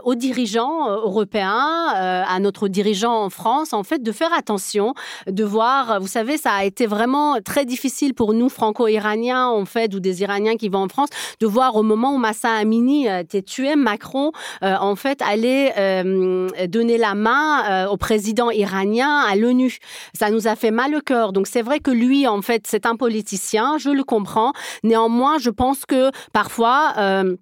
aux 0.05 0.15
dirigeants 0.15 0.89
européens, 0.89 1.89
à 1.95 2.39
notre 2.41 2.69
dirigeant 2.69 3.25
en 3.25 3.31
France, 3.31 3.73
en 3.73 3.83
fait, 3.83 4.03
de 4.03 4.13
faire 4.13 4.33
attention, 4.33 4.95
de 5.27 5.45
voir. 5.45 6.01
Vous 6.01 6.09
savez, 6.09 6.37
ça 6.37 6.53
a 6.53 6.65
été 6.65 6.87
vraiment 6.87 7.41
très 7.45 7.65
difficile 7.65 8.15
pour 8.15 8.35
nous 8.35 8.49
franco-iraniens 8.49 9.49
en 9.49 9.65
fait 9.65 9.95
ou 9.95 10.01
des 10.01 10.23
Iraniens 10.23 10.57
qui 10.57 10.69
vont 10.69 10.83
en 10.83 10.89
France 10.89 11.09
de 11.41 11.47
voir 11.47 11.77
au 11.77 11.83
moment 11.83 12.15
où 12.15 12.19
Massa 12.19 12.51
Amini 12.51 13.07
était 13.07 13.43
tué, 13.43 13.77
Macron 13.77 14.33
en 14.63 14.94
en 14.95 14.97
fait 14.97 15.21
aller 15.23 15.73
euh, 15.77 16.47
donner 16.69 16.99
la 16.99 17.17
main 17.17 17.65
euh, 17.69 17.89
au 17.89 17.97
président 17.97 18.53
iranien 18.53 19.25
à 19.29 19.35
l'ONU. 19.35 19.79
Ça 20.17 20.31
nous 20.31 20.47
a 20.47 20.55
fait 20.55 20.71
mal 20.71 20.95
au 20.95 21.01
cœur. 21.01 21.33
Donc 21.33 21.49
c'est 21.49 21.63
vrai 21.63 21.81
que 21.81 21.91
lui, 21.91 22.29
en 22.29 22.43
fait, 22.43 22.63
c'est 22.69 22.87
un 22.87 22.95
politicien, 22.95 23.77
je 23.77 23.91
le 23.91 24.05
comprends. 24.05 24.53
Néanmoins, 24.85 25.39
je 25.39 25.51
pense 25.51 25.85
que 25.85 26.13
parfois... 26.33 26.93
Euh, 26.99 27.37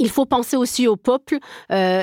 il 0.00 0.10
faut 0.10 0.26
penser 0.26 0.56
aussi 0.56 0.88
au 0.88 0.96
peuple 0.96 1.38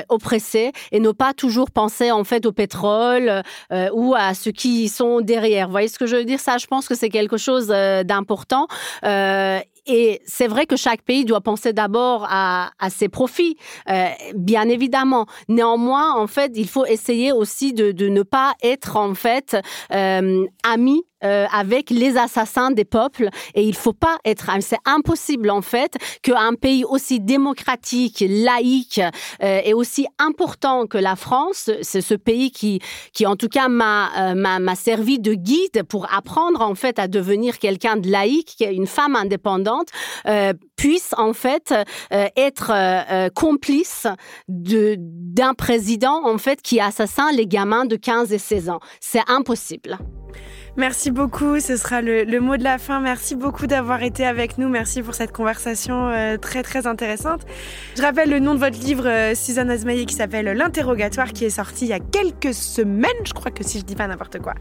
oppressé 0.08 0.72
et 0.92 1.00
ne 1.00 1.10
pas 1.10 1.34
toujours 1.34 1.70
penser 1.70 2.10
en 2.10 2.24
fait 2.24 2.46
au 2.46 2.52
pétrole 2.52 3.42
ou 3.92 4.14
à 4.16 4.32
ceux 4.32 4.52
qui 4.52 4.88
sont 4.88 5.20
derrière. 5.20 5.66
Vous 5.66 5.72
voyez 5.72 5.88
ce 5.88 5.98
que 5.98 6.06
je 6.06 6.16
veux 6.16 6.24
dire? 6.24 6.40
Ça, 6.40 6.56
je 6.56 6.66
pense 6.66 6.88
que 6.88 6.94
c'est 6.94 7.10
quelque 7.10 7.36
chose 7.36 7.66
d'important. 7.66 8.66
Et 9.86 10.20
c'est 10.26 10.46
vrai 10.46 10.66
que 10.66 10.76
chaque 10.76 11.02
pays 11.02 11.24
doit 11.24 11.40
penser 11.40 11.72
d'abord 11.72 12.26
à, 12.28 12.70
ses 12.88 13.08
profits, 13.08 13.56
euh, 13.88 14.06
bien 14.34 14.68
évidemment. 14.68 15.26
Néanmoins, 15.48 16.14
en 16.14 16.26
fait, 16.26 16.52
il 16.54 16.68
faut 16.68 16.86
essayer 16.86 17.32
aussi 17.32 17.72
de, 17.72 17.92
ne 18.08 18.22
pas 18.22 18.54
être 18.62 18.96
en 18.96 19.14
fait 19.14 19.56
euh, 19.92 20.44
amis 20.64 21.02
euh, 21.24 21.46
avec 21.52 21.90
les 21.90 22.16
assassins 22.16 22.72
des 22.72 22.84
peuples 22.84 23.28
et 23.54 23.62
il 23.62 23.76
faut 23.76 23.92
pas 23.92 24.18
être 24.24 24.50
c'est 24.60 24.78
impossible 24.84 25.50
en 25.50 25.62
fait 25.62 25.94
qu'un 26.22 26.54
pays 26.54 26.84
aussi 26.84 27.20
démocratique 27.20 28.24
laïque 28.28 29.00
et 29.40 29.72
aussi 29.72 30.06
important 30.18 30.86
que 30.86 30.98
la 30.98 31.14
France 31.14 31.70
c'est 31.82 32.00
ce 32.00 32.14
pays 32.14 32.50
qui 32.50 32.80
qui 33.12 33.24
en 33.24 33.36
tout 33.36 33.48
cas 33.48 33.68
m'a 33.68 34.34
m'a 34.34 34.74
servi 34.74 35.20
de 35.20 35.34
guide 35.34 35.84
pour 35.88 36.12
apprendre 36.12 36.60
en 36.60 36.74
fait 36.74 36.98
à 36.98 37.06
devenir 37.06 37.60
quelqu'un 37.60 37.96
de 37.96 38.10
laïque 38.10 38.56
une 38.60 38.88
femme 38.88 39.14
indépendante 39.14 39.71
puisse 40.76 41.14
en 41.16 41.32
fait 41.32 41.74
être 42.10 43.30
complice 43.34 44.06
de 44.48 44.96
d'un 44.98 45.54
président 45.54 46.26
en 46.26 46.38
fait 46.38 46.60
qui 46.62 46.80
assassine 46.80 47.34
les 47.34 47.46
gamins 47.46 47.84
de 47.84 47.96
15 47.96 48.32
et 48.32 48.38
16 48.38 48.68
ans. 48.70 48.80
C'est 49.00 49.22
impossible 49.28 49.98
Merci 50.76 51.10
beaucoup, 51.10 51.60
ce 51.60 51.76
sera 51.76 52.00
le, 52.00 52.40
mot 52.40 52.56
de 52.56 52.64
la 52.64 52.78
fin. 52.78 53.00
Merci 53.00 53.36
beaucoup 53.36 53.66
d'avoir 53.66 54.02
été 54.02 54.24
avec 54.24 54.56
nous. 54.56 54.68
Merci 54.68 55.02
pour 55.02 55.14
cette 55.14 55.32
conversation 55.32 56.08
euh, 56.08 56.38
très 56.38 56.62
très 56.62 56.86
intéressante. 56.86 57.42
Je 57.96 58.02
rappelle 58.02 58.30
le 58.30 58.38
nom 58.38 58.54
de 58.54 58.60
votre 58.60 58.78
livre, 58.78 59.06
euh, 59.06 59.34
Suzanne 59.34 59.72
qui 60.06 60.14
s'appelle 60.14 60.46
L'interrogatoire, 60.46 61.32
qui 61.32 61.44
est 61.44 61.50
sorti 61.50 61.84
il 61.84 61.88
y 61.88 61.92
a 61.92 62.00
quelques 62.00 62.54
semaines, 62.54 63.10
je 63.24 63.32
crois 63.32 63.50
que 63.50 63.62
si 63.64 63.80
je 63.80 63.84
dis 63.84 63.94
pas 63.94 64.06
n'importe 64.06 64.38
quoi. 64.38 64.54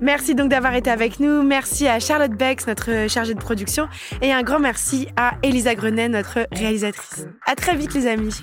Merci 0.00 0.34
donc 0.34 0.50
d'avoir 0.50 0.74
été 0.74 0.90
avec 0.90 1.18
nous. 1.18 1.42
Merci 1.42 1.88
à 1.88 1.98
Charlotte 1.98 2.32
Bex, 2.32 2.66
notre 2.66 3.08
chargée 3.08 3.34
de 3.34 3.40
production, 3.40 3.88
et 4.20 4.32
un 4.32 4.42
grand 4.42 4.58
merci 4.58 5.08
à 5.16 5.32
Elisa 5.42 5.74
Grenet, 5.74 6.08
notre 6.08 6.46
réalisatrice. 6.52 7.26
À 7.46 7.54
très 7.54 7.74
vite 7.74 7.94
les 7.94 8.06
amis. 8.06 8.42